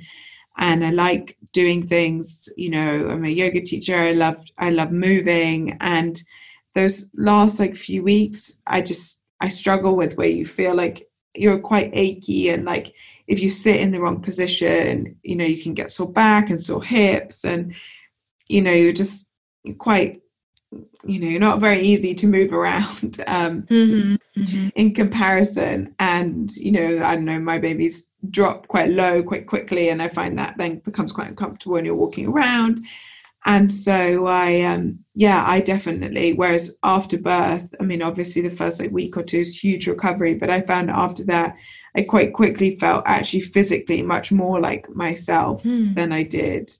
and 0.59 0.85
I 0.85 0.91
like 0.91 1.37
doing 1.53 1.87
things, 1.87 2.49
you 2.57 2.71
know, 2.71 3.09
I'm 3.09 3.25
a 3.25 3.29
yoga 3.29 3.61
teacher. 3.61 3.97
I 3.97 4.13
love 4.13 4.43
I 4.59 4.71
love 4.71 4.93
moving 4.93 5.77
and 5.81 6.21
those 6.75 7.11
last 7.17 7.61
like 7.61 7.77
few 7.77 8.03
weeks 8.03 8.59
I 8.67 8.81
just 8.81 9.23
I 9.41 9.49
struggle 9.49 9.97
with 9.97 10.17
where 10.17 10.29
you 10.29 10.47
feel 10.47 10.75
like 10.75 11.09
you're 11.35 11.59
quite 11.59 11.91
achy 11.95 12.51
and 12.51 12.65
like 12.65 12.95
if 13.27 13.41
you 13.41 13.49
sit 13.49 13.77
in 13.77 13.91
the 13.91 14.01
wrong 14.01 14.21
position, 14.21 15.17
you 15.23 15.35
know, 15.35 15.45
you 15.45 15.63
can 15.63 15.75
get 15.75 15.91
sore 15.91 16.11
back 16.11 16.51
and 16.51 16.61
sore 16.61 16.83
hips 16.83 17.45
and 17.45 17.75
you 18.49 18.61
know, 18.61 18.73
you're 18.73 18.93
just 18.93 19.31
quite 19.79 20.23
you 21.05 21.19
know, 21.19 21.39
not 21.39 21.61
very 21.61 21.81
easy 21.81 22.15
to 22.15 22.27
move 22.27 22.53
around 22.53 23.23
um, 23.27 23.63
mm-hmm, 23.63 24.15
mm-hmm. 24.41 24.69
in 24.75 24.95
comparison. 24.95 25.95
And, 25.99 26.55
you 26.57 26.73
know, 26.73 27.05
I 27.05 27.15
don't 27.15 27.25
know, 27.25 27.39
my 27.39 27.59
babies 27.59 28.09
drop 28.31 28.69
quite 28.69 28.91
low 28.91 29.23
quite 29.23 29.47
quickly. 29.47 29.91
And 29.91 30.01
I 30.01 30.09
find 30.09 30.39
that 30.39 30.57
then 30.57 30.79
becomes 30.79 31.13
quite 31.13 31.29
uncomfortable 31.29 31.75
when 31.75 31.85
you're 31.85 31.95
walking 31.95 32.29
around. 32.29 32.81
And 33.45 33.73
so 33.73 34.27
I, 34.27 34.61
um, 34.63 35.01
yeah, 35.15 35.45
I 35.47 35.61
definitely, 35.61 36.33
whereas 36.33 36.77
after 36.85 37.19
birth, 37.19 37.69
I 37.81 37.83
mean, 37.83 38.01
obviously 38.01 38.43
the 38.43 38.51
first 38.51 38.81
like 38.81 38.93
week 38.93 39.17
or 39.17 39.23
two 39.23 39.39
is 39.39 39.59
huge 39.59 39.89
recovery, 39.89 40.35
but 40.35 40.51
I 40.51 40.61
found 40.61 40.91
after 40.91 41.25
that, 41.25 41.57
I 41.97 42.03
quite 42.03 42.33
quickly 42.33 42.77
felt 42.77 43.05
actually 43.07 43.41
physically 43.41 44.03
much 44.03 44.33
more 44.33 44.61
like 44.61 44.89
myself 44.91 45.65
mm. 45.65 45.95
than 45.95 46.13
I 46.13 46.23
did 46.23 46.71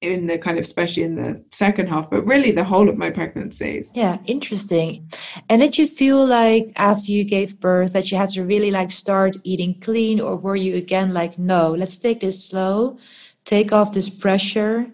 in 0.00 0.26
the 0.26 0.38
kind 0.38 0.58
of 0.58 0.62
especially 0.62 1.02
in 1.02 1.16
the 1.16 1.44
second 1.50 1.88
half 1.88 2.08
but 2.08 2.24
really 2.24 2.52
the 2.52 2.62
whole 2.62 2.88
of 2.88 2.96
my 2.96 3.10
pregnancies 3.10 3.92
yeah 3.96 4.18
interesting 4.26 5.10
and 5.48 5.60
did 5.60 5.76
you 5.76 5.88
feel 5.88 6.24
like 6.24 6.70
after 6.76 7.10
you 7.10 7.24
gave 7.24 7.58
birth 7.58 7.94
that 7.94 8.08
you 8.10 8.16
had 8.16 8.28
to 8.28 8.44
really 8.44 8.70
like 8.70 8.92
start 8.92 9.36
eating 9.42 9.74
clean 9.80 10.20
or 10.20 10.36
were 10.36 10.54
you 10.54 10.76
again 10.76 11.12
like 11.12 11.36
no 11.36 11.72
let's 11.72 11.98
take 11.98 12.20
this 12.20 12.44
slow 12.44 12.96
take 13.44 13.72
off 13.72 13.92
this 13.92 14.08
pressure 14.08 14.86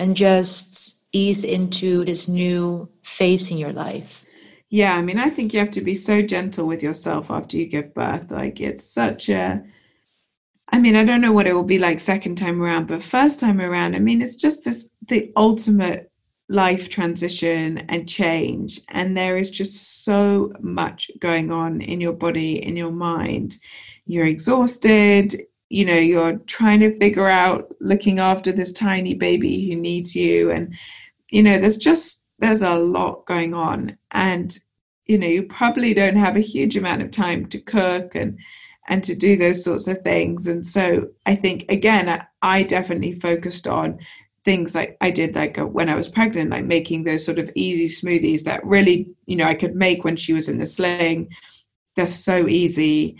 and 0.00 0.16
just 0.16 0.96
ease 1.12 1.44
into 1.44 2.04
this 2.04 2.28
new 2.28 2.88
phase 3.02 3.50
in 3.50 3.58
your 3.58 3.72
life 3.72 4.24
yeah 4.68 4.94
i 4.94 5.02
mean 5.02 5.18
i 5.18 5.28
think 5.28 5.52
you 5.52 5.58
have 5.58 5.70
to 5.70 5.80
be 5.80 5.94
so 5.94 6.22
gentle 6.22 6.66
with 6.66 6.82
yourself 6.82 7.30
after 7.30 7.56
you 7.56 7.66
give 7.66 7.94
birth 7.94 8.30
like 8.30 8.60
it's 8.60 8.84
such 8.84 9.28
a 9.28 9.62
I 10.72 10.78
mean, 10.78 10.94
I 10.94 11.04
don't 11.04 11.20
know 11.20 11.32
what 11.32 11.48
it 11.48 11.52
will 11.52 11.64
be 11.64 11.78
like 11.80 11.98
second 11.98 12.36
time 12.36 12.62
around, 12.62 12.86
but 12.86 13.02
first 13.02 13.40
time 13.40 13.60
around, 13.60 13.96
I 13.96 13.98
mean, 13.98 14.22
it's 14.22 14.36
just 14.36 14.64
this 14.64 14.88
the 15.08 15.32
ultimate 15.36 16.10
life 16.48 16.88
transition 16.88 17.78
and 17.88 18.08
change. 18.08 18.80
And 18.90 19.16
there 19.16 19.38
is 19.38 19.50
just 19.50 20.04
so 20.04 20.52
much 20.60 21.10
going 21.20 21.50
on 21.50 21.80
in 21.80 22.00
your 22.00 22.12
body, 22.12 22.62
in 22.62 22.76
your 22.76 22.92
mind. 22.92 23.56
You're 24.06 24.26
exhausted, 24.26 25.34
you 25.70 25.84
know, 25.84 25.94
you're 25.94 26.36
trying 26.46 26.80
to 26.80 26.98
figure 26.98 27.28
out 27.28 27.72
looking 27.80 28.18
after 28.18 28.50
this 28.50 28.72
tiny 28.72 29.14
baby 29.14 29.68
who 29.68 29.76
needs 29.76 30.16
you. 30.16 30.50
And, 30.50 30.74
you 31.30 31.42
know, 31.44 31.58
there's 31.58 31.76
just 31.76 32.24
there's 32.40 32.62
a 32.62 32.78
lot 32.78 33.24
going 33.26 33.54
on. 33.54 33.96
And, 34.10 34.58
you 35.06 35.16
know, 35.16 35.28
you 35.28 35.44
probably 35.44 35.94
don't 35.94 36.16
have 36.16 36.36
a 36.36 36.40
huge 36.40 36.76
amount 36.76 37.02
of 37.02 37.12
time 37.12 37.46
to 37.46 37.60
cook 37.60 38.14
and 38.16 38.38
and 38.88 39.04
to 39.04 39.14
do 39.14 39.36
those 39.36 39.62
sorts 39.62 39.86
of 39.86 40.02
things. 40.02 40.48
And 40.48 40.66
so 40.66 41.08
I 41.24 41.36
think, 41.36 41.66
again, 41.68 42.26
I 42.42 42.64
definitely 42.64 43.12
focused 43.12 43.68
on 43.68 44.00
things 44.44 44.74
like 44.74 44.96
I 45.00 45.12
did 45.12 45.36
like 45.36 45.56
uh, 45.58 45.66
when 45.66 45.88
I 45.88 45.94
was 45.94 46.08
pregnant, 46.08 46.50
like 46.50 46.64
making 46.64 47.04
those 47.04 47.24
sort 47.24 47.38
of 47.38 47.52
easy 47.54 47.86
smoothies 47.86 48.42
that 48.42 48.66
really, 48.66 49.08
you 49.26 49.36
know, 49.36 49.44
I 49.44 49.54
could 49.54 49.76
make 49.76 50.02
when 50.02 50.16
she 50.16 50.32
was 50.32 50.48
in 50.48 50.58
the 50.58 50.66
sling. 50.66 51.28
They're 51.94 52.08
so 52.08 52.48
easy. 52.48 53.18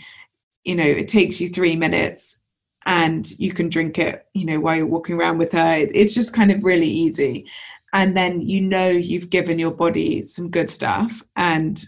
You 0.65 0.75
know, 0.75 0.83
it 0.83 1.07
takes 1.07 1.39
you 1.39 1.47
three 1.47 1.77
minutes 1.77 2.40
and 2.85 3.29
you 3.39 3.53
can 3.53 3.69
drink 3.69 3.99
it, 3.99 4.25
you 4.33 4.45
know, 4.45 4.59
while 4.59 4.75
you're 4.75 4.85
walking 4.85 5.15
around 5.15 5.37
with 5.37 5.51
her. 5.51 5.87
It's 5.93 6.13
just 6.13 6.33
kind 6.33 6.51
of 6.51 6.63
really 6.63 6.87
easy. 6.87 7.45
And 7.93 8.15
then 8.15 8.41
you 8.41 8.61
know 8.61 8.89
you've 8.89 9.29
given 9.29 9.59
your 9.59 9.71
body 9.71 10.23
some 10.23 10.49
good 10.49 10.69
stuff 10.69 11.23
and 11.35 11.83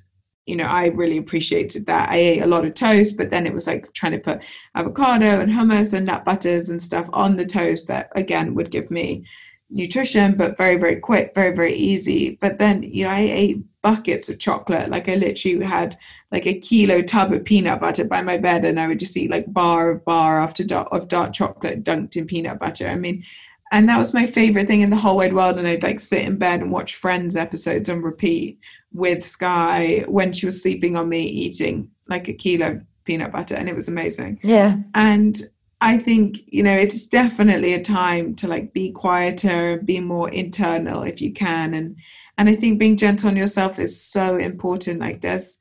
you 0.45 0.57
know, 0.57 0.65
I 0.65 0.87
really 0.87 1.17
appreciated 1.17 1.85
that. 1.85 2.09
I 2.09 2.17
ate 2.17 2.41
a 2.41 2.47
lot 2.47 2.65
of 2.65 2.73
toast, 2.73 3.15
but 3.15 3.29
then 3.29 3.47
it 3.47 3.53
was 3.53 3.65
like 3.65 3.91
trying 3.93 4.11
to 4.11 4.19
put 4.19 4.43
avocado 4.75 5.39
and 5.39 5.49
hummus 5.49 5.93
and 5.93 6.05
nut 6.05 6.25
butters 6.25 6.69
and 6.69 6.81
stuff 6.81 7.09
on 7.13 7.37
the 7.37 7.45
toast 7.45 7.87
that 7.87 8.09
again 8.15 8.53
would 8.55 8.69
give 8.69 8.91
me 8.91 9.25
nutrition, 9.73 10.35
but 10.35 10.57
very, 10.57 10.77
very 10.77 10.97
quick, 10.97 11.33
very, 11.35 11.53
very 11.53 11.73
easy. 11.73 12.37
But 12.39 12.59
then, 12.59 12.83
you 12.83 13.05
know, 13.05 13.11
I 13.11 13.19
ate 13.19 13.81
buckets 13.81 14.29
of 14.29 14.39
chocolate. 14.39 14.89
Like 14.89 15.09
I 15.09 15.15
literally 15.15 15.65
had 15.65 15.97
like 16.31 16.47
a 16.47 16.59
kilo 16.59 17.01
tub 17.01 17.33
of 17.33 17.43
peanut 17.43 17.81
butter 17.81 18.05
by 18.05 18.21
my 18.21 18.37
bed, 18.37 18.65
and 18.65 18.79
I 18.79 18.87
would 18.87 18.99
just 18.99 19.17
eat 19.17 19.29
like 19.29 19.51
bar 19.51 19.91
of 19.91 20.05
bar 20.05 20.41
after 20.41 20.63
dark, 20.63 20.87
of 20.91 21.07
dark 21.07 21.33
chocolate 21.33 21.83
dunked 21.83 22.15
in 22.15 22.25
peanut 22.25 22.59
butter. 22.59 22.87
I 22.87 22.95
mean, 22.95 23.23
and 23.71 23.89
that 23.89 23.97
was 23.97 24.13
my 24.13 24.25
favorite 24.25 24.67
thing 24.67 24.81
in 24.81 24.89
the 24.89 24.95
whole 24.95 25.17
wide 25.17 25.33
world. 25.33 25.57
And 25.57 25.67
I'd 25.67 25.83
like 25.83 25.99
sit 25.99 26.25
in 26.25 26.37
bed 26.37 26.61
and 26.61 26.71
watch 26.71 26.95
Friends 26.95 27.35
episodes 27.35 27.89
on 27.89 28.01
repeat 28.01 28.59
with 28.93 29.23
Skye 29.25 30.05
when 30.07 30.31
she 30.31 30.45
was 30.45 30.61
sleeping 30.61 30.95
on 30.95 31.09
me, 31.09 31.21
eating 31.21 31.89
like 32.07 32.27
a 32.27 32.33
kilo 32.33 32.79
peanut 33.03 33.31
butter, 33.31 33.55
and 33.55 33.67
it 33.67 33.75
was 33.75 33.87
amazing. 33.87 34.39
Yeah. 34.43 34.77
And 34.93 35.41
I 35.83 35.97
think, 35.97 36.37
you 36.47 36.63
know, 36.63 36.73
it's 36.73 37.05
definitely 37.05 37.73
a 37.73 37.83
time 37.83 38.35
to 38.35 38.47
like 38.47 38.71
be 38.71 38.89
quieter, 38.91 39.81
be 39.83 39.99
more 39.99 40.29
internal 40.29 41.03
if 41.03 41.21
you 41.21 41.33
can. 41.33 41.73
And 41.73 41.97
and 42.37 42.47
I 42.47 42.55
think 42.55 42.79
being 42.79 42.95
gentle 42.95 43.27
on 43.27 43.35
yourself 43.35 43.77
is 43.79 44.01
so 44.01 44.37
important. 44.37 45.01
Like 45.01 45.19
there's 45.19 45.59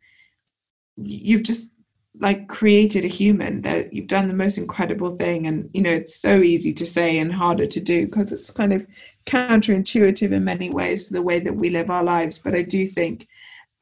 you've 0.96 1.42
just 1.42 1.72
like 2.20 2.46
created 2.46 3.04
a 3.04 3.08
human 3.08 3.62
that 3.62 3.92
you've 3.92 4.06
done 4.06 4.28
the 4.28 4.34
most 4.34 4.58
incredible 4.58 5.16
thing 5.16 5.46
and 5.46 5.68
you 5.72 5.82
know 5.82 5.90
it's 5.90 6.14
so 6.14 6.36
easy 6.36 6.72
to 6.72 6.86
say 6.86 7.18
and 7.18 7.32
harder 7.32 7.66
to 7.66 7.80
do 7.80 8.04
because 8.04 8.30
it's 8.30 8.50
kind 8.50 8.72
of 8.72 8.86
counterintuitive 9.24 10.30
in 10.30 10.44
many 10.44 10.68
ways 10.68 11.08
to 11.08 11.14
the 11.14 11.22
way 11.22 11.40
that 11.40 11.56
we 11.56 11.70
live 11.70 11.88
our 11.88 12.04
lives 12.04 12.38
but 12.38 12.54
i 12.54 12.60
do 12.60 12.86
think 12.86 13.26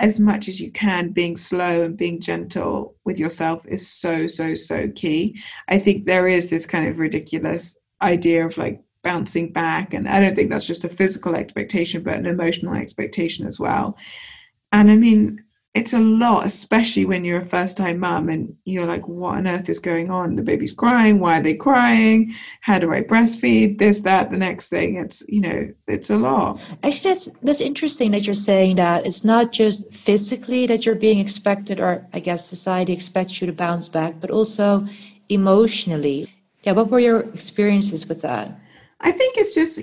as 0.00 0.18
much 0.18 0.48
as 0.48 0.60
you 0.60 0.72
can 0.72 1.10
being 1.10 1.36
slow 1.36 1.82
and 1.82 1.96
being 1.96 2.20
gentle 2.20 2.96
with 3.04 3.20
yourself 3.20 3.64
is 3.66 3.86
so 3.86 4.26
so 4.26 4.54
so 4.54 4.88
key. 4.94 5.38
I 5.68 5.78
think 5.78 6.06
there 6.06 6.26
is 6.26 6.50
this 6.50 6.66
kind 6.66 6.88
of 6.88 6.98
ridiculous 6.98 7.78
idea 8.02 8.44
of 8.44 8.56
like 8.58 8.80
bouncing 9.02 9.50
back 9.50 9.94
and 9.94 10.06
i 10.06 10.20
don't 10.20 10.36
think 10.36 10.50
that's 10.50 10.66
just 10.66 10.84
a 10.84 10.88
physical 10.88 11.34
expectation 11.34 12.02
but 12.02 12.16
an 12.16 12.26
emotional 12.26 12.74
expectation 12.74 13.46
as 13.46 13.60
well. 13.60 13.96
And 14.72 14.90
i 14.90 14.96
mean 14.96 15.38
it's 15.72 15.92
a 15.92 16.00
lot, 16.00 16.46
especially 16.46 17.04
when 17.04 17.24
you're 17.24 17.42
a 17.42 17.46
first 17.46 17.76
time 17.76 18.00
mum 18.00 18.28
and 18.28 18.56
you're 18.64 18.86
like, 18.86 19.06
what 19.06 19.36
on 19.36 19.46
earth 19.46 19.68
is 19.68 19.78
going 19.78 20.10
on? 20.10 20.34
The 20.34 20.42
baby's 20.42 20.72
crying. 20.72 21.20
Why 21.20 21.38
are 21.38 21.42
they 21.42 21.54
crying? 21.54 22.34
How 22.60 22.80
do 22.80 22.92
I 22.92 23.02
breastfeed? 23.02 23.78
This, 23.78 24.00
that, 24.00 24.32
the 24.32 24.36
next 24.36 24.68
thing. 24.68 24.96
It's, 24.96 25.22
you 25.28 25.40
know, 25.40 25.66
it's, 25.68 25.86
it's 25.86 26.10
a 26.10 26.16
lot. 26.16 26.60
Actually, 26.82 27.10
that's, 27.10 27.28
that's 27.42 27.60
interesting 27.60 28.10
that 28.10 28.26
you're 28.26 28.34
saying 28.34 28.76
that 28.76 29.06
it's 29.06 29.22
not 29.22 29.52
just 29.52 29.92
physically 29.94 30.66
that 30.66 30.84
you're 30.84 30.96
being 30.96 31.20
expected, 31.20 31.80
or 31.80 32.04
I 32.12 32.18
guess 32.18 32.48
society 32.48 32.92
expects 32.92 33.40
you 33.40 33.46
to 33.46 33.52
bounce 33.52 33.86
back, 33.86 34.18
but 34.20 34.32
also 34.32 34.88
emotionally. 35.28 36.28
Yeah. 36.64 36.72
What 36.72 36.90
were 36.90 36.98
your 36.98 37.20
experiences 37.20 38.08
with 38.08 38.22
that? 38.22 38.58
I 39.00 39.12
think 39.12 39.36
it's 39.36 39.54
just 39.54 39.82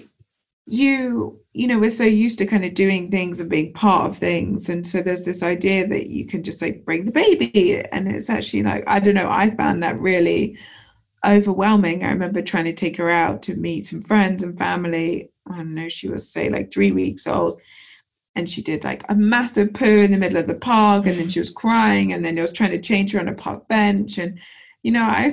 you 0.65 1.39
you 1.57 1.67
know 1.67 1.79
we're 1.79 1.89
so 1.89 2.03
used 2.03 2.37
to 2.37 2.45
kind 2.45 2.63
of 2.63 2.73
doing 2.73 3.09
things 3.09 3.39
and 3.39 3.49
being 3.49 3.73
part 3.73 4.09
of 4.09 4.17
things 4.17 4.69
and 4.69 4.85
so 4.85 5.01
there's 5.01 5.25
this 5.25 5.41
idea 5.41 5.87
that 5.87 6.07
you 6.07 6.25
can 6.25 6.43
just 6.43 6.61
like 6.61 6.85
bring 6.85 7.03
the 7.05 7.11
baby 7.11 7.83
and 7.91 8.07
it's 8.07 8.29
actually 8.29 8.63
like 8.63 8.83
i 8.87 8.99
don't 8.99 9.15
know 9.15 9.29
i 9.29 9.49
found 9.55 9.81
that 9.81 9.99
really 9.99 10.57
overwhelming. 11.25 12.03
I 12.03 12.09
remember 12.09 12.41
trying 12.41 12.65
to 12.65 12.73
take 12.73 12.97
her 12.97 13.09
out 13.09 13.41
to 13.43 13.55
meet 13.55 13.85
some 13.85 14.03
friends 14.03 14.43
and 14.43 14.57
family. 14.57 15.31
I 15.49 15.57
don't 15.57 15.73
know 15.73 15.89
she 15.89 16.09
was 16.09 16.29
say 16.29 16.49
like 16.49 16.71
three 16.71 16.91
weeks 16.91 17.25
old 17.25 17.59
and 18.35 18.49
she 18.49 18.61
did 18.61 18.83
like 18.83 19.03
a 19.09 19.15
massive 19.15 19.73
poo 19.73 19.85
in 20.03 20.11
the 20.11 20.17
middle 20.17 20.37
of 20.37 20.47
the 20.47 20.55
park 20.55 21.07
and 21.07 21.17
then 21.17 21.29
she 21.29 21.39
was 21.39 21.49
crying 21.49 22.13
and 22.13 22.25
then 22.25 22.37
I 22.37 22.41
was 22.41 22.51
trying 22.51 22.71
to 22.71 22.81
change 22.81 23.13
her 23.13 23.19
on 23.19 23.29
a 23.29 23.33
park 23.33 23.67
bench 23.67 24.17
and 24.17 24.37
you 24.83 24.91
know 24.91 25.03
i 25.03 25.31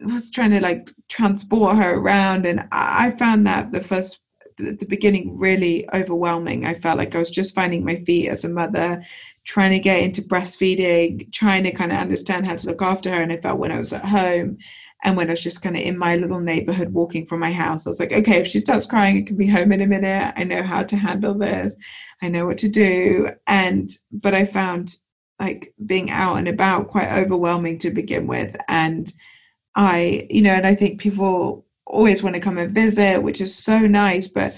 was 0.00 0.30
trying 0.30 0.50
to 0.50 0.60
like 0.60 0.90
transport 1.08 1.76
her 1.76 1.94
around 1.94 2.46
and 2.46 2.68
i 2.70 3.12
found 3.12 3.46
that 3.46 3.72
the 3.72 3.80
first 3.80 4.20
at 4.60 4.78
the 4.78 4.86
beginning 4.86 5.38
really 5.38 5.88
overwhelming. 5.92 6.64
I 6.64 6.74
felt 6.74 6.98
like 6.98 7.14
I 7.14 7.18
was 7.18 7.30
just 7.30 7.54
finding 7.54 7.84
my 7.84 7.96
feet 8.04 8.28
as 8.28 8.44
a 8.44 8.48
mother, 8.48 9.04
trying 9.44 9.72
to 9.72 9.78
get 9.78 10.02
into 10.02 10.22
breastfeeding, 10.22 11.32
trying 11.32 11.64
to 11.64 11.72
kind 11.72 11.92
of 11.92 11.98
understand 11.98 12.46
how 12.46 12.56
to 12.56 12.66
look 12.66 12.82
after 12.82 13.10
her. 13.10 13.22
And 13.22 13.32
I 13.32 13.36
felt 13.38 13.58
when 13.58 13.72
I 13.72 13.78
was 13.78 13.92
at 13.92 14.04
home 14.04 14.58
and 15.04 15.16
when 15.16 15.28
I 15.28 15.32
was 15.32 15.42
just 15.42 15.62
kind 15.62 15.76
of 15.76 15.82
in 15.82 15.98
my 15.98 16.16
little 16.16 16.40
neighborhood 16.40 16.92
walking 16.92 17.26
from 17.26 17.40
my 17.40 17.52
house, 17.52 17.86
I 17.86 17.90
was 17.90 18.00
like, 18.00 18.12
okay, 18.12 18.40
if 18.40 18.46
she 18.46 18.58
starts 18.58 18.86
crying, 18.86 19.18
I 19.18 19.22
can 19.22 19.36
be 19.36 19.46
home 19.46 19.70
in 19.72 19.82
a 19.82 19.86
minute. 19.86 20.32
I 20.36 20.44
know 20.44 20.62
how 20.62 20.82
to 20.82 20.96
handle 20.96 21.34
this. 21.34 21.76
I 22.22 22.28
know 22.28 22.46
what 22.46 22.58
to 22.58 22.68
do. 22.68 23.30
And, 23.46 23.90
but 24.12 24.34
I 24.34 24.46
found 24.46 24.94
like 25.38 25.74
being 25.84 26.10
out 26.10 26.36
and 26.36 26.48
about 26.48 26.88
quite 26.88 27.12
overwhelming 27.12 27.78
to 27.78 27.90
begin 27.90 28.26
with. 28.26 28.56
And 28.68 29.12
I, 29.76 30.26
you 30.30 30.42
know, 30.42 30.52
and 30.52 30.66
I 30.66 30.74
think 30.74 31.00
people 31.00 31.63
always 31.86 32.22
want 32.22 32.34
to 32.34 32.40
come 32.40 32.58
and 32.58 32.74
visit, 32.74 33.22
which 33.22 33.40
is 33.40 33.54
so 33.54 33.78
nice, 33.80 34.28
but 34.28 34.54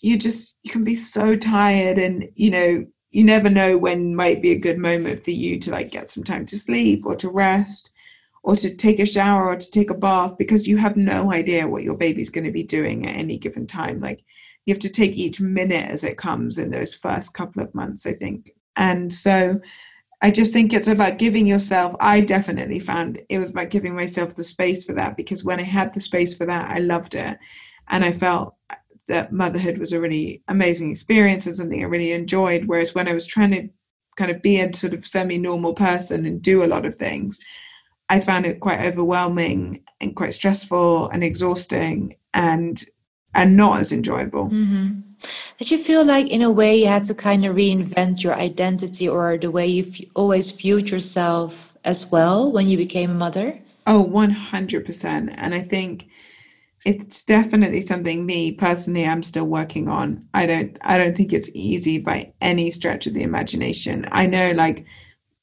you 0.00 0.18
just 0.18 0.58
you 0.62 0.70
can 0.70 0.84
be 0.84 0.94
so 0.94 1.36
tired 1.36 1.98
and 1.98 2.28
you 2.34 2.50
know 2.50 2.84
you 3.10 3.24
never 3.24 3.48
know 3.48 3.78
when 3.78 4.14
might 4.14 4.42
be 4.42 4.50
a 4.50 4.58
good 4.58 4.78
moment 4.78 5.24
for 5.24 5.30
you 5.30 5.58
to 5.58 5.70
like 5.70 5.90
get 5.90 6.10
some 6.10 6.22
time 6.22 6.44
to 6.44 6.58
sleep 6.58 7.06
or 7.06 7.14
to 7.14 7.30
rest 7.30 7.90
or 8.42 8.54
to 8.56 8.74
take 8.74 9.00
a 9.00 9.06
shower 9.06 9.48
or 9.48 9.56
to 9.56 9.70
take 9.70 9.90
a 9.90 9.94
bath 9.94 10.36
because 10.38 10.68
you 10.68 10.76
have 10.76 10.96
no 10.96 11.32
idea 11.32 11.66
what 11.66 11.82
your 11.82 11.96
baby's 11.96 12.30
going 12.30 12.44
to 12.44 12.52
be 12.52 12.62
doing 12.62 13.06
at 13.06 13.16
any 13.16 13.38
given 13.38 13.66
time. 13.66 14.00
Like 14.00 14.22
you 14.64 14.74
have 14.74 14.80
to 14.80 14.90
take 14.90 15.12
each 15.12 15.40
minute 15.40 15.88
as 15.90 16.04
it 16.04 16.18
comes 16.18 16.58
in 16.58 16.70
those 16.70 16.94
first 16.94 17.34
couple 17.34 17.62
of 17.62 17.74
months 17.74 18.06
i 18.06 18.12
think. 18.12 18.50
And 18.76 19.12
so 19.12 19.58
I 20.22 20.30
just 20.30 20.52
think 20.52 20.72
it's 20.72 20.88
about 20.88 21.18
giving 21.18 21.46
yourself. 21.46 21.94
I 22.00 22.20
definitely 22.20 22.80
found 22.80 23.20
it 23.28 23.38
was 23.38 23.50
about 23.50 23.70
giving 23.70 23.94
myself 23.94 24.34
the 24.34 24.44
space 24.44 24.82
for 24.82 24.94
that 24.94 25.16
because 25.16 25.44
when 25.44 25.60
I 25.60 25.64
had 25.64 25.92
the 25.92 26.00
space 26.00 26.34
for 26.34 26.46
that, 26.46 26.70
I 26.70 26.78
loved 26.78 27.14
it. 27.14 27.38
And 27.88 28.04
I 28.04 28.12
felt 28.12 28.54
that 29.08 29.32
motherhood 29.32 29.78
was 29.78 29.92
a 29.92 30.00
really 30.00 30.42
amazing 30.48 30.90
experience 30.90 31.46
and 31.46 31.54
something 31.54 31.82
I 31.82 31.86
really 31.86 32.12
enjoyed. 32.12 32.64
Whereas 32.64 32.94
when 32.94 33.08
I 33.08 33.12
was 33.12 33.26
trying 33.26 33.50
to 33.52 33.68
kind 34.16 34.30
of 34.30 34.42
be 34.42 34.60
a 34.60 34.72
sort 34.72 34.94
of 34.94 35.06
semi 35.06 35.38
normal 35.38 35.74
person 35.74 36.24
and 36.24 36.40
do 36.40 36.64
a 36.64 36.66
lot 36.66 36.86
of 36.86 36.96
things, 36.96 37.38
I 38.08 38.20
found 38.20 38.46
it 38.46 38.60
quite 38.60 38.80
overwhelming 38.80 39.84
and 40.00 40.16
quite 40.16 40.34
stressful 40.34 41.10
and 41.10 41.22
exhausting 41.22 42.16
and 42.32 42.82
and 43.34 43.56
not 43.56 43.80
as 43.80 43.92
enjoyable. 43.92 44.46
Mm-hmm. 44.46 45.00
Did 45.58 45.70
you 45.70 45.78
feel 45.78 46.04
like, 46.04 46.28
in 46.28 46.42
a 46.42 46.50
way, 46.50 46.76
you 46.80 46.86
had 46.86 47.04
to 47.04 47.14
kind 47.14 47.44
of 47.44 47.56
reinvent 47.56 48.22
your 48.22 48.34
identity 48.34 49.08
or 49.08 49.38
the 49.38 49.50
way 49.50 49.66
you 49.66 49.84
f- 49.88 50.00
always 50.14 50.52
viewed 50.52 50.90
yourself 50.90 51.76
as 51.84 52.06
well 52.06 52.52
when 52.52 52.68
you 52.68 52.76
became 52.76 53.10
a 53.10 53.14
mother? 53.14 53.58
Oh, 53.86 54.02
100%. 54.04 55.34
And 55.36 55.54
I 55.54 55.60
think 55.60 56.08
it's 56.84 57.24
definitely 57.24 57.80
something 57.80 58.24
me 58.24 58.52
personally 58.52 59.06
I'm 59.06 59.22
still 59.22 59.46
working 59.46 59.88
on. 59.88 60.28
I 60.34 60.46
don't 60.46 60.78
I 60.82 60.98
don't 60.98 61.16
think 61.16 61.32
it's 61.32 61.50
easy 61.54 61.98
by 61.98 62.32
any 62.40 62.70
stretch 62.70 63.06
of 63.06 63.14
the 63.14 63.22
imagination. 63.22 64.06
I 64.12 64.26
know 64.26 64.52
like 64.52 64.84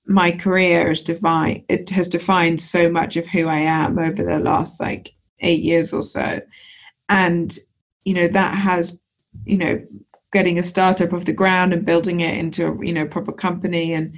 my 0.05 0.31
career 0.31 0.91
is 0.91 1.03
defined 1.03 1.63
it 1.69 1.89
has 1.89 2.07
defined 2.07 2.61
so 2.61 2.89
much 2.89 3.17
of 3.17 3.27
who 3.27 3.47
I 3.47 3.59
am 3.59 3.99
over 3.99 4.23
the 4.23 4.39
last 4.39 4.79
like 4.79 5.13
8 5.41 5.61
years 5.61 5.91
or 5.91 6.01
so. 6.01 6.41
And 7.09 7.57
you 8.05 8.13
know 8.13 8.27
that 8.29 8.55
has 8.55 8.97
you 9.45 9.57
know 9.57 9.85
getting 10.31 10.57
a 10.57 10.63
startup 10.63 11.13
off 11.13 11.25
the 11.25 11.33
ground 11.33 11.73
and 11.73 11.85
building 11.85 12.21
it 12.21 12.37
into 12.37 12.67
a 12.67 12.85
you 12.85 12.93
know 12.93 13.05
proper 13.05 13.31
company. 13.31 13.93
And 13.93 14.15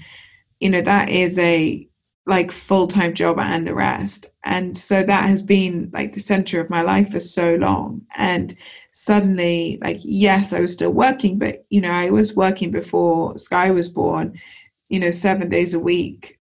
you 0.60 0.70
know 0.70 0.82
that 0.82 1.10
is 1.10 1.38
a 1.40 1.88
like 2.28 2.52
full-time 2.52 3.14
job 3.14 3.38
and 3.40 3.68
the 3.68 3.76
rest. 3.76 4.32
And 4.44 4.76
so 4.76 5.04
that 5.04 5.30
has 5.30 5.44
been 5.44 5.92
like 5.94 6.14
the 6.14 6.20
center 6.20 6.60
of 6.60 6.72
my 6.72 6.82
life 6.82 7.12
for 7.12 7.20
so 7.20 7.56
long. 7.56 8.02
And 8.16 8.56
suddenly 8.96 9.78
like 9.82 10.00
yes 10.04 10.54
i 10.54 10.60
was 10.62 10.72
still 10.72 10.90
working 10.90 11.38
but 11.38 11.66
you 11.70 11.82
know 11.82 11.92
i 11.92 12.10
was 12.10 12.34
working 12.34 12.72
before 12.72 13.38
Skye 13.38 13.70
was 13.70 13.90
born 13.90 14.40
you 14.88 15.02
know 15.02 15.12
7 15.12 15.50
days 15.50 15.74
a 15.74 15.80
week 15.80 16.35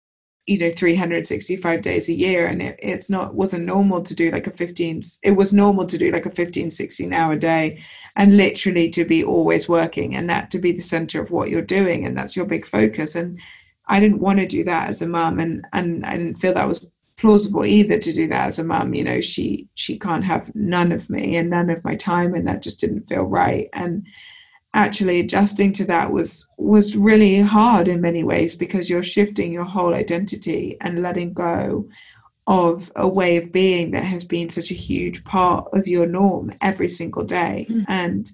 you 0.46 0.58
know 0.58 0.70
365 0.70 1.82
days 1.82 2.08
a 2.08 2.12
year 2.12 2.46
and 2.46 2.62
it, 2.62 2.78
it's 2.82 3.08
not 3.08 3.34
wasn't 3.34 3.64
normal 3.64 4.02
to 4.02 4.14
do 4.14 4.30
like 4.30 4.46
a 4.46 4.50
15 4.50 5.00
it 5.22 5.32
was 5.32 5.52
normal 5.52 5.84
to 5.84 5.96
do 5.96 6.10
like 6.10 6.26
a 6.26 6.30
15 6.30 6.70
16 6.70 7.12
hour 7.12 7.36
day 7.36 7.80
and 8.16 8.36
literally 8.36 8.90
to 8.90 9.04
be 9.04 9.22
always 9.22 9.68
working 9.68 10.16
and 10.16 10.28
that 10.28 10.50
to 10.50 10.58
be 10.58 10.72
the 10.72 10.82
center 10.82 11.22
of 11.22 11.30
what 11.30 11.48
you're 11.48 11.62
doing 11.62 12.04
and 12.04 12.18
that's 12.18 12.34
your 12.34 12.44
big 12.44 12.66
focus 12.66 13.14
and 13.14 13.38
i 13.86 14.00
didn't 14.00 14.20
want 14.20 14.40
to 14.40 14.46
do 14.46 14.64
that 14.64 14.88
as 14.88 15.00
a 15.00 15.06
mom 15.06 15.38
and 15.38 15.64
and 15.72 16.04
i 16.04 16.16
didn't 16.16 16.34
feel 16.34 16.54
that 16.54 16.68
was 16.68 16.86
plausible 17.16 17.64
either 17.64 17.98
to 17.98 18.12
do 18.12 18.26
that 18.26 18.48
as 18.48 18.58
a 18.58 18.64
mom 18.64 18.94
you 18.94 19.04
know 19.04 19.20
she 19.20 19.68
she 19.74 19.96
can't 19.96 20.24
have 20.24 20.52
none 20.56 20.90
of 20.90 21.08
me 21.08 21.36
and 21.36 21.50
none 21.50 21.70
of 21.70 21.84
my 21.84 21.94
time 21.94 22.34
and 22.34 22.48
that 22.48 22.62
just 22.62 22.80
didn't 22.80 23.04
feel 23.04 23.22
right 23.22 23.68
and 23.74 24.04
actually 24.74 25.20
adjusting 25.20 25.72
to 25.72 25.84
that 25.84 26.10
was 26.10 26.48
was 26.56 26.96
really 26.96 27.40
hard 27.40 27.88
in 27.88 28.00
many 28.00 28.24
ways 28.24 28.54
because 28.54 28.88
you're 28.88 29.02
shifting 29.02 29.52
your 29.52 29.64
whole 29.64 29.94
identity 29.94 30.76
and 30.80 31.02
letting 31.02 31.32
go 31.32 31.88
of 32.46 32.90
a 32.96 33.06
way 33.06 33.36
of 33.36 33.52
being 33.52 33.90
that 33.92 34.04
has 34.04 34.24
been 34.24 34.48
such 34.48 34.70
a 34.70 34.74
huge 34.74 35.22
part 35.24 35.68
of 35.74 35.86
your 35.86 36.06
norm 36.06 36.52
every 36.60 36.88
single 36.88 37.24
day. 37.24 37.66
Mm. 37.70 37.84
and 37.88 38.32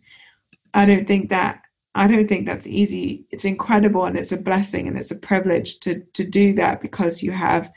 i 0.75 0.87
don't 0.87 1.09
think 1.09 1.29
that 1.29 1.63
i 1.95 2.07
don't 2.07 2.29
think 2.29 2.47
that's 2.47 2.67
easy. 2.67 3.25
It's 3.31 3.45
incredible 3.45 4.05
and 4.05 4.17
it's 4.17 4.33
a 4.33 4.37
blessing 4.37 4.87
and 4.87 4.97
it's 4.97 5.11
a 5.11 5.17
privilege 5.17 5.81
to 5.81 6.01
to 6.13 6.25
do 6.25 6.53
that 6.55 6.81
because 6.81 7.23
you 7.23 7.33
have 7.33 7.73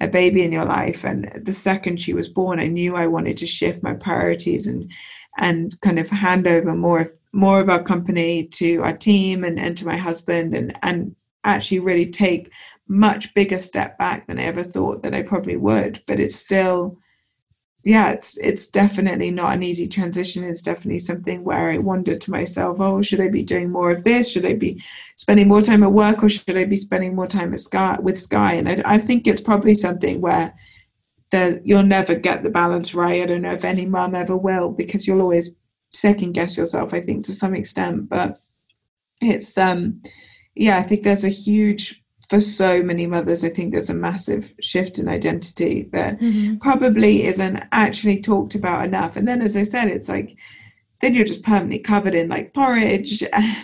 a 0.00 0.08
baby 0.08 0.42
in 0.42 0.52
your 0.52 0.66
life. 0.66 1.04
And 1.04 1.30
the 1.42 1.52
second 1.52 2.00
she 2.00 2.14
was 2.14 2.28
born 2.28 2.60
i 2.60 2.66
knew 2.66 2.96
i 2.96 3.06
wanted 3.06 3.36
to 3.38 3.46
shift 3.46 3.82
my 3.82 3.94
priorities 3.94 4.66
and 4.66 4.90
and 5.38 5.78
kind 5.82 5.98
of 5.98 6.08
hand 6.08 6.46
over 6.46 6.74
more 6.74 7.00
of 7.00 7.12
more 7.36 7.60
of 7.60 7.68
our 7.68 7.82
company 7.82 8.44
to 8.44 8.78
our 8.82 8.96
team 8.96 9.44
and, 9.44 9.60
and 9.60 9.76
to 9.76 9.86
my 9.86 9.96
husband 9.96 10.54
and 10.54 10.76
and 10.82 11.14
actually 11.44 11.78
really 11.78 12.10
take 12.10 12.50
much 12.88 13.32
bigger 13.34 13.58
step 13.58 13.98
back 13.98 14.26
than 14.26 14.38
I 14.38 14.44
ever 14.44 14.64
thought 14.64 15.02
that 15.02 15.14
I 15.14 15.22
probably 15.22 15.56
would. 15.56 16.02
But 16.06 16.18
it's 16.18 16.34
still 16.34 16.98
yeah, 17.84 18.10
it's 18.10 18.36
it's 18.38 18.68
definitely 18.68 19.30
not 19.30 19.54
an 19.54 19.62
easy 19.62 19.86
transition. 19.86 20.42
It's 20.44 20.62
definitely 20.62 20.98
something 20.98 21.44
where 21.44 21.70
I 21.70 21.78
wondered 21.78 22.20
to 22.22 22.30
myself, 22.30 22.78
oh, 22.80 23.02
should 23.02 23.20
I 23.20 23.28
be 23.28 23.44
doing 23.44 23.70
more 23.70 23.92
of 23.92 24.02
this? 24.02 24.32
Should 24.32 24.46
I 24.46 24.54
be 24.54 24.82
spending 25.14 25.46
more 25.46 25.62
time 25.62 25.84
at 25.84 25.92
work 25.92 26.24
or 26.24 26.28
should 26.28 26.56
I 26.56 26.64
be 26.64 26.76
spending 26.76 27.14
more 27.14 27.28
time 27.28 27.52
at 27.52 27.60
Skye 27.60 27.98
with 28.00 28.18
Skye? 28.18 28.54
And 28.54 28.68
I, 28.68 28.82
I 28.94 28.98
think 28.98 29.26
it's 29.26 29.42
probably 29.42 29.74
something 29.74 30.20
where 30.20 30.54
that 31.30 31.66
you'll 31.66 31.82
never 31.82 32.14
get 32.14 32.42
the 32.42 32.50
balance 32.50 32.94
right. 32.94 33.22
I 33.22 33.26
don't 33.26 33.42
know 33.42 33.52
if 33.52 33.64
any 33.64 33.84
mum 33.84 34.14
ever 34.14 34.36
will 34.36 34.70
because 34.70 35.06
you'll 35.06 35.20
always 35.22 35.50
second 35.96 36.32
guess 36.32 36.56
yourself, 36.56 36.94
I 36.94 37.00
think, 37.00 37.24
to 37.24 37.32
some 37.32 37.54
extent. 37.54 38.08
But 38.08 38.40
it's 39.20 39.56
um 39.58 40.02
yeah, 40.54 40.78
I 40.78 40.82
think 40.82 41.02
there's 41.02 41.24
a 41.24 41.28
huge 41.28 42.02
for 42.28 42.40
so 42.40 42.82
many 42.82 43.06
mothers, 43.06 43.44
I 43.44 43.50
think 43.50 43.72
there's 43.72 43.90
a 43.90 43.94
massive 43.94 44.52
shift 44.60 44.98
in 44.98 45.08
identity 45.08 45.88
that 45.92 46.18
mm-hmm. 46.18 46.56
probably 46.56 47.24
isn't 47.24 47.62
actually 47.70 48.20
talked 48.20 48.54
about 48.56 48.84
enough. 48.84 49.16
And 49.16 49.28
then 49.28 49.40
as 49.40 49.56
I 49.56 49.62
said, 49.62 49.88
it's 49.88 50.08
like 50.08 50.36
then 51.00 51.12
you're 51.12 51.26
just 51.26 51.42
permanently 51.42 51.78
covered 51.78 52.14
in 52.14 52.28
like 52.28 52.54
porridge 52.54 53.22
and 53.32 53.56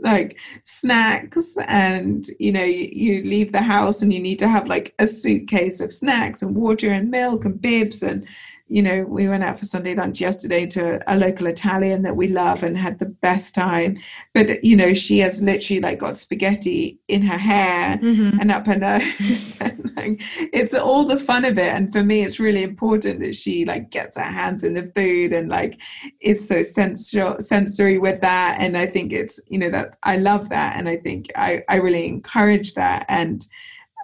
like 0.00 0.38
snacks 0.64 1.58
and 1.66 2.28
you 2.38 2.52
know 2.52 2.62
you, 2.62 2.88
you, 2.92 3.22
leave 3.24 3.50
the 3.50 3.60
house 3.60 4.00
and 4.00 4.12
you 4.12 4.20
need 4.20 4.38
to 4.38 4.48
have 4.48 4.68
like 4.68 4.94
a 5.00 5.06
suitcase 5.06 5.80
of 5.80 5.92
snacks 5.92 6.40
and 6.40 6.54
water 6.54 6.90
and 6.90 7.10
milk 7.10 7.44
and 7.44 7.60
bibs 7.60 8.02
and 8.02 8.26
you 8.68 8.82
know, 8.82 9.04
we 9.04 9.28
went 9.28 9.42
out 9.42 9.58
for 9.58 9.64
Sunday 9.64 9.94
lunch 9.94 10.20
yesterday 10.20 10.66
to 10.66 11.00
a 11.12 11.16
local 11.16 11.46
Italian 11.46 12.02
that 12.02 12.16
we 12.16 12.28
love 12.28 12.62
and 12.62 12.76
had 12.76 12.98
the 12.98 13.06
best 13.06 13.54
time. 13.54 13.96
But 14.34 14.62
you 14.62 14.76
know, 14.76 14.94
she 14.94 15.18
has 15.20 15.42
literally 15.42 15.80
like 15.80 15.98
got 15.98 16.16
spaghetti 16.16 16.98
in 17.08 17.22
her 17.22 17.38
hair 17.38 17.98
mm-hmm. 17.98 18.38
and 18.40 18.50
up 18.50 18.66
her 18.66 18.76
nose, 18.76 19.58
and 19.60 19.92
like 19.96 20.20
it's 20.52 20.74
all 20.74 21.04
the 21.04 21.18
fun 21.18 21.44
of 21.44 21.58
it. 21.58 21.72
And 21.72 21.90
for 21.92 22.02
me, 22.02 22.22
it's 22.22 22.38
really 22.38 22.62
important 22.62 23.20
that 23.20 23.34
she 23.34 23.64
like 23.64 23.90
gets 23.90 24.16
her 24.16 24.22
hands 24.22 24.64
in 24.64 24.74
the 24.74 24.92
food 24.94 25.32
and 25.32 25.48
like 25.48 25.80
is 26.20 26.46
so 26.46 26.62
sensual, 26.62 27.40
sensory 27.40 27.98
with 27.98 28.20
that. 28.20 28.58
And 28.60 28.76
I 28.76 28.86
think 28.86 29.12
it's 29.12 29.40
you 29.48 29.58
know 29.58 29.70
that 29.70 29.96
I 30.02 30.18
love 30.18 30.50
that, 30.50 30.76
and 30.76 30.88
I 30.88 30.96
think 30.96 31.26
I 31.36 31.62
I 31.68 31.76
really 31.76 32.06
encourage 32.06 32.74
that 32.74 33.06
and 33.08 33.46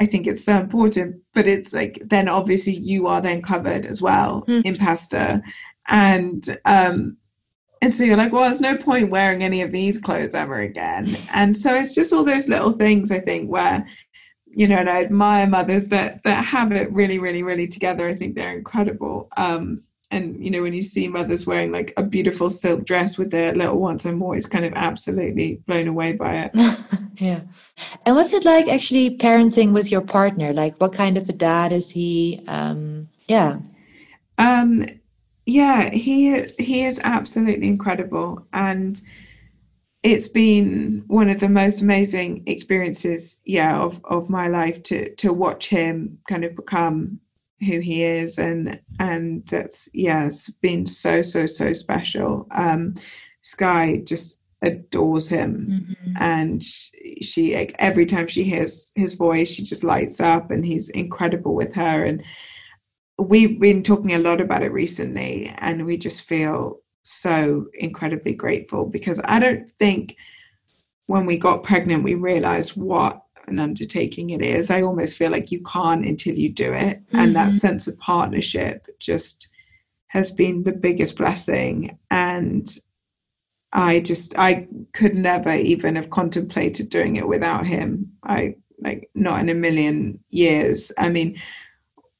I 0.01 0.07
think 0.07 0.27
it's 0.27 0.45
so 0.45 0.57
important. 0.57 1.21
But 1.35 1.47
it's 1.47 1.75
like 1.75 2.01
then 2.05 2.29
obviously 2.29 2.75
you 2.75 3.07
are 3.07 3.21
then 3.21 3.43
covered 3.43 3.87
as 3.87 4.03
well 4.03 4.45
mm. 4.47 4.65
in 4.65 4.75
pasta, 4.75 5.43
and 5.89 6.59
um, 6.65 7.17
and 7.83 7.93
so 7.93 8.05
you're 8.05 8.17
like, 8.17 8.33
well, 8.33 8.45
there's 8.45 8.61
no 8.61 8.77
point 8.77 9.11
wearing 9.11 9.43
any 9.43 9.63
of 9.63 9.73
these 9.73 9.99
clothes 9.99 10.35
ever 10.35 10.61
again. 10.61 11.17
And 11.35 11.57
so 11.57 11.75
it's 11.75 11.95
just 11.95 12.13
all 12.13 12.25
those 12.25 12.49
little 12.49 12.73
things 12.73 13.11
I 13.11 13.21
think 13.21 13.51
where 13.51 13.87
you 14.57 14.69
know, 14.69 14.77
and 14.77 14.89
I 14.89 15.03
admire 15.03 15.47
mothers 15.47 15.89
that 15.89 16.23
that 16.25 16.45
have 16.45 16.73
it 16.73 16.93
really, 16.93 17.19
really, 17.19 17.43
really 17.43 17.67
together. 17.67 18.09
I 18.09 18.15
think 18.15 18.35
they're 18.35 18.57
incredible. 18.57 19.29
Um, 19.37 19.83
and 20.15 20.43
you 20.43 20.51
know 20.51 20.63
when 20.63 20.75
you 20.75 20.83
see 20.83 21.09
mothers 21.09 21.47
wearing 21.47 21.73
like 21.73 21.93
a 21.97 22.03
beautiful 22.03 22.49
silk 22.49 22.85
dress 22.85 23.19
with 23.19 23.31
their 23.31 23.55
little 23.55 23.81
ones 23.81 24.07
i'm 24.07 24.23
always 24.23 24.47
kind 24.47 24.65
of 24.65 24.73
absolutely 24.75 25.61
blown 25.67 25.89
away 25.89 26.13
by 26.13 26.35
it. 26.45 26.53
Yeah. 27.19 27.43
And 28.05 28.17
what's 28.17 28.33
it 28.33 28.45
like 28.45 28.69
actually 28.69 29.17
parenting 29.17 29.73
with 29.73 29.91
your 29.91 30.01
partner? 30.01 30.53
Like 30.53 30.81
what 30.81 30.93
kind 30.93 31.17
of 31.17 31.29
a 31.29 31.33
dad 31.33 31.73
is 31.73 31.91
he? 31.91 32.43
Um 32.49 33.09
yeah. 33.29 33.59
Um 34.39 34.87
yeah 35.47 35.91
he 35.91 36.45
he 36.59 36.85
is 36.85 37.01
absolutely 37.05 37.69
incredible. 37.69 38.47
And 38.53 39.01
it's 40.03 40.29
been 40.29 41.05
one 41.07 41.31
of 41.31 41.41
the 41.41 41.49
most 41.49 41.81
amazing 41.81 42.43
experiences 42.47 43.41
yeah 43.47 43.79
of 43.79 44.01
of 44.05 44.29
my 44.29 44.49
life 44.49 44.83
to 44.83 45.15
to 45.15 45.33
watch 45.33 45.69
him 45.69 46.19
kind 46.29 46.45
of 46.45 46.55
become 46.55 47.19
who 47.65 47.81
he 47.81 48.03
is 48.03 48.39
and 48.39 48.81
and 49.01 49.47
that's 49.47 49.89
yeah 49.93 50.27
it's 50.27 50.51
been 50.51 50.87
so 50.87 51.23
so 51.23 51.47
so 51.47 51.73
special. 51.73 52.47
Um 52.53 52.95
Skye 53.43 54.03
just 54.05 54.41
adores 54.63 55.29
him. 55.29 55.69
Mm-hmm. 55.71 56.23
and 56.23 56.63
she 56.63 57.55
like, 57.55 57.75
every 57.79 58.07
time 58.07 58.27
she 58.27 58.45
hears 58.45 58.93
his 58.95 59.15
voice 59.15 59.51
she 59.51 59.63
just 59.63 59.85
lights 59.85 60.21
up 60.21 60.51
and 60.51 60.65
he's 60.65 60.89
incredible 60.91 61.55
with 61.55 61.75
her. 61.75 62.05
And 62.05 62.23
we've 63.19 63.61
been 63.61 63.83
talking 63.83 64.13
a 64.15 64.19
lot 64.19 64.41
about 64.41 64.63
it 64.63 64.73
recently 64.73 65.53
and 65.59 65.87
we 65.87 65.97
just 65.97 66.23
feel 66.23 66.81
so 67.03 67.67
incredibly 67.75 68.33
grateful 68.33 68.87
because 68.87 69.21
i 69.25 69.39
don't 69.39 69.69
think 69.69 70.17
when 71.07 71.27
we 71.27 71.37
got 71.37 71.63
pregnant 71.63 72.03
we 72.03 72.15
realized 72.15 72.77
what 72.77 73.24
an 73.47 73.59
undertaking 73.59 74.31
it 74.31 74.43
is. 74.43 74.71
I 74.71 74.83
almost 74.83 75.17
feel 75.17 75.31
like 75.31 75.53
you 75.53 75.63
can't 75.63 76.07
until 76.07 76.35
you 76.35 76.51
do 76.51 76.73
it. 76.73 77.05
Mm-hmm. 77.07 77.19
And 77.19 77.37
that 77.37 77.49
mm-hmm. 77.49 77.59
sense 77.59 77.87
of 77.87 77.99
partnership 77.99 78.87
just 78.99 79.49
has 80.09 80.31
been 80.31 80.63
the 80.63 80.73
biggest 80.73 81.17
blessing. 81.17 81.99
And 82.11 82.71
I 83.73 84.01
just, 84.01 84.39
I 84.39 84.69
could 84.93 85.15
never 85.15 85.53
even 85.53 85.97
have 85.97 86.11
contemplated 86.11 86.89
doing 86.89 87.17
it 87.17 87.27
without 87.27 87.67
him. 87.67 88.13
I 88.23 88.57
like 88.81 89.11
not 89.15 89.41
in 89.41 89.49
a 89.49 89.55
million 89.55 90.21
years. 90.31 90.93
I 90.99 91.09
mean, 91.09 91.41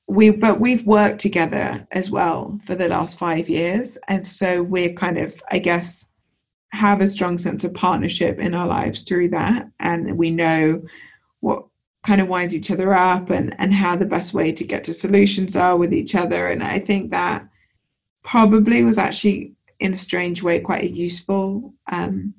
we 0.07 0.31
but 0.31 0.61
we've 0.61 0.87
worked 0.87 1.21
together 1.21 1.87
as 1.93 2.11
well 2.11 2.59
for 2.63 2.75
the 2.75 2.89
last 2.89 3.19
five 3.19 3.49
years 3.49 3.97
and 4.09 4.27
so 4.27 4.63
we're 4.63 4.93
kind 4.93 5.19
of 5.19 5.43
i 5.51 5.59
guess 5.59 6.11
have 6.73 7.01
a 7.01 7.09
strong 7.09 7.39
sense 7.39 7.65
of 7.65 7.73
partnership 7.73 8.39
in 8.39 8.55
our 8.55 8.67
lives 8.67 9.03
through 9.03 9.29
that 9.29 9.69
and 9.81 10.19
we 10.19 10.31
know 10.31 10.83
kind 12.07 12.21
of 12.21 12.29
winds 12.29 12.55
each 12.55 12.71
other 12.71 12.95
up 12.95 13.31
and 13.31 13.55
and 13.59 13.73
how 13.73 13.97
the 13.97 14.07
best 14.07 14.35
way 14.35 14.53
to 14.53 14.65
get 14.65 14.85
to 14.85 14.93
solutions 14.93 15.57
are 15.57 15.77
with 15.77 15.93
each 15.93 16.15
other. 16.15 16.49
And 16.49 16.63
i 16.63 16.79
think 16.79 17.11
that 17.11 17.47
probably 18.23 18.83
was 18.83 18.99
actually 18.99 19.53
in 19.81 19.93
a 19.93 19.97
strange 19.97 20.43
way 20.43 20.61
quite 20.61 20.85
a 20.85 20.91
useful 20.91 21.75
um, 21.93 22.35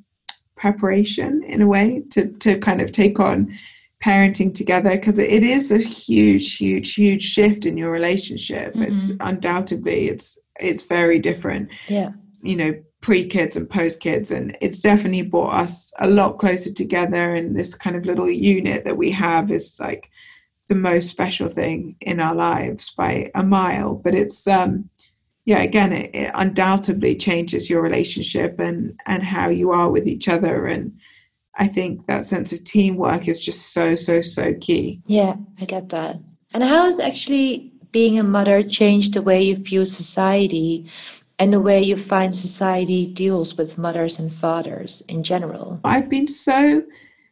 preparation 0.55 1.43
in 1.43 1.61
a 1.61 1.67
way 1.67 2.03
to 2.11 2.27
to 2.39 2.57
kind 2.59 2.81
of 2.81 2.91
take 2.91 3.19
on 3.19 3.57
parenting 4.03 4.53
together 4.53 4.91
because 4.91 5.19
it 5.19 5.43
is 5.43 5.71
a 5.71 5.77
huge 5.77 6.57
huge 6.57 6.93
huge 6.93 7.23
shift 7.23 7.65
in 7.65 7.77
your 7.77 7.91
relationship. 7.91 8.73
Mm-hmm. 8.73 8.93
it's 8.93 9.11
undoubtedly 9.19 10.09
it's 10.09 10.39
it's 10.59 10.83
very 10.83 11.19
different. 11.19 11.69
Yeah. 11.87 12.11
You 12.41 12.55
know 12.55 12.73
pre 13.05 13.23
kids 13.23 13.55
and 13.55 13.69
post 13.69 13.99
kids 13.99 14.31
and 14.31 14.57
it's 14.61 14.79
definitely 14.79 15.21
brought 15.21 15.53
us 15.53 15.93
a 15.99 16.07
lot 16.07 16.39
closer 16.39 16.73
together 16.73 17.35
and 17.35 17.55
this 17.55 17.75
kind 17.75 17.95
of 17.95 18.03
little 18.03 18.27
unit 18.27 18.83
that 18.83 18.97
we 18.97 19.11
have 19.11 19.51
is 19.51 19.79
like 19.79 20.09
the 20.69 20.73
most 20.73 21.07
special 21.07 21.47
thing 21.47 21.95
in 22.01 22.19
our 22.19 22.33
lives 22.33 22.89
by 22.97 23.29
a 23.35 23.43
mile. 23.43 23.93
But 23.93 24.15
it's 24.15 24.47
um 24.47 24.89
yeah 25.45 25.61
again 25.61 25.93
it, 25.93 26.15
it 26.15 26.31
undoubtedly 26.33 27.15
changes 27.15 27.69
your 27.69 27.83
relationship 27.83 28.59
and 28.59 28.99
and 29.05 29.21
how 29.21 29.49
you 29.49 29.69
are 29.69 29.91
with 29.91 30.07
each 30.07 30.27
other 30.27 30.65
and 30.65 30.91
i 31.59 31.67
think 31.67 32.07
that 32.07 32.25
sense 32.25 32.51
of 32.53 32.63
teamwork 32.63 33.27
is 33.27 33.39
just 33.39 33.71
so 33.71 33.95
so 33.95 34.19
so 34.19 34.55
key. 34.59 34.99
Yeah 35.05 35.35
i 35.61 35.65
get 35.65 35.89
that. 35.89 36.17
And 36.55 36.63
how 36.63 36.85
has 36.85 36.99
actually 36.99 37.71
being 37.91 38.17
a 38.17 38.23
mother 38.23 38.63
changed 38.63 39.13
the 39.13 39.21
way 39.21 39.43
you 39.43 39.55
view 39.55 39.85
society 39.85 40.87
and 41.39 41.53
the 41.53 41.59
way 41.59 41.81
you 41.81 41.95
find 41.95 42.33
society 42.33 43.05
deals 43.05 43.57
with 43.57 43.77
mothers 43.77 44.19
and 44.19 44.33
fathers 44.33 45.01
in 45.07 45.23
general? 45.23 45.79
I've 45.83 46.09
been 46.09 46.27
so 46.27 46.83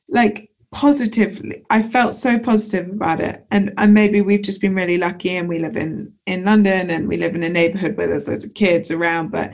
like 0.09 0.49
positively 0.73 1.63
i 1.69 1.83
felt 1.83 2.15
so 2.15 2.39
positive 2.39 2.89
about 2.89 3.21
it 3.21 3.45
and 3.51 3.71
and 3.77 3.93
maybe 3.93 4.21
we've 4.21 4.41
just 4.41 4.59
been 4.59 4.73
really 4.73 4.97
lucky 4.97 5.29
and 5.29 5.47
we 5.47 5.59
live 5.59 5.77
in 5.77 6.11
in 6.25 6.43
london 6.43 6.89
and 6.89 7.07
we 7.07 7.15
live 7.15 7.35
in 7.35 7.43
a 7.43 7.49
neighborhood 7.49 7.95
where 7.95 8.07
there's 8.07 8.27
loads 8.27 8.43
of 8.43 8.53
kids 8.55 8.89
around 8.89 9.29
but 9.29 9.53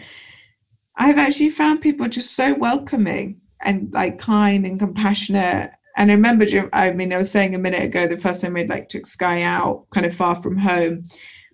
i've 0.95 1.17
actually 1.17 1.49
found 1.49 1.81
people 1.81 2.07
just 2.07 2.35
so 2.37 2.55
welcoming 2.55 3.39
and 3.63 3.93
like 3.93 4.17
kind 4.17 4.65
and 4.65 4.79
compassionate 4.79 5.69
and 5.97 6.09
i 6.09 6.13
remember 6.13 6.45
i 6.71 6.89
mean 6.91 7.11
i 7.11 7.17
was 7.17 7.29
saying 7.29 7.53
a 7.53 7.59
minute 7.59 7.83
ago 7.83 8.07
the 8.07 8.17
first 8.17 8.41
time 8.41 8.53
we 8.53 8.65
like 8.65 8.87
took 8.87 9.05
Skye 9.05 9.41
out 9.41 9.87
kind 9.93 10.05
of 10.05 10.15
far 10.15 10.35
from 10.35 10.57
home 10.57 11.01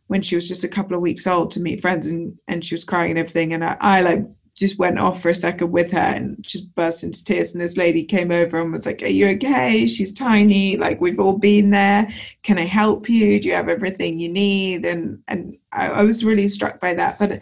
when 0.07 0.21
she 0.21 0.35
was 0.35 0.47
just 0.47 0.63
a 0.63 0.69
couple 0.69 0.95
of 0.95 1.01
weeks 1.01 1.27
old 1.27 1.51
to 1.51 1.59
meet 1.59 1.81
friends 1.81 2.07
and 2.07 2.39
and 2.47 2.65
she 2.65 2.73
was 2.73 2.83
crying 2.83 3.11
and 3.11 3.19
everything 3.19 3.53
and 3.53 3.63
i, 3.63 3.77
I 3.79 4.01
like 4.01 4.25
just 4.55 4.79
went 4.79 4.97
off 4.97 5.21
for 5.21 5.29
a 5.29 5.35
second 5.35 5.71
with 5.71 5.91
her 5.91 5.99
and 5.99 6.41
just 6.41 6.73
burst 6.75 7.03
into 7.03 7.23
tears. 7.23 7.53
And 7.53 7.61
this 7.61 7.75
lady 7.75 8.03
came 8.03 8.31
over 8.31 8.59
and 8.59 8.71
was 8.71 8.85
like, 8.85 9.03
Are 9.03 9.07
you 9.07 9.27
okay? 9.31 9.85
She's 9.85 10.13
tiny. 10.13 10.77
Like, 10.77 11.01
we've 11.01 11.19
all 11.19 11.37
been 11.37 11.71
there. 11.71 12.07
Can 12.41 12.57
I 12.57 12.63
help 12.63 13.09
you? 13.09 13.39
Do 13.39 13.49
you 13.49 13.53
have 13.53 13.67
everything 13.67 14.17
you 14.17 14.29
need? 14.29 14.85
And, 14.85 15.21
and 15.27 15.57
I, 15.73 15.89
I 15.89 16.01
was 16.03 16.23
really 16.23 16.47
struck 16.47 16.79
by 16.79 16.93
that. 16.93 17.19
But 17.19 17.41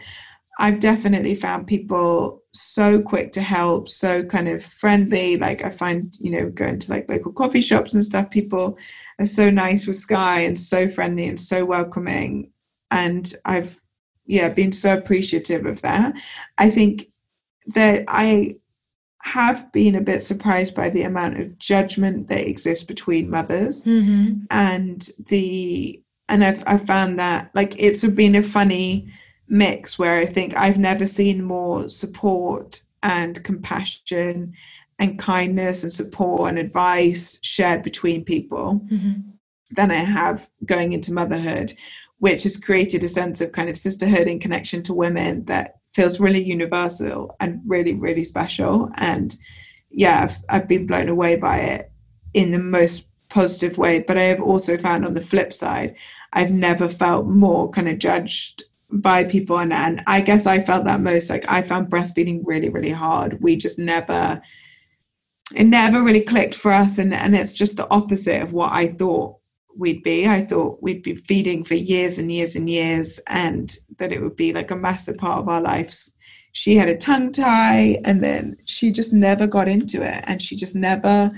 I've 0.59 0.79
definitely 0.79 1.35
found 1.35 1.67
people 1.67 2.43
so 2.49 3.01
quick 3.01 3.31
to 3.33 3.41
help, 3.41 3.89
so 3.89 4.23
kind 4.23 4.47
of 4.47 4.63
friendly. 4.63 5.37
Like, 5.37 5.63
I 5.63 5.69
find, 5.69 6.15
you 6.19 6.31
know, 6.31 6.49
going 6.49 6.79
to 6.79 6.91
like 6.91 7.09
local 7.09 7.31
coffee 7.31 7.61
shops 7.61 7.93
and 7.93 8.03
stuff, 8.03 8.31
people 8.31 8.77
are 9.19 9.27
so 9.27 9.51
nice 9.51 9.85
with 9.85 9.97
Skye 9.97 10.41
and 10.41 10.57
so 10.57 10.89
friendly 10.89 11.27
and 11.27 11.39
so 11.39 11.63
welcoming. 11.63 12.52
And 12.93 13.33
I've 13.45 13.83
yeah 14.25 14.49
been 14.49 14.71
so 14.71 14.93
appreciative 14.93 15.65
of 15.65 15.81
that 15.81 16.13
i 16.57 16.69
think 16.69 17.07
that 17.67 18.03
i 18.07 18.55
have 19.21 19.71
been 19.71 19.95
a 19.95 20.01
bit 20.01 20.21
surprised 20.21 20.75
by 20.75 20.89
the 20.89 21.03
amount 21.03 21.39
of 21.39 21.57
judgment 21.57 22.27
that 22.27 22.47
exists 22.47 22.83
between 22.83 23.29
mothers 23.29 23.85
mm-hmm. 23.85 24.33
and 24.51 25.09
the 25.27 25.99
and 26.29 26.43
I've, 26.43 26.63
I've 26.65 26.85
found 26.85 27.19
that 27.19 27.51
like 27.53 27.79
it's 27.81 28.03
been 28.05 28.35
a 28.35 28.43
funny 28.43 29.09
mix 29.47 29.99
where 29.99 30.17
i 30.17 30.25
think 30.25 30.55
i've 30.57 30.79
never 30.79 31.05
seen 31.05 31.43
more 31.43 31.87
support 31.89 32.83
and 33.01 33.41
compassion 33.43 34.53
and 34.99 35.19
kindness 35.19 35.83
and 35.83 35.91
support 35.91 36.49
and 36.49 36.59
advice 36.59 37.39
shared 37.43 37.83
between 37.83 38.25
people 38.25 38.81
mm-hmm. 38.91 39.21
than 39.71 39.91
i 39.91 39.95
have 40.03 40.49
going 40.65 40.93
into 40.93 41.13
motherhood 41.13 41.73
which 42.23 42.43
has 42.43 42.55
created 42.55 43.03
a 43.03 43.07
sense 43.09 43.41
of 43.41 43.51
kind 43.51 43.67
of 43.67 43.77
sisterhood 43.77 44.29
and 44.29 44.39
connection 44.39 44.81
to 44.81 44.93
women 44.93 45.43
that 45.43 45.79
feels 45.93 46.21
really 46.21 46.41
universal 46.41 47.35
and 47.41 47.59
really, 47.67 47.95
really 47.95 48.23
special. 48.23 48.89
And 48.95 49.35
yeah, 49.89 50.23
I've, 50.23 50.37
I've 50.47 50.67
been 50.69 50.87
blown 50.87 51.09
away 51.09 51.35
by 51.35 51.57
it 51.57 51.91
in 52.33 52.51
the 52.51 52.59
most 52.59 53.07
positive 53.27 53.77
way. 53.77 54.05
But 54.07 54.17
I 54.17 54.21
have 54.21 54.39
also 54.39 54.77
found 54.77 55.05
on 55.05 55.15
the 55.15 55.21
flip 55.21 55.51
side, 55.51 55.97
I've 56.31 56.49
never 56.49 56.87
felt 56.87 57.27
more 57.27 57.69
kind 57.71 57.89
of 57.89 57.99
judged 57.99 58.63
by 58.89 59.25
people. 59.25 59.59
And, 59.59 59.73
and 59.73 60.01
I 60.07 60.21
guess 60.21 60.47
I 60.47 60.61
felt 60.61 60.85
that 60.85 61.01
most 61.01 61.29
like 61.29 61.43
I 61.49 61.61
found 61.61 61.91
breastfeeding 61.91 62.39
really, 62.45 62.69
really 62.69 62.91
hard. 62.91 63.41
We 63.41 63.57
just 63.57 63.77
never, 63.77 64.41
it 65.53 65.65
never 65.65 66.01
really 66.01 66.21
clicked 66.21 66.55
for 66.55 66.71
us. 66.71 66.99
And, 66.99 67.13
and 67.13 67.35
it's 67.35 67.53
just 67.53 67.75
the 67.75 67.89
opposite 67.89 68.41
of 68.41 68.53
what 68.53 68.71
I 68.71 68.87
thought 68.87 69.39
we'd 69.77 70.03
be. 70.03 70.27
I 70.27 70.45
thought 70.45 70.81
we'd 70.81 71.03
be 71.03 71.15
feeding 71.15 71.63
for 71.63 71.75
years 71.75 72.17
and 72.17 72.31
years 72.31 72.55
and 72.55 72.69
years, 72.69 73.19
and 73.27 73.75
that 73.97 74.11
it 74.11 74.21
would 74.21 74.35
be 74.35 74.53
like 74.53 74.71
a 74.71 74.75
massive 74.75 75.17
part 75.17 75.39
of 75.39 75.49
our 75.49 75.61
lives. 75.61 76.11
She 76.51 76.75
had 76.75 76.89
a 76.89 76.97
tongue 76.97 77.31
tie, 77.31 77.97
and 78.05 78.23
then 78.23 78.57
she 78.65 78.91
just 78.91 79.13
never 79.13 79.47
got 79.47 79.67
into 79.67 80.01
it, 80.01 80.23
and 80.27 80.41
she 80.41 80.55
just 80.55 80.75
never 80.75 81.31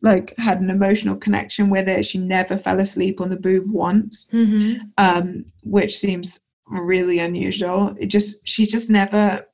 like 0.00 0.34
had 0.36 0.60
an 0.60 0.70
emotional 0.70 1.16
connection 1.16 1.70
with 1.70 1.88
it. 1.88 2.04
She 2.04 2.18
never 2.18 2.56
fell 2.58 2.80
asleep 2.80 3.20
on 3.20 3.28
the 3.28 3.38
boob 3.38 3.70
once, 3.70 4.28
mm-hmm. 4.32 4.82
um, 4.98 5.44
which 5.62 5.98
seems 5.98 6.40
really 6.66 7.18
unusual. 7.18 7.94
It 7.98 8.06
just 8.06 8.46
she 8.46 8.66
just 8.66 8.90
never 8.90 9.46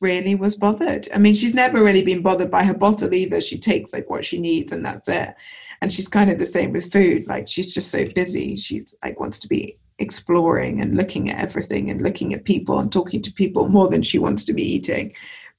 really 0.00 0.34
was 0.34 0.54
bothered. 0.54 1.08
I 1.12 1.18
mean, 1.18 1.34
she's 1.34 1.54
never 1.54 1.82
really 1.82 2.04
been 2.04 2.22
bothered 2.22 2.50
by 2.50 2.62
her 2.62 2.74
bottle 2.74 3.12
either. 3.12 3.40
She 3.40 3.58
takes 3.58 3.92
like 3.92 4.08
what 4.08 4.24
she 4.24 4.38
needs 4.40 4.70
and 4.70 4.84
that's 4.84 5.08
it 5.08 5.34
and 5.80 5.92
she's 5.92 6.08
kind 6.08 6.30
of 6.30 6.38
the 6.38 6.46
same 6.46 6.72
with 6.72 6.92
food 6.92 7.26
like 7.26 7.46
she's 7.46 7.72
just 7.72 7.90
so 7.90 8.06
busy. 8.14 8.56
She 8.56 8.84
like 9.04 9.20
wants 9.20 9.38
to 9.40 9.48
be 9.48 9.78
exploring 9.98 10.80
and 10.80 10.96
looking 10.96 11.30
at 11.30 11.42
everything 11.42 11.90
and 11.90 12.02
looking 12.02 12.32
at 12.34 12.44
people 12.44 12.78
and 12.78 12.92
talking 12.92 13.20
to 13.22 13.32
people 13.32 13.68
more 13.68 13.88
than 13.88 14.02
she 14.02 14.18
wants 14.18 14.44
to 14.44 14.52
be 14.52 14.62
eating. 14.62 15.12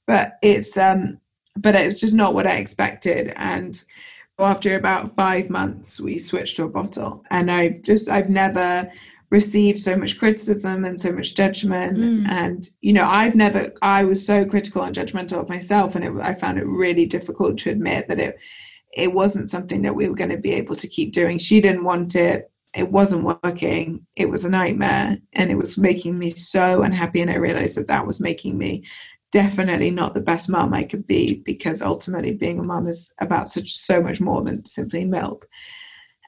But 0.06 0.38
it's 0.42 0.76
um 0.76 1.18
but 1.56 1.74
it's 1.74 2.00
just 2.00 2.14
not 2.14 2.34
what 2.34 2.46
i 2.46 2.52
expected. 2.52 3.32
And 3.36 3.82
after 4.38 4.76
about 4.76 5.14
five 5.16 5.50
months 5.50 6.00
we 6.00 6.18
switched 6.18 6.56
to 6.56 6.64
a 6.64 6.68
bottle. 6.68 7.24
And 7.30 7.50
i 7.50 7.80
just 7.82 8.08
i've 8.08 8.30
never 8.30 8.90
received 9.30 9.78
so 9.78 9.94
much 9.94 10.18
criticism 10.18 10.84
and 10.84 11.00
so 11.00 11.12
much 11.12 11.36
judgment. 11.36 11.98
Mm. 11.98 12.28
and 12.28 12.68
you 12.80 12.92
know 12.92 13.08
i've 13.08 13.34
never 13.34 13.72
i 13.82 14.04
was 14.04 14.24
so 14.24 14.44
critical 14.44 14.82
and 14.82 14.96
judgmental 14.96 15.40
of 15.40 15.48
myself. 15.48 15.94
And 15.94 16.04
it, 16.04 16.12
i 16.20 16.34
found 16.34 16.58
it 16.58 16.66
really 16.66 17.06
difficult 17.06 17.58
to 17.58 17.70
admit 17.70 18.08
that 18.08 18.18
it 18.18 18.38
it 18.92 19.12
wasn't 19.12 19.50
something 19.50 19.82
that 19.82 19.94
we 19.94 20.08
were 20.08 20.16
going 20.16 20.30
to 20.30 20.36
be 20.36 20.52
able 20.52 20.76
to 20.76 20.88
keep 20.88 21.12
doing. 21.12 21.38
She 21.38 21.60
didn't 21.60 21.84
want 21.84 22.16
it. 22.16 22.50
It 22.74 22.90
wasn't 22.90 23.24
working. 23.44 24.06
It 24.16 24.30
was 24.30 24.44
a 24.44 24.50
nightmare 24.50 25.18
and 25.34 25.50
it 25.50 25.56
was 25.56 25.78
making 25.78 26.18
me 26.18 26.30
so 26.30 26.82
unhappy. 26.82 27.20
And 27.20 27.30
I 27.30 27.36
realized 27.36 27.76
that 27.76 27.88
that 27.88 28.06
was 28.06 28.20
making 28.20 28.56
me 28.56 28.84
definitely 29.32 29.90
not 29.90 30.14
the 30.14 30.20
best 30.20 30.48
mom 30.48 30.74
I 30.74 30.84
could 30.84 31.06
be 31.06 31.42
because 31.44 31.82
ultimately 31.82 32.32
being 32.32 32.58
a 32.58 32.62
mom 32.62 32.86
is 32.86 33.12
about 33.20 33.48
such 33.48 33.76
so 33.76 34.00
much 34.00 34.20
more 34.20 34.42
than 34.42 34.64
simply 34.64 35.04
milk. 35.04 35.46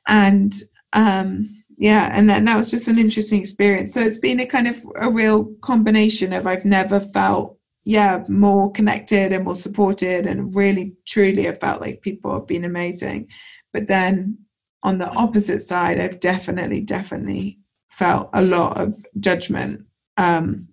And 0.07 0.55
um, 0.93 1.49
yeah, 1.79 2.11
and 2.13 2.29
then 2.29 2.45
that 2.45 2.57
was 2.57 2.71
just 2.71 2.89
an 2.89 2.99
interesting 2.99 3.41
experience. 3.41 3.95
So 3.95 4.03
it's 4.03 4.19
been 4.19 4.41
a 4.41 4.47
kind 4.47 4.69
of 4.69 4.85
a 4.97 5.11
real 5.11 5.53
combination 5.63 6.33
of 6.33 6.47
I've 6.47 6.65
never 6.65 7.01
felt 7.01 7.59
yeah 7.85 8.25
more 8.29 8.71
connected 8.73 9.33
and 9.33 9.45
more 9.45 9.55
supported 9.55 10.27
and 10.27 10.55
really 10.55 10.95
truly 11.07 11.51
felt 11.61 11.81
like 11.81 12.03
people 12.03 12.33
have 12.33 12.47
been 12.47 12.65
amazing. 12.65 13.29
But 13.73 13.87
then 13.89 14.39
on 14.83 14.99
the 14.99 15.11
opposite 15.11 15.63
side 15.63 16.01
i've 16.01 16.19
definitely 16.19 16.81
definitely 16.81 17.59
felt 17.89 18.29
a 18.33 18.43
lot 18.43 18.81
of 18.81 18.95
judgment 19.21 19.85
um, 20.17 20.69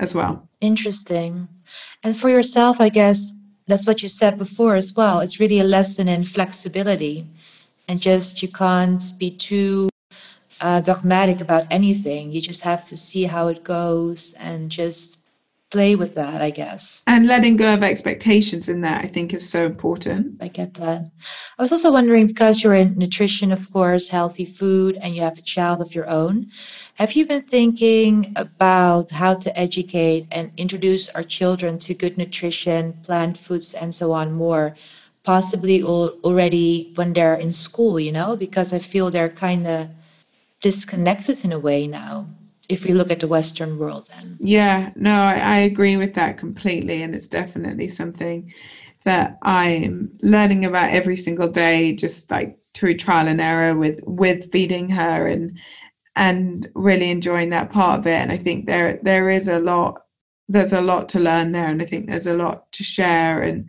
as 0.00 0.14
well. 0.14 0.48
Interesting. 0.60 1.48
And 2.02 2.16
for 2.16 2.28
yourself 2.28 2.80
i 2.80 2.88
guess 2.88 3.32
that's 3.66 3.86
what 3.86 4.02
you 4.02 4.08
said 4.08 4.36
before 4.36 4.74
as 4.74 4.92
well 4.94 5.20
it's 5.20 5.40
really 5.40 5.58
a 5.58 5.64
lesson 5.64 6.06
in 6.08 6.24
flexibility 6.24 7.26
and 7.88 8.00
just 8.00 8.42
you 8.42 8.48
can't 8.48 9.02
be 9.18 9.30
too 9.30 9.88
uh, 10.60 10.80
dogmatic 10.80 11.40
about 11.40 11.66
anything. 11.70 12.32
You 12.32 12.40
just 12.40 12.62
have 12.62 12.84
to 12.86 12.96
see 12.96 13.24
how 13.24 13.48
it 13.48 13.64
goes 13.64 14.32
and 14.34 14.70
just 14.70 15.18
play 15.74 15.96
with 15.96 16.14
that, 16.14 16.40
I 16.40 16.50
guess. 16.50 17.02
And 17.08 17.26
letting 17.26 17.56
go 17.56 17.74
of 17.74 17.82
expectations 17.82 18.68
in 18.68 18.82
that, 18.82 19.04
I 19.04 19.08
think, 19.08 19.34
is 19.34 19.50
so 19.50 19.66
important. 19.66 20.38
I 20.40 20.46
get 20.46 20.74
that. 20.74 21.10
I 21.58 21.62
was 21.62 21.72
also 21.72 21.90
wondering 21.90 22.28
because 22.28 22.62
you're 22.62 22.80
in 22.82 22.96
nutrition, 22.96 23.50
of 23.50 23.72
course, 23.72 24.06
healthy 24.06 24.44
food, 24.44 24.96
and 25.02 25.16
you 25.16 25.22
have 25.22 25.36
a 25.36 25.42
child 25.42 25.82
of 25.82 25.92
your 25.92 26.08
own. 26.08 26.46
Have 26.94 27.14
you 27.14 27.26
been 27.26 27.42
thinking 27.42 28.32
about 28.36 29.10
how 29.10 29.34
to 29.34 29.50
educate 29.58 30.28
and 30.30 30.52
introduce 30.56 31.08
our 31.08 31.24
children 31.24 31.80
to 31.80 31.92
good 31.92 32.16
nutrition, 32.16 32.92
plant 33.02 33.36
foods, 33.36 33.74
and 33.74 33.92
so 33.92 34.12
on 34.12 34.30
more? 34.32 34.76
Possibly 35.24 35.82
already 35.82 36.92
when 36.94 37.14
they're 37.14 37.34
in 37.34 37.50
school, 37.50 37.98
you 37.98 38.12
know, 38.12 38.36
because 38.36 38.72
I 38.72 38.78
feel 38.78 39.10
they're 39.10 39.40
kind 39.48 39.66
of 39.66 39.88
disconnected 40.60 41.44
in 41.44 41.50
a 41.50 41.58
way 41.58 41.88
now 41.88 42.28
if 42.68 42.84
we 42.84 42.92
look 42.92 43.10
at 43.10 43.20
the 43.20 43.28
Western 43.28 43.78
world 43.78 44.08
then. 44.08 44.36
Yeah, 44.40 44.90
no, 44.96 45.22
I, 45.22 45.34
I, 45.34 45.56
agree 45.58 45.96
with 45.96 46.14
that 46.14 46.38
completely. 46.38 47.02
And 47.02 47.14
it's 47.14 47.28
definitely 47.28 47.88
something 47.88 48.52
that 49.04 49.38
I'm 49.42 50.10
learning 50.22 50.64
about 50.64 50.90
every 50.90 51.16
single 51.16 51.48
day, 51.48 51.94
just 51.94 52.30
like 52.30 52.58
through 52.72 52.96
trial 52.96 53.28
and 53.28 53.40
error 53.40 53.76
with 53.76 54.00
with 54.06 54.50
feeding 54.50 54.88
her 54.90 55.26
and 55.26 55.58
and 56.16 56.66
really 56.74 57.10
enjoying 57.10 57.50
that 57.50 57.70
part 57.70 58.00
of 58.00 58.06
it. 58.06 58.20
And 58.20 58.32
I 58.32 58.36
think 58.36 58.66
there 58.66 58.98
there 59.02 59.28
is 59.28 59.48
a 59.48 59.58
lot 59.58 60.00
there's 60.48 60.72
a 60.72 60.80
lot 60.80 61.08
to 61.10 61.20
learn 61.20 61.52
there 61.52 61.68
and 61.68 61.80
I 61.80 61.86
think 61.86 62.06
there's 62.06 62.26
a 62.26 62.36
lot 62.36 62.70
to 62.72 62.84
share 62.84 63.42
and 63.42 63.68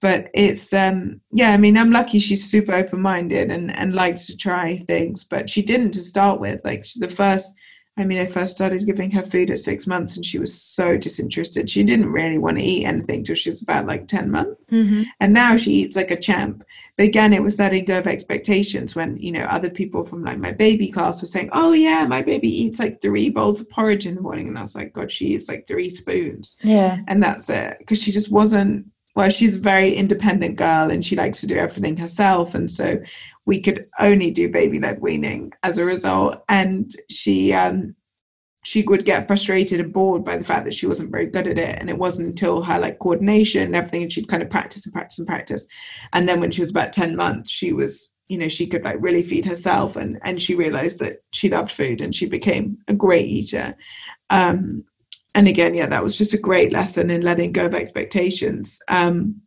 but 0.00 0.28
it's 0.34 0.72
um 0.74 1.18
yeah 1.32 1.50
i 1.50 1.56
mean 1.56 1.78
i'm 1.78 1.90
lucky 1.90 2.20
she's 2.20 2.48
super 2.48 2.74
open 2.74 3.00
minded 3.00 3.50
and 3.50 3.74
and 3.74 3.94
likes 3.94 4.26
to 4.26 4.36
try 4.36 4.76
things 4.86 5.24
but 5.24 5.48
she 5.48 5.62
didn't 5.62 5.92
to 5.92 6.00
start 6.00 6.40
with 6.40 6.60
like 6.62 6.84
the 6.96 7.08
first 7.08 7.54
I 7.96 8.04
mean, 8.04 8.18
I 8.18 8.26
first 8.26 8.56
started 8.56 8.86
giving 8.86 9.10
her 9.12 9.22
food 9.22 9.50
at 9.50 9.60
six 9.60 9.86
months 9.86 10.16
and 10.16 10.26
she 10.26 10.40
was 10.40 10.52
so 10.60 10.96
disinterested. 10.96 11.70
She 11.70 11.84
didn't 11.84 12.10
really 12.10 12.38
want 12.38 12.58
to 12.58 12.64
eat 12.64 12.86
anything 12.86 13.22
till 13.22 13.36
she 13.36 13.50
was 13.50 13.62
about 13.62 13.86
like 13.86 14.08
10 14.08 14.32
months. 14.32 14.70
Mm-hmm. 14.70 15.02
And 15.20 15.32
now 15.32 15.54
she 15.54 15.74
eats 15.74 15.94
like 15.94 16.10
a 16.10 16.18
champ. 16.18 16.64
But 16.96 17.04
again, 17.06 17.32
it 17.32 17.42
was 17.42 17.58
letting 17.58 17.84
go 17.84 17.98
of 17.98 18.08
expectations 18.08 18.96
when, 18.96 19.16
you 19.18 19.30
know, 19.30 19.44
other 19.44 19.70
people 19.70 20.04
from 20.04 20.24
like 20.24 20.38
my 20.38 20.50
baby 20.50 20.90
class 20.90 21.20
were 21.20 21.28
saying, 21.28 21.50
oh, 21.52 21.72
yeah, 21.72 22.04
my 22.04 22.20
baby 22.20 22.48
eats 22.48 22.80
like 22.80 23.00
three 23.00 23.30
bowls 23.30 23.60
of 23.60 23.70
porridge 23.70 24.06
in 24.06 24.16
the 24.16 24.20
morning. 24.20 24.48
And 24.48 24.58
I 24.58 24.62
was 24.62 24.74
like, 24.74 24.92
God, 24.92 25.12
she 25.12 25.28
eats 25.28 25.48
like 25.48 25.68
three 25.68 25.88
spoons. 25.88 26.56
Yeah. 26.62 26.98
And 27.06 27.22
that's 27.22 27.48
it. 27.48 27.76
Because 27.78 28.02
she 28.02 28.10
just 28.10 28.30
wasn't 28.30 28.86
well, 29.14 29.30
she's 29.30 29.56
a 29.56 29.60
very 29.60 29.94
independent 29.94 30.56
girl 30.56 30.90
and 30.90 31.04
she 31.04 31.14
likes 31.14 31.40
to 31.40 31.46
do 31.46 31.56
everything 31.56 31.96
herself. 31.96 32.54
And 32.54 32.68
so 32.70 32.98
we 33.46 33.60
could 33.60 33.86
only 33.98 34.30
do 34.30 34.48
baby 34.48 34.80
led 34.80 35.00
weaning 35.00 35.52
as 35.62 35.78
a 35.78 35.84
result. 35.84 36.42
And 36.48 36.90
she, 37.10 37.52
um, 37.52 37.94
she 38.64 38.82
would 38.82 39.04
get 39.04 39.26
frustrated 39.26 39.80
and 39.80 39.92
bored 39.92 40.24
by 40.24 40.38
the 40.38 40.44
fact 40.44 40.64
that 40.64 40.74
she 40.74 40.86
wasn't 40.86 41.10
very 41.10 41.26
good 41.26 41.46
at 41.46 41.58
it. 41.58 41.78
And 41.78 41.90
it 41.90 41.98
wasn't 41.98 42.28
until 42.28 42.62
her 42.62 42.78
like 42.78 42.98
coordination 42.98 43.62
and 43.62 43.76
everything, 43.76 44.02
and 44.02 44.12
she'd 44.12 44.28
kind 44.28 44.42
of 44.42 44.50
practice 44.50 44.86
and 44.86 44.92
practice 44.92 45.18
and 45.18 45.28
practice. 45.28 45.66
And 46.14 46.28
then 46.28 46.40
when 46.40 46.50
she 46.50 46.62
was 46.62 46.70
about 46.70 46.92
10 46.92 47.14
months, 47.14 47.50
she 47.50 47.72
was, 47.72 48.12
you 48.28 48.38
know, 48.38 48.48
she 48.48 48.66
could 48.66 48.82
like 48.82 48.96
really 49.00 49.22
feed 49.22 49.44
herself 49.44 49.96
and, 49.96 50.18
and 50.22 50.40
she 50.40 50.54
realized 50.54 50.98
that 51.00 51.18
she 51.32 51.50
loved 51.50 51.70
food 51.70 52.00
and 52.00 52.14
she 52.14 52.26
became 52.26 52.78
a 52.88 52.94
great 52.94 53.26
eater. 53.26 53.76
Um, 54.30 54.84
and 55.34 55.48
again, 55.48 55.74
yeah, 55.74 55.86
that 55.86 56.02
was 56.02 56.16
just 56.16 56.32
a 56.32 56.38
great 56.38 56.72
lesson 56.72 57.10
in 57.10 57.20
letting 57.20 57.52
go 57.52 57.66
of 57.66 57.74
expectations. 57.74 58.78
Um, 58.88 59.42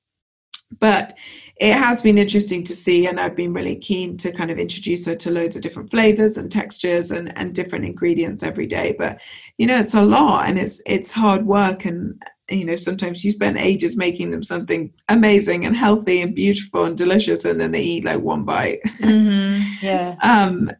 but 0.79 1.15
it 1.59 1.73
has 1.73 2.01
been 2.01 2.17
interesting 2.17 2.63
to 2.65 2.73
see, 2.73 3.07
and 3.07 3.19
I've 3.19 3.35
been 3.35 3.53
really 3.53 3.75
keen 3.75 4.15
to 4.17 4.31
kind 4.31 4.51
of 4.51 4.59
introduce 4.59 5.05
her 5.05 5.15
to 5.15 5.31
loads 5.31 5.55
of 5.55 5.61
different 5.61 5.89
flavors 5.89 6.37
and 6.37 6.51
textures 6.51 7.11
and, 7.11 7.35
and 7.37 7.55
different 7.55 7.85
ingredients 7.85 8.43
every 8.43 8.67
day. 8.67 8.95
But 8.97 9.19
you 9.57 9.65
know, 9.65 9.79
it's 9.79 9.95
a 9.95 10.01
lot 10.01 10.49
and 10.49 10.59
it's 10.59 10.81
it's 10.85 11.11
hard 11.11 11.45
work 11.45 11.85
and 11.85 12.21
you 12.49 12.65
know 12.65 12.75
sometimes 12.75 13.23
you 13.23 13.31
spend 13.31 13.57
ages 13.57 13.97
making 13.97 14.31
them 14.31 14.43
something 14.43 14.93
amazing 15.09 15.65
and 15.65 15.75
healthy 15.75 16.21
and 16.21 16.35
beautiful 16.35 16.85
and 16.85 16.97
delicious 16.97 17.45
and 17.45 17.59
then 17.59 17.71
they 17.71 17.81
eat 17.81 18.05
like 18.05 18.21
one 18.21 18.43
bite 18.43 18.79
mm-hmm. 18.99 19.61
yeah 19.85 20.15
um 20.21 20.71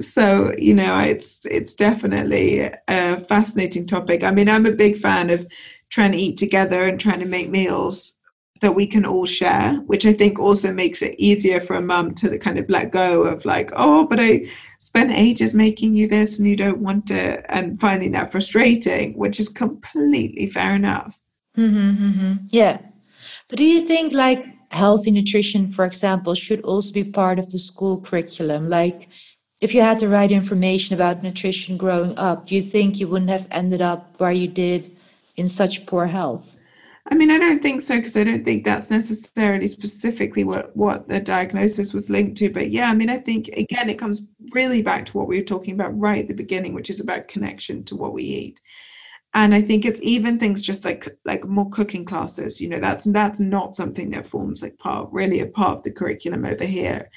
so 0.00 0.52
you 0.56 0.74
know 0.74 0.98
it's 0.98 1.44
it's 1.46 1.74
definitely 1.74 2.70
a 2.88 3.20
fascinating 3.24 3.86
topic 3.86 4.24
i 4.24 4.30
mean 4.30 4.48
i'm 4.48 4.66
a 4.66 4.72
big 4.72 4.96
fan 4.96 5.28
of 5.28 5.46
trying 5.90 6.12
to 6.12 6.18
eat 6.18 6.38
together 6.38 6.88
and 6.88 6.98
trying 6.98 7.20
to 7.20 7.26
make 7.26 7.50
meals 7.50 8.16
that 8.60 8.74
we 8.74 8.86
can 8.86 9.04
all 9.04 9.26
share 9.26 9.74
which 9.86 10.06
i 10.06 10.12
think 10.12 10.38
also 10.38 10.72
makes 10.72 11.02
it 11.02 11.14
easier 11.18 11.60
for 11.60 11.76
a 11.76 11.82
mum 11.82 12.14
to 12.14 12.38
kind 12.38 12.58
of 12.58 12.68
let 12.68 12.90
go 12.90 13.22
of 13.22 13.44
like 13.44 13.70
oh 13.74 14.06
but 14.06 14.20
i 14.20 14.44
spent 14.78 15.10
ages 15.12 15.54
making 15.54 15.94
you 15.94 16.06
this 16.06 16.38
and 16.38 16.48
you 16.48 16.56
don't 16.56 16.78
want 16.78 17.10
it 17.10 17.44
and 17.48 17.80
finding 17.80 18.12
that 18.12 18.30
frustrating 18.30 19.12
which 19.14 19.40
is 19.40 19.48
completely 19.48 20.46
fair 20.46 20.74
enough 20.74 21.18
mm-hmm, 21.56 22.04
mm-hmm. 22.04 22.32
yeah 22.48 22.78
but 23.48 23.58
do 23.58 23.64
you 23.64 23.86
think 23.86 24.12
like 24.12 24.46
healthy 24.70 25.10
nutrition 25.10 25.66
for 25.66 25.84
example 25.84 26.34
should 26.34 26.60
also 26.62 26.92
be 26.92 27.02
part 27.02 27.38
of 27.38 27.50
the 27.50 27.58
school 27.58 28.00
curriculum 28.00 28.68
like 28.68 29.08
if 29.60 29.74
you 29.74 29.82
had 29.82 30.00
the 30.00 30.08
right 30.08 30.32
information 30.32 30.94
about 30.94 31.22
nutrition 31.22 31.76
growing 31.76 32.18
up, 32.18 32.46
do 32.46 32.54
you 32.54 32.62
think 32.62 32.98
you 32.98 33.06
wouldn't 33.06 33.30
have 33.30 33.46
ended 33.50 33.82
up 33.82 34.18
where 34.18 34.32
you 34.32 34.48
did 34.48 34.96
in 35.36 35.48
such 35.48 35.84
poor 35.86 36.06
health? 36.06 36.56
I 37.10 37.16
mean, 37.16 37.30
I 37.32 37.38
don't 37.38 37.60
think 37.60 37.80
so 37.80 37.96
because 37.96 38.16
I 38.16 38.22
don't 38.22 38.44
think 38.44 38.64
that's 38.64 38.88
necessarily 38.88 39.66
specifically 39.66 40.44
what 40.44 40.74
what 40.76 41.08
the 41.08 41.20
diagnosis 41.20 41.92
was 41.92 42.08
linked 42.08 42.36
to. 42.38 42.50
But 42.50 42.70
yeah, 42.70 42.88
I 42.88 42.94
mean, 42.94 43.10
I 43.10 43.18
think 43.18 43.48
again, 43.48 43.90
it 43.90 43.98
comes 43.98 44.22
really 44.52 44.80
back 44.80 45.06
to 45.06 45.18
what 45.18 45.26
we 45.26 45.36
were 45.36 45.44
talking 45.44 45.74
about 45.74 45.98
right 45.98 46.22
at 46.22 46.28
the 46.28 46.34
beginning, 46.34 46.72
which 46.72 46.88
is 46.88 47.00
about 47.00 47.26
connection 47.26 47.82
to 47.84 47.96
what 47.96 48.12
we 48.12 48.22
eat. 48.22 48.60
And 49.34 49.54
I 49.54 49.60
think 49.60 49.84
it's 49.84 50.02
even 50.02 50.38
things 50.38 50.62
just 50.62 50.84
like 50.84 51.08
like 51.24 51.44
more 51.44 51.68
cooking 51.70 52.04
classes. 52.04 52.60
You 52.60 52.68
know, 52.68 52.78
that's 52.78 53.04
that's 53.04 53.40
not 53.40 53.74
something 53.74 54.10
that 54.10 54.26
forms 54.28 54.62
like 54.62 54.78
part 54.78 55.08
really 55.12 55.40
a 55.40 55.46
part 55.46 55.78
of 55.78 55.82
the 55.82 55.90
curriculum 55.90 56.44
over 56.44 56.64
here. 56.64 57.10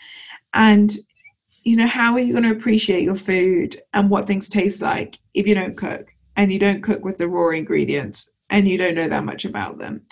And 0.56 0.92
you 1.64 1.76
know, 1.76 1.88
how 1.88 2.14
are 2.14 2.20
you 2.20 2.34
going 2.34 2.44
to 2.44 2.52
appreciate 2.52 3.04
your 3.04 3.16
food 3.16 3.80
and 3.94 4.10
what 4.10 4.28
things 4.28 4.50
taste 4.50 4.82
like 4.82 5.20
if 5.34 5.48
you 5.48 5.56
don't 5.56 5.78
cook 5.78 6.08
and 6.36 6.52
you 6.52 6.60
don't 6.60 6.84
cook 6.84 7.06
with 7.06 7.18
the 7.18 7.28
raw 7.28 7.50
ingredients 7.52 8.33
and 8.54 8.68
you 8.68 8.78
don't 8.78 8.96
know 8.96 9.10
that 9.10 9.26
much 9.26 9.44
about 9.44 9.80
them? 9.80 10.04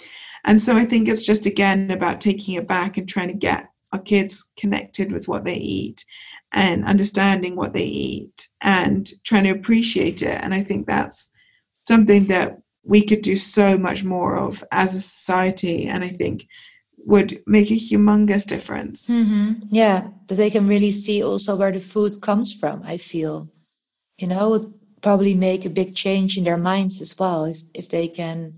And 0.44 0.62
so 0.62 0.76
I 0.76 0.84
think 0.84 1.08
it's 1.08 1.22
just 1.22 1.46
again 1.46 1.92
about 1.92 2.20
taking 2.20 2.56
it 2.56 2.68
back 2.68 2.98
and 2.98 3.08
trying 3.08 3.30
to 3.30 3.34
get 3.34 3.70
our 3.94 4.00
kids 4.00 4.50
connected 4.58 5.12
with 5.12 5.28
what 5.28 5.46
they 5.46 5.56
eat 5.56 6.04
and 6.52 6.86
understanding 6.86 7.56
what 7.56 7.74
they 7.74 7.84
eat 7.84 8.48
and 8.62 9.10
trying 9.24 9.44
to 9.44 9.52
appreciate 9.52 10.22
it. 10.22 10.40
And 10.42 10.54
I 10.54 10.64
think 10.64 10.88
that's 10.88 11.32
something 11.88 12.26
that 12.28 12.58
we 12.84 13.06
could 13.06 13.22
do 13.22 13.36
so 13.36 13.78
much 13.78 14.04
more 14.04 14.38
of 14.38 14.64
as 14.72 14.96
a 14.96 15.00
society. 15.00 15.86
And 15.86 16.04
I 16.04 16.10
think 16.10 16.48
would 17.06 17.42
make 17.46 17.70
a 17.72 17.76
humongous 17.76 18.46
difference. 18.46 19.10
Mm-hmm. 19.10 19.64
Yeah, 19.70 20.08
that 20.28 20.36
they 20.36 20.50
can 20.50 20.68
really 20.68 20.92
see 20.92 21.24
also 21.24 21.56
where 21.56 21.72
the 21.72 21.80
food 21.80 22.22
comes 22.22 22.54
from. 22.54 22.82
I 22.84 22.98
feel, 22.98 23.50
you 24.18 24.28
know, 24.28 24.74
probably 25.02 25.36
make 25.36 25.66
a 25.66 25.70
big 25.70 25.96
change 25.96 26.38
in 26.38 26.44
their 26.44 26.58
minds 26.58 27.02
as 27.02 27.18
well 27.18 27.46
if 27.46 27.62
if 27.74 27.90
they 27.90 28.08
can, 28.08 28.56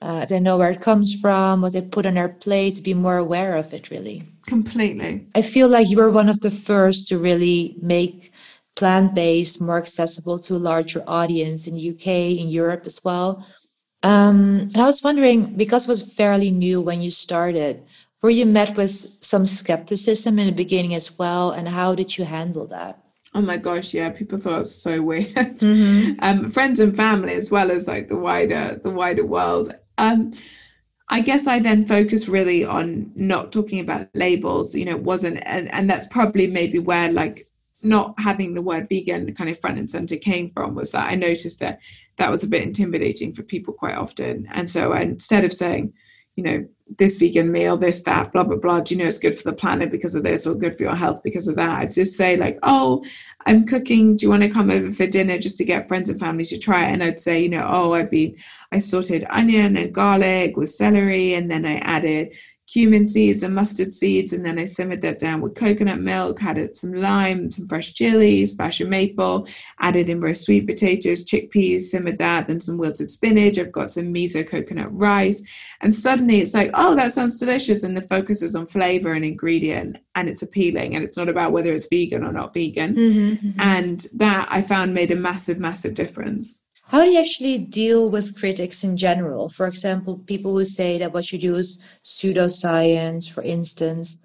uh, 0.00 0.20
if 0.22 0.28
they 0.28 0.40
know 0.40 0.56
where 0.58 0.70
it 0.70 0.80
comes 0.80 1.14
from, 1.14 1.62
what 1.62 1.72
they 1.72 1.82
put 1.82 2.06
on 2.06 2.14
their 2.14 2.28
plate, 2.28 2.76
to 2.76 2.82
be 2.82 2.94
more 2.94 3.18
aware 3.18 3.56
of 3.56 3.72
it. 3.74 3.90
Really, 3.90 4.22
completely. 4.46 5.26
I 5.34 5.42
feel 5.42 5.68
like 5.68 5.88
you 5.88 5.96
were 5.96 6.10
one 6.10 6.28
of 6.28 6.40
the 6.40 6.50
first 6.50 7.08
to 7.08 7.18
really 7.18 7.76
make 7.80 8.32
plant-based 8.74 9.60
more 9.60 9.78
accessible 9.78 10.38
to 10.38 10.56
a 10.56 10.64
larger 10.70 11.04
audience 11.06 11.66
in 11.66 11.76
UK, 11.76 12.06
in 12.40 12.48
Europe 12.48 12.84
as 12.86 13.04
well. 13.04 13.46
Um, 14.02 14.70
and 14.72 14.78
I 14.78 14.86
was 14.86 15.02
wondering, 15.02 15.54
because 15.56 15.84
it 15.84 15.88
was 15.88 16.12
fairly 16.14 16.50
new 16.50 16.80
when 16.80 17.02
you 17.02 17.10
started, 17.10 17.82
were 18.22 18.30
you 18.30 18.46
met 18.46 18.76
with 18.76 18.90
some 19.20 19.46
skepticism 19.46 20.38
in 20.38 20.46
the 20.46 20.52
beginning 20.52 20.94
as 20.94 21.18
well? 21.18 21.50
And 21.50 21.68
how 21.68 21.94
did 21.94 22.16
you 22.16 22.24
handle 22.24 22.66
that? 22.68 22.98
Oh 23.34 23.40
my 23.40 23.56
gosh, 23.56 23.94
yeah, 23.94 24.10
people 24.10 24.38
thought 24.38 24.56
it 24.56 24.58
was 24.58 24.82
so 24.82 25.02
weird. 25.10 25.34
Mm-hmm. 25.34 26.18
Um, 26.20 26.50
friends 26.50 26.80
and 26.80 26.94
family, 26.94 27.34
as 27.34 27.50
well 27.50 27.70
as 27.70 27.88
like 27.88 28.08
the 28.08 28.16
wider 28.16 28.80
the 28.82 28.90
wider 28.90 29.24
world. 29.24 29.74
Um, 29.98 30.32
I 31.08 31.20
guess 31.20 31.46
I 31.46 31.58
then 31.58 31.84
focused 31.84 32.26
really 32.26 32.64
on 32.64 33.12
not 33.14 33.52
talking 33.52 33.80
about 33.80 34.08
labels. 34.14 34.74
You 34.74 34.86
know, 34.86 34.92
it 34.92 35.02
wasn't, 35.02 35.42
and, 35.44 35.70
and 35.70 35.88
that's 35.88 36.06
probably 36.06 36.46
maybe 36.46 36.78
where 36.78 37.12
like 37.12 37.48
not 37.82 38.14
having 38.18 38.54
the 38.54 38.62
word 38.62 38.88
vegan 38.88 39.34
kind 39.34 39.50
of 39.50 39.58
front 39.58 39.78
and 39.78 39.90
center 39.90 40.16
came 40.16 40.50
from 40.50 40.74
was 40.74 40.92
that 40.92 41.10
I 41.10 41.14
noticed 41.14 41.58
that 41.60 41.80
that 42.16 42.30
was 42.30 42.44
a 42.44 42.48
bit 42.48 42.62
intimidating 42.62 43.34
for 43.34 43.42
people 43.42 43.74
quite 43.74 43.96
often. 43.96 44.48
And 44.52 44.70
so 44.70 44.92
instead 44.94 45.44
of 45.44 45.52
saying, 45.52 45.92
you 46.36 46.44
know, 46.44 46.66
this 46.98 47.16
vegan 47.16 47.50
meal, 47.50 47.76
this, 47.76 48.02
that, 48.02 48.32
blah, 48.32 48.44
blah, 48.44 48.56
blah, 48.56 48.80
do 48.80 48.94
you 48.94 49.00
know 49.00 49.06
it's 49.06 49.18
good 49.18 49.36
for 49.36 49.44
the 49.44 49.56
planet 49.56 49.90
because 49.90 50.14
of 50.14 50.24
this 50.24 50.46
or 50.46 50.54
good 50.54 50.76
for 50.76 50.82
your 50.82 50.94
health 50.94 51.22
because 51.22 51.48
of 51.48 51.56
that? 51.56 51.80
I'd 51.80 51.90
just 51.90 52.16
say, 52.16 52.36
like, 52.36 52.58
oh, 52.62 53.04
I'm 53.46 53.66
cooking. 53.66 54.16
Do 54.16 54.26
you 54.26 54.30
want 54.30 54.42
to 54.42 54.48
come 54.48 54.70
over 54.70 54.90
for 54.90 55.06
dinner 55.06 55.38
just 55.38 55.56
to 55.58 55.64
get 55.64 55.88
friends 55.88 56.08
and 56.08 56.20
family 56.20 56.44
to 56.46 56.58
try 56.58 56.86
it? 56.86 56.92
And 56.92 57.02
I'd 57.02 57.20
say, 57.20 57.42
you 57.42 57.48
know, 57.48 57.68
oh, 57.70 57.92
I've 57.92 58.10
been, 58.10 58.36
I 58.72 58.78
sorted 58.78 59.26
onion 59.30 59.76
and 59.76 59.94
garlic 59.94 60.56
with 60.56 60.70
celery, 60.70 61.34
and 61.34 61.50
then 61.50 61.64
I 61.66 61.76
added 61.76 62.36
cumin 62.72 63.06
seeds 63.06 63.42
and 63.42 63.54
mustard 63.54 63.92
seeds, 63.92 64.32
and 64.32 64.46
then 64.46 64.58
I 64.58 64.64
simmered 64.64 65.02
that 65.02 65.18
down 65.18 65.42
with 65.42 65.54
coconut 65.54 66.00
milk, 66.00 66.42
added 66.42 66.74
some 66.74 66.94
lime, 66.94 67.50
some 67.50 67.68
fresh 67.68 67.92
chilies, 67.92 68.52
splash 68.52 68.80
of 68.80 68.88
maple, 68.88 69.46
added 69.80 70.08
in 70.08 70.20
roast 70.20 70.44
sweet 70.44 70.66
potatoes, 70.66 71.24
chickpeas, 71.24 71.82
simmered 71.82 72.16
that, 72.18 72.48
then 72.48 72.60
some 72.60 72.78
wilted 72.78 73.10
spinach. 73.10 73.58
I've 73.58 73.72
got 73.72 73.90
some 73.90 74.12
miso 74.12 74.46
coconut 74.46 74.88
rice. 74.90 75.42
And 75.82 75.92
suddenly 75.92 76.40
it's 76.40 76.54
like, 76.54 76.70
oh, 76.72 76.94
that 76.94 77.12
sounds 77.12 77.38
delicious. 77.38 77.82
And 77.82 77.94
the 77.94 78.08
focus 78.08 78.40
is 78.40 78.56
on 78.56 78.66
flavor 78.66 79.12
and 79.12 79.24
ingredient, 79.24 79.98
and 80.14 80.30
it's 80.30 80.42
appealing. 80.42 80.96
And 80.96 81.04
it's 81.04 81.18
not 81.18 81.28
about 81.28 81.52
whether 81.52 81.74
it's 81.74 81.88
vegan 81.90 82.24
or 82.24 82.32
not 82.32 82.54
vegan. 82.54 82.94
Mm-hmm, 82.94 83.48
mm-hmm. 83.48 83.60
And 83.60 84.06
that 84.14 84.48
I 84.50 84.62
found 84.62 84.94
made 84.94 85.10
a 85.10 85.16
massive, 85.16 85.58
massive 85.58 85.92
difference. 85.92 86.61
How 86.92 87.04
do 87.04 87.10
you 87.10 87.18
actually 87.18 87.56
deal 87.56 88.10
with 88.10 88.38
critics 88.38 88.84
in 88.84 88.98
general? 88.98 89.48
For 89.48 89.66
example, 89.66 90.18
people 90.26 90.52
who 90.52 90.64
say 90.66 90.98
that 90.98 91.14
what 91.14 91.32
you 91.32 91.38
do 91.38 91.54
is 91.54 91.80
pseudoscience, 92.04 93.30
for 93.30 93.42
instance. 93.42 94.18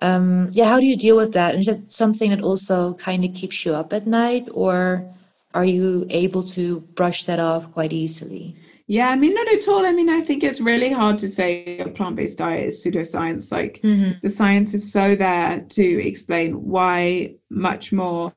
Um, 0.00 0.48
yeah, 0.52 0.68
how 0.68 0.78
do 0.78 0.86
you 0.86 0.96
deal 0.96 1.16
with 1.16 1.32
that? 1.32 1.54
And 1.54 1.62
is 1.62 1.66
that 1.66 1.92
something 1.92 2.30
that 2.30 2.40
also 2.40 2.94
kind 2.94 3.24
of 3.24 3.34
keeps 3.34 3.66
you 3.66 3.74
up 3.74 3.92
at 3.92 4.06
night, 4.06 4.48
or 4.52 5.04
are 5.52 5.64
you 5.64 6.06
able 6.10 6.44
to 6.44 6.82
brush 6.94 7.24
that 7.24 7.40
off 7.40 7.72
quite 7.72 7.92
easily? 7.92 8.54
Yeah, 8.86 9.08
I 9.08 9.16
mean, 9.16 9.34
not 9.34 9.52
at 9.52 9.66
all. 9.66 9.84
I 9.84 9.90
mean, 9.90 10.08
I 10.08 10.20
think 10.20 10.44
it's 10.44 10.60
really 10.60 10.92
hard 10.92 11.18
to 11.18 11.28
say 11.28 11.78
a 11.78 11.88
plant 11.88 12.14
based 12.14 12.38
diet 12.38 12.68
is 12.68 12.84
pseudoscience. 12.84 13.50
Like, 13.50 13.80
mm-hmm. 13.82 14.12
the 14.22 14.28
science 14.28 14.74
is 14.74 14.92
so 14.92 15.16
there 15.16 15.64
to 15.70 16.06
explain 16.06 16.52
why 16.68 17.34
much 17.50 17.92
more 17.92 18.32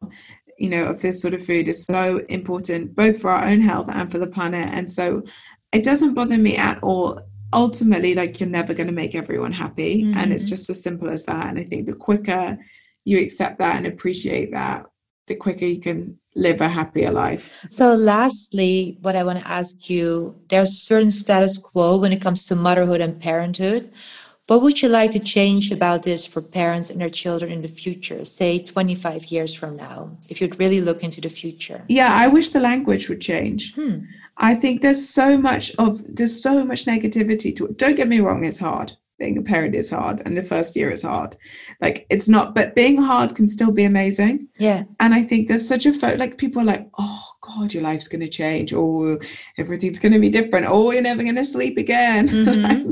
you 0.57 0.69
know 0.69 0.85
of 0.85 1.01
this 1.01 1.21
sort 1.21 1.33
of 1.33 1.45
food 1.45 1.67
is 1.67 1.85
so 1.85 2.17
important 2.29 2.95
both 2.95 3.19
for 3.19 3.31
our 3.31 3.45
own 3.45 3.59
health 3.59 3.89
and 3.89 4.11
for 4.11 4.17
the 4.17 4.27
planet 4.27 4.69
and 4.71 4.91
so 4.91 5.23
it 5.71 5.83
doesn't 5.83 6.13
bother 6.13 6.37
me 6.37 6.55
at 6.55 6.81
all 6.83 7.19
ultimately 7.53 8.15
like 8.15 8.39
you're 8.39 8.49
never 8.49 8.73
going 8.73 8.87
to 8.87 8.93
make 8.93 9.15
everyone 9.15 9.51
happy 9.51 10.03
mm-hmm. 10.03 10.17
and 10.17 10.31
it's 10.31 10.43
mm-hmm. 10.43 10.49
just 10.49 10.69
as 10.69 10.81
simple 10.81 11.09
as 11.09 11.25
that 11.25 11.47
and 11.47 11.59
i 11.59 11.63
think 11.63 11.85
the 11.85 11.93
quicker 11.93 12.57
you 13.03 13.19
accept 13.19 13.59
that 13.59 13.75
and 13.75 13.87
appreciate 13.87 14.51
that 14.51 14.85
the 15.27 15.35
quicker 15.35 15.65
you 15.65 15.79
can 15.79 16.17
live 16.35 16.61
a 16.61 16.67
happier 16.67 17.11
life. 17.11 17.65
So, 17.69 17.95
lastly, 17.95 18.97
what 19.01 19.15
I 19.15 19.23
want 19.23 19.39
to 19.39 19.47
ask 19.47 19.89
you 19.89 20.35
there's 20.49 20.69
a 20.69 20.73
certain 20.73 21.11
status 21.11 21.57
quo 21.57 21.97
when 21.97 22.13
it 22.13 22.21
comes 22.21 22.45
to 22.47 22.55
motherhood 22.55 23.01
and 23.01 23.19
parenthood. 23.19 23.91
What 24.47 24.61
would 24.61 24.79
you 24.81 24.89
like 24.89 25.11
to 25.11 25.19
change 25.19 25.71
about 25.71 26.03
this 26.03 26.23
for 26.23 26.39
parents 26.39 26.91
and 26.91 27.01
their 27.01 27.09
children 27.09 27.51
in 27.51 27.63
the 27.63 27.67
future, 27.67 28.23
say 28.23 28.59
25 28.59 29.25
years 29.25 29.55
from 29.55 29.75
now, 29.75 30.17
if 30.29 30.39
you'd 30.39 30.59
really 30.59 30.81
look 30.81 31.03
into 31.03 31.19
the 31.19 31.29
future? 31.29 31.83
Yeah, 31.87 32.13
I 32.13 32.27
wish 32.27 32.51
the 32.51 32.59
language 32.59 33.09
would 33.09 33.21
change. 33.21 33.73
Hmm. 33.73 34.01
I 34.37 34.53
think 34.53 34.81
there's 34.81 35.09
so 35.09 35.37
much 35.37 35.71
of 35.79 36.03
there's 36.07 36.39
so 36.43 36.63
much 36.63 36.85
negativity 36.85 37.55
to 37.55 37.67
it. 37.67 37.77
Don't 37.77 37.95
get 37.95 38.07
me 38.07 38.19
wrong, 38.19 38.43
it's 38.43 38.59
hard 38.59 38.95
being 39.17 39.37
a 39.37 39.41
parent 39.41 39.75
is 39.75 39.89
hard 39.89 40.21
and 40.25 40.37
the 40.37 40.43
first 40.43 40.75
year 40.75 40.91
is 40.91 41.01
hard 41.01 41.37
like 41.81 42.05
it's 42.09 42.27
not 42.27 42.53
but 42.53 42.75
being 42.75 42.97
hard 42.97 43.33
can 43.35 43.47
still 43.47 43.71
be 43.71 43.85
amazing 43.85 44.47
yeah 44.57 44.83
and 44.99 45.13
i 45.13 45.23
think 45.23 45.47
there's 45.47 45.67
such 45.67 45.85
a 45.85 45.93
fo- 45.93 46.15
like 46.15 46.37
people 46.37 46.61
are 46.61 46.65
like 46.65 46.89
oh 46.99 47.23
god 47.45 47.73
your 47.73 47.83
life's 47.83 48.07
going 48.07 48.21
to 48.21 48.27
change. 48.27 48.73
Or 48.73 49.19
everything's 49.57 49.99
going 49.99 50.11
to 50.13 50.19
be 50.19 50.29
different. 50.29 50.69
Or 50.69 50.93
you're 50.93 51.01
never 51.01 51.23
going 51.23 51.35
to 51.35 51.43
sleep 51.43 51.77
again. 51.77 52.29
Mm-hmm. 52.55 52.91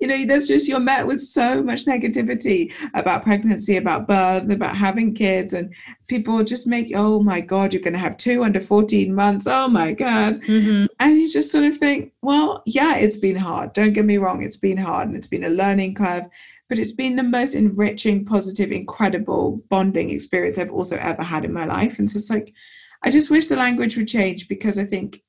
you 0.00 0.06
know 0.06 0.24
there's 0.26 0.46
just 0.46 0.68
you're 0.68 0.80
met 0.80 1.06
with 1.06 1.20
so 1.20 1.62
much 1.62 1.84
negativity 1.84 2.72
about 2.94 3.22
pregnancy 3.22 3.76
about 3.76 4.06
birth 4.06 4.50
about 4.50 4.76
having 4.76 5.14
kids 5.14 5.52
and 5.54 5.74
people 6.08 6.42
just 6.44 6.66
make 6.66 6.92
oh 6.94 7.20
my 7.22 7.40
god 7.40 7.72
you're 7.72 7.82
going 7.82 7.94
to 7.94 7.98
have 7.98 8.16
two 8.16 8.44
under 8.44 8.60
14 8.60 9.14
months. 9.14 9.46
Oh 9.46 9.68
my 9.68 9.92
god. 9.92 10.40
Mm-hmm. 10.42 10.86
and 11.00 11.18
you 11.18 11.30
just 11.30 11.50
sort 11.50 11.64
of 11.64 11.76
think 11.76 12.12
well 12.22 12.62
yeah 12.66 12.96
it's 12.96 13.16
been 13.16 13.36
hard. 13.36 13.72
Don't 13.72 13.92
get 13.92 14.04
me 14.04 14.18
wrong 14.18 14.44
it's 14.44 14.56
been 14.56 14.78
hard 14.78 15.08
and 15.08 15.16
it's 15.16 15.26
been 15.26 15.44
a 15.44 15.50
learning 15.50 15.94
curve 15.94 16.26
but 16.68 16.78
it's 16.78 16.92
been 16.92 17.16
the 17.16 17.24
most 17.24 17.54
enriching 17.54 18.24
positive 18.24 18.70
incredible 18.70 19.62
bonding 19.68 20.10
experience 20.10 20.56
i've 20.58 20.72
also 20.72 20.96
ever 20.96 21.22
had 21.22 21.44
in 21.44 21.52
my 21.52 21.64
life. 21.64 21.98
And 21.98 22.08
so 22.08 22.16
it's 22.16 22.30
like 22.30 22.54
I 23.02 23.10
just 23.10 23.30
wish 23.30 23.48
the 23.48 23.56
language 23.56 23.96
would 23.96 24.08
change 24.08 24.48
because 24.48 24.78
I 24.78 24.84
think 24.84 25.22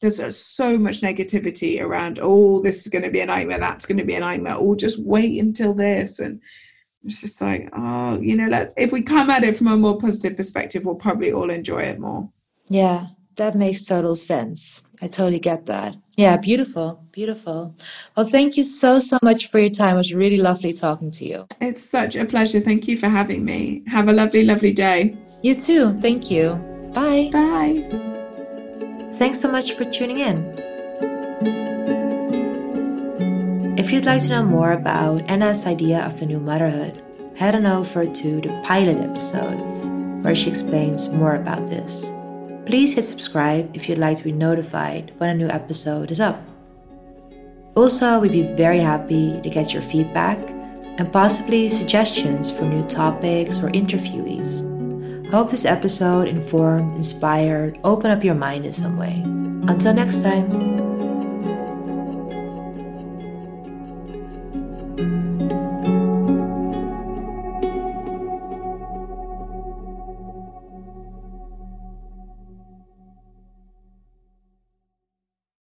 there's 0.00 0.20
uh, 0.20 0.30
so 0.30 0.78
much 0.78 1.00
negativity 1.00 1.80
around, 1.80 2.18
oh, 2.20 2.60
this 2.60 2.80
is 2.80 2.88
going 2.88 3.04
to 3.04 3.10
be 3.10 3.20
a 3.20 3.26
nightmare, 3.26 3.58
that's 3.58 3.86
going 3.86 3.98
to 3.98 4.04
be 4.04 4.14
a 4.14 4.20
nightmare, 4.20 4.56
or 4.56 4.74
just 4.74 5.02
wait 5.02 5.40
until 5.40 5.74
this. 5.74 6.18
And 6.18 6.40
it's 7.04 7.20
just 7.20 7.40
like, 7.40 7.68
oh, 7.76 8.18
you 8.20 8.36
know, 8.36 8.48
let's, 8.48 8.74
if 8.76 8.92
we 8.92 9.02
come 9.02 9.30
at 9.30 9.44
it 9.44 9.56
from 9.56 9.68
a 9.68 9.76
more 9.76 9.98
positive 9.98 10.36
perspective, 10.36 10.84
we'll 10.84 10.96
probably 10.96 11.32
all 11.32 11.50
enjoy 11.50 11.82
it 11.82 12.00
more. 12.00 12.28
Yeah, 12.68 13.06
that 13.36 13.54
makes 13.54 13.84
total 13.84 14.16
sense. 14.16 14.82
I 15.00 15.06
totally 15.08 15.40
get 15.40 15.66
that. 15.66 15.96
Yeah, 16.16 16.36
beautiful, 16.36 17.04
beautiful. 17.10 17.74
Well, 18.16 18.26
thank 18.26 18.56
you 18.56 18.64
so, 18.64 18.98
so 18.98 19.18
much 19.22 19.46
for 19.48 19.58
your 19.58 19.70
time. 19.70 19.94
It 19.94 19.98
was 19.98 20.14
really 20.14 20.36
lovely 20.36 20.72
talking 20.72 21.10
to 21.12 21.24
you. 21.24 21.46
It's 21.60 21.82
such 21.82 22.16
a 22.16 22.24
pleasure. 22.24 22.60
Thank 22.60 22.86
you 22.86 22.96
for 22.96 23.08
having 23.08 23.44
me. 23.44 23.82
Have 23.86 24.08
a 24.08 24.12
lovely, 24.12 24.44
lovely 24.44 24.72
day. 24.72 25.16
You 25.42 25.54
too. 25.54 25.98
Thank 26.00 26.30
you. 26.30 26.71
Bye. 26.94 27.30
Bye. 27.32 27.84
Thanks 29.14 29.40
so 29.40 29.50
much 29.50 29.72
for 29.72 29.84
tuning 29.84 30.18
in. 30.18 30.52
If 33.78 33.92
you'd 33.92 34.04
like 34.04 34.22
to 34.22 34.28
know 34.28 34.44
more 34.44 34.72
about 34.72 35.22
Anna's 35.30 35.66
idea 35.66 36.00
of 36.00 36.18
the 36.20 36.26
new 36.26 36.38
motherhood, 36.38 37.02
head 37.34 37.54
on 37.54 37.66
over 37.66 38.04
to 38.04 38.40
the 38.40 38.62
pilot 38.64 38.98
episode 38.98 39.58
where 40.22 40.34
she 40.34 40.48
explains 40.48 41.08
more 41.08 41.34
about 41.34 41.66
this. 41.66 42.10
Please 42.66 42.94
hit 42.94 43.04
subscribe 43.04 43.74
if 43.74 43.88
you'd 43.88 43.98
like 43.98 44.16
to 44.18 44.24
be 44.24 44.32
notified 44.32 45.12
when 45.18 45.30
a 45.30 45.34
new 45.34 45.48
episode 45.48 46.10
is 46.10 46.20
up. 46.20 46.40
Also, 47.74 48.20
we'd 48.20 48.32
be 48.32 48.42
very 48.54 48.78
happy 48.78 49.40
to 49.40 49.50
get 49.50 49.72
your 49.72 49.82
feedback 49.82 50.38
and 50.98 51.12
possibly 51.12 51.68
suggestions 51.68 52.50
for 52.50 52.64
new 52.64 52.86
topics 52.86 53.62
or 53.62 53.70
interviewees. 53.70 54.71
Hope 55.32 55.48
this 55.50 55.64
episode 55.64 56.28
informed, 56.28 56.94
inspired, 56.94 57.78
opened 57.84 58.12
up 58.12 58.22
your 58.22 58.34
mind 58.34 58.66
in 58.66 58.72
some 58.72 58.98
way. 58.98 59.22
Until 59.66 59.94
next 59.94 60.22
time. 60.22 61.11